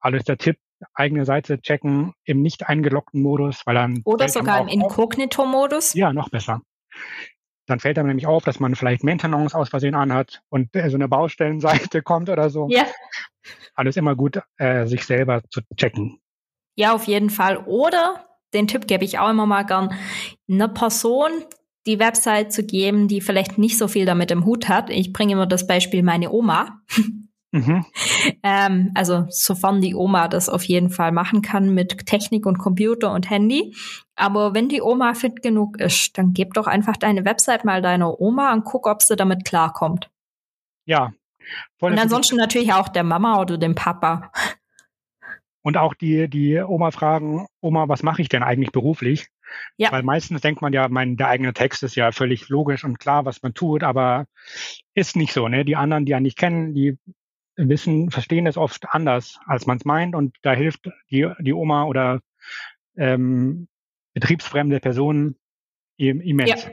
Alles 0.00 0.24
der 0.24 0.38
Tipp, 0.38 0.56
eigene 0.94 1.26
Seite 1.26 1.60
checken 1.60 2.14
im 2.24 2.40
nicht 2.40 2.66
eingeloggten 2.66 3.20
Modus, 3.20 3.66
weil 3.66 3.74
dann. 3.74 4.00
Oder 4.04 4.30
sogar 4.30 4.62
im 4.62 4.68
Inkognito-Modus? 4.68 5.92
Ja, 5.92 6.12
noch 6.14 6.30
besser. 6.30 6.62
Dann 7.66 7.80
fällt 7.80 7.98
einem 7.98 8.08
nämlich 8.08 8.26
auf, 8.26 8.44
dass 8.44 8.58
man 8.60 8.74
vielleicht 8.74 9.04
Maintenance 9.04 9.54
aus 9.54 9.68
Versehen 9.68 9.94
anhat 9.94 10.40
und 10.48 10.74
äh, 10.74 10.88
so 10.88 10.96
eine 10.96 11.08
Baustellenseite 11.08 12.02
kommt 12.02 12.30
oder 12.30 12.48
so. 12.48 12.68
Ja. 12.70 12.86
Alles 13.74 13.98
immer 13.98 14.16
gut, 14.16 14.40
äh, 14.56 14.86
sich 14.86 15.04
selber 15.04 15.42
zu 15.50 15.60
checken. 15.76 16.18
Ja, 16.76 16.94
auf 16.94 17.04
jeden 17.04 17.28
Fall. 17.28 17.58
Oder, 17.58 18.26
den 18.54 18.66
Tipp 18.66 18.86
gebe 18.86 19.04
ich 19.04 19.18
auch 19.18 19.28
immer 19.28 19.44
mal 19.44 19.64
gern, 19.64 19.94
eine 20.48 20.68
Person 20.70 21.30
die 21.86 21.98
Website 21.98 22.52
zu 22.52 22.64
geben, 22.64 23.08
die 23.08 23.20
vielleicht 23.20 23.58
nicht 23.58 23.76
so 23.76 23.88
viel 23.88 24.06
damit 24.06 24.30
im 24.30 24.44
Hut 24.44 24.68
hat. 24.68 24.90
Ich 24.90 25.12
bringe 25.12 25.32
immer 25.32 25.46
das 25.46 25.66
Beispiel 25.66 26.02
meine 26.02 26.30
Oma. 26.30 26.80
Mhm. 27.52 27.84
ähm, 28.42 28.90
also 28.94 29.26
sofern 29.28 29.80
die 29.80 29.94
Oma 29.94 30.28
das 30.28 30.48
auf 30.48 30.64
jeden 30.64 30.90
Fall 30.90 31.12
machen 31.12 31.42
kann 31.42 31.74
mit 31.74 32.06
Technik 32.06 32.46
und 32.46 32.58
Computer 32.58 33.12
und 33.12 33.30
Handy. 33.30 33.74
Aber 34.16 34.54
wenn 34.54 34.68
die 34.68 34.82
Oma 34.82 35.14
fit 35.14 35.42
genug 35.42 35.78
ist, 35.78 36.16
dann 36.18 36.32
gib 36.32 36.54
doch 36.54 36.66
einfach 36.66 36.96
deine 36.96 37.24
Website 37.24 37.64
mal 37.64 37.82
deiner 37.82 38.20
Oma 38.20 38.52
und 38.52 38.64
guck, 38.64 38.86
ob 38.86 39.02
sie 39.02 39.16
damit 39.16 39.44
klarkommt. 39.44 40.10
Ja. 40.84 41.12
und 41.80 41.98
ansonsten 41.98 42.36
natürlich 42.36 42.72
auch 42.72 42.88
der 42.88 43.04
Mama 43.04 43.40
oder 43.40 43.58
dem 43.58 43.74
Papa. 43.74 44.32
Und 45.62 45.76
auch 45.76 45.94
die, 45.94 46.28
die 46.28 46.58
Oma 46.58 46.90
fragen, 46.90 47.46
Oma, 47.60 47.88
was 47.88 48.02
mache 48.02 48.22
ich 48.22 48.28
denn 48.28 48.42
eigentlich 48.42 48.72
beruflich? 48.72 49.28
Ja. 49.76 49.92
Weil 49.92 50.02
meistens 50.02 50.40
denkt 50.40 50.62
man 50.62 50.72
ja, 50.72 50.88
mein, 50.88 51.16
der 51.16 51.28
eigene 51.28 51.52
Text 51.52 51.82
ist 51.82 51.94
ja 51.94 52.12
völlig 52.12 52.48
logisch 52.48 52.84
und 52.84 52.98
klar, 52.98 53.24
was 53.24 53.42
man 53.42 53.54
tut, 53.54 53.82
aber 53.82 54.26
ist 54.94 55.16
nicht 55.16 55.32
so. 55.32 55.48
Ne? 55.48 55.64
Die 55.64 55.76
anderen, 55.76 56.04
die 56.04 56.12
ja 56.12 56.20
nicht 56.20 56.38
kennen, 56.38 56.74
die 56.74 56.98
wissen, 57.56 58.10
verstehen 58.10 58.46
es 58.46 58.56
oft 58.56 58.86
anders, 58.90 59.38
als 59.46 59.66
man 59.66 59.78
es 59.78 59.84
meint. 59.84 60.14
Und 60.14 60.36
da 60.42 60.52
hilft 60.52 60.88
die, 61.10 61.28
die 61.40 61.52
Oma 61.52 61.84
oder 61.84 62.20
ähm, 62.96 63.68
betriebsfremde 64.14 64.80
Personen 64.80 65.36
immens. 65.96 66.64
Ja, 66.64 66.70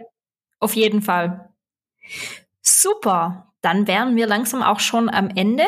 auf 0.60 0.76
jeden 0.76 1.02
Fall. 1.02 1.50
Super. 2.62 3.54
Dann 3.62 3.88
wären 3.88 4.16
wir 4.16 4.28
langsam 4.28 4.64
auch 4.64 4.80
schon 4.80 5.10
am 5.10 5.30
Ende. 5.36 5.64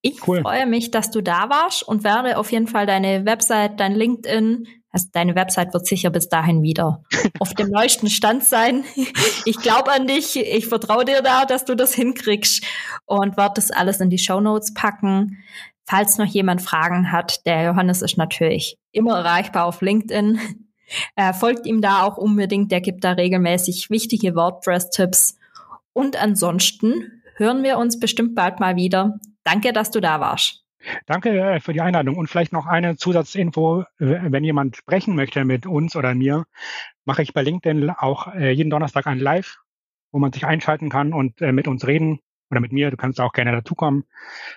Ich 0.00 0.26
cool. 0.26 0.42
freue 0.42 0.66
mich, 0.66 0.90
dass 0.90 1.10
du 1.10 1.22
da 1.22 1.48
warst 1.48 1.82
und 1.82 2.04
werde 2.04 2.36
auf 2.38 2.52
jeden 2.52 2.66
Fall 2.66 2.86
deine 2.86 3.24
Website, 3.24 3.80
dein 3.80 3.94
LinkedIn, 3.94 4.66
also 4.94 5.08
deine 5.12 5.34
Website 5.34 5.74
wird 5.74 5.86
sicher 5.86 6.10
bis 6.10 6.28
dahin 6.28 6.62
wieder 6.62 7.02
auf 7.40 7.52
dem 7.54 7.68
neuesten 7.70 8.08
Stand 8.08 8.44
sein. 8.44 8.84
Ich 9.44 9.58
glaube 9.58 9.90
an 9.90 10.06
dich, 10.06 10.36
ich 10.36 10.68
vertraue 10.68 11.04
dir 11.04 11.20
da, 11.20 11.46
dass 11.46 11.64
du 11.64 11.74
das 11.74 11.92
hinkriegst 11.94 12.64
und 13.04 13.36
werde 13.36 13.54
das 13.56 13.72
alles 13.72 14.00
in 14.00 14.08
die 14.08 14.18
Show 14.18 14.40
Notes 14.40 14.72
packen. 14.72 15.42
Falls 15.84 16.16
noch 16.16 16.26
jemand 16.26 16.62
Fragen 16.62 17.10
hat, 17.10 17.44
der 17.44 17.64
Johannes 17.64 18.02
ist 18.02 18.16
natürlich 18.16 18.78
immer 18.92 19.18
erreichbar 19.18 19.66
auf 19.66 19.82
LinkedIn. 19.82 20.38
Äh, 21.16 21.32
folgt 21.32 21.66
ihm 21.66 21.80
da 21.80 22.04
auch 22.04 22.16
unbedingt, 22.16 22.70
der 22.70 22.80
gibt 22.80 23.04
da 23.04 23.12
regelmäßig 23.12 23.90
wichtige 23.90 24.36
WordPress-Tipps. 24.36 25.36
Und 25.92 26.22
ansonsten 26.22 27.22
hören 27.36 27.64
wir 27.64 27.78
uns 27.78 27.98
bestimmt 27.98 28.34
bald 28.34 28.60
mal 28.60 28.76
wieder. 28.76 29.18
Danke, 29.42 29.72
dass 29.72 29.90
du 29.90 30.00
da 30.00 30.20
warst. 30.20 30.63
Danke 31.06 31.30
äh, 31.30 31.60
für 31.60 31.72
die 31.72 31.80
Einladung 31.80 32.16
und 32.16 32.28
vielleicht 32.28 32.52
noch 32.52 32.66
eine 32.66 32.96
Zusatzinfo, 32.96 33.84
wenn 33.98 34.44
jemand 34.44 34.76
sprechen 34.76 35.14
möchte 35.14 35.44
mit 35.44 35.66
uns 35.66 35.96
oder 35.96 36.14
mir, 36.14 36.46
mache 37.04 37.22
ich 37.22 37.32
bei 37.32 37.42
LinkedIn 37.42 37.90
auch 37.90 38.34
äh, 38.34 38.50
jeden 38.50 38.70
Donnerstag 38.70 39.06
ein 39.06 39.18
Live, 39.18 39.58
wo 40.12 40.18
man 40.18 40.32
sich 40.32 40.46
einschalten 40.46 40.90
kann 40.90 41.12
und 41.12 41.40
äh, 41.40 41.52
mit 41.52 41.68
uns 41.68 41.86
reden 41.86 42.20
oder 42.50 42.60
mit 42.60 42.72
mir. 42.72 42.90
Du 42.90 42.96
kannst 42.96 43.20
auch 43.20 43.32
gerne 43.32 43.52
dazukommen. 43.52 44.04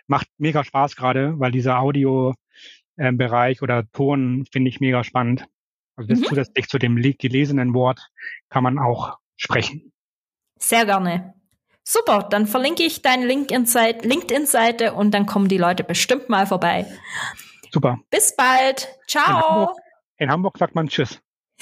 Macht 0.08 0.28
mega 0.38 0.64
Spaß 0.64 0.96
gerade, 0.96 1.40
weil 1.40 1.52
dieser 1.52 1.80
Audio-Bereich 1.80 3.62
oder 3.62 3.90
Ton 3.92 4.46
finde 4.52 4.70
ich 4.70 4.80
mega 4.80 5.04
spannend. 5.04 5.46
Also 5.96 6.10
das 6.10 6.20
mhm. 6.20 6.26
zusätzlich 6.26 6.68
zu 6.68 6.78
dem 6.78 6.96
gelesenen 6.96 7.74
Wort 7.74 8.12
kann 8.50 8.64
man 8.64 8.78
auch 8.78 9.18
sprechen. 9.36 9.92
Sehr 10.60 10.86
gerne. 10.86 11.37
Super, 11.90 12.28
dann 12.30 12.48
verlinke 12.48 12.84
ich 12.84 13.02
deine 13.02 13.26
LinkedIn-Seite 13.26 14.92
und 14.94 15.12
dann 15.12 15.26
kommen 15.26 15.48
die 15.48 15.58
Leute 15.58 15.86
bestimmt 15.86 16.28
mal 16.28 16.46
vorbei. 16.46 16.86
Super. 17.72 17.98
Bis 18.10 18.36
bald. 18.36 18.90
Ciao. 19.08 19.24
In 19.38 19.42
Hamburg, 19.42 19.78
in 20.18 20.30
Hamburg 20.30 20.58
sagt 20.58 20.76
man 20.76 20.90
Tschüss. 20.90 21.22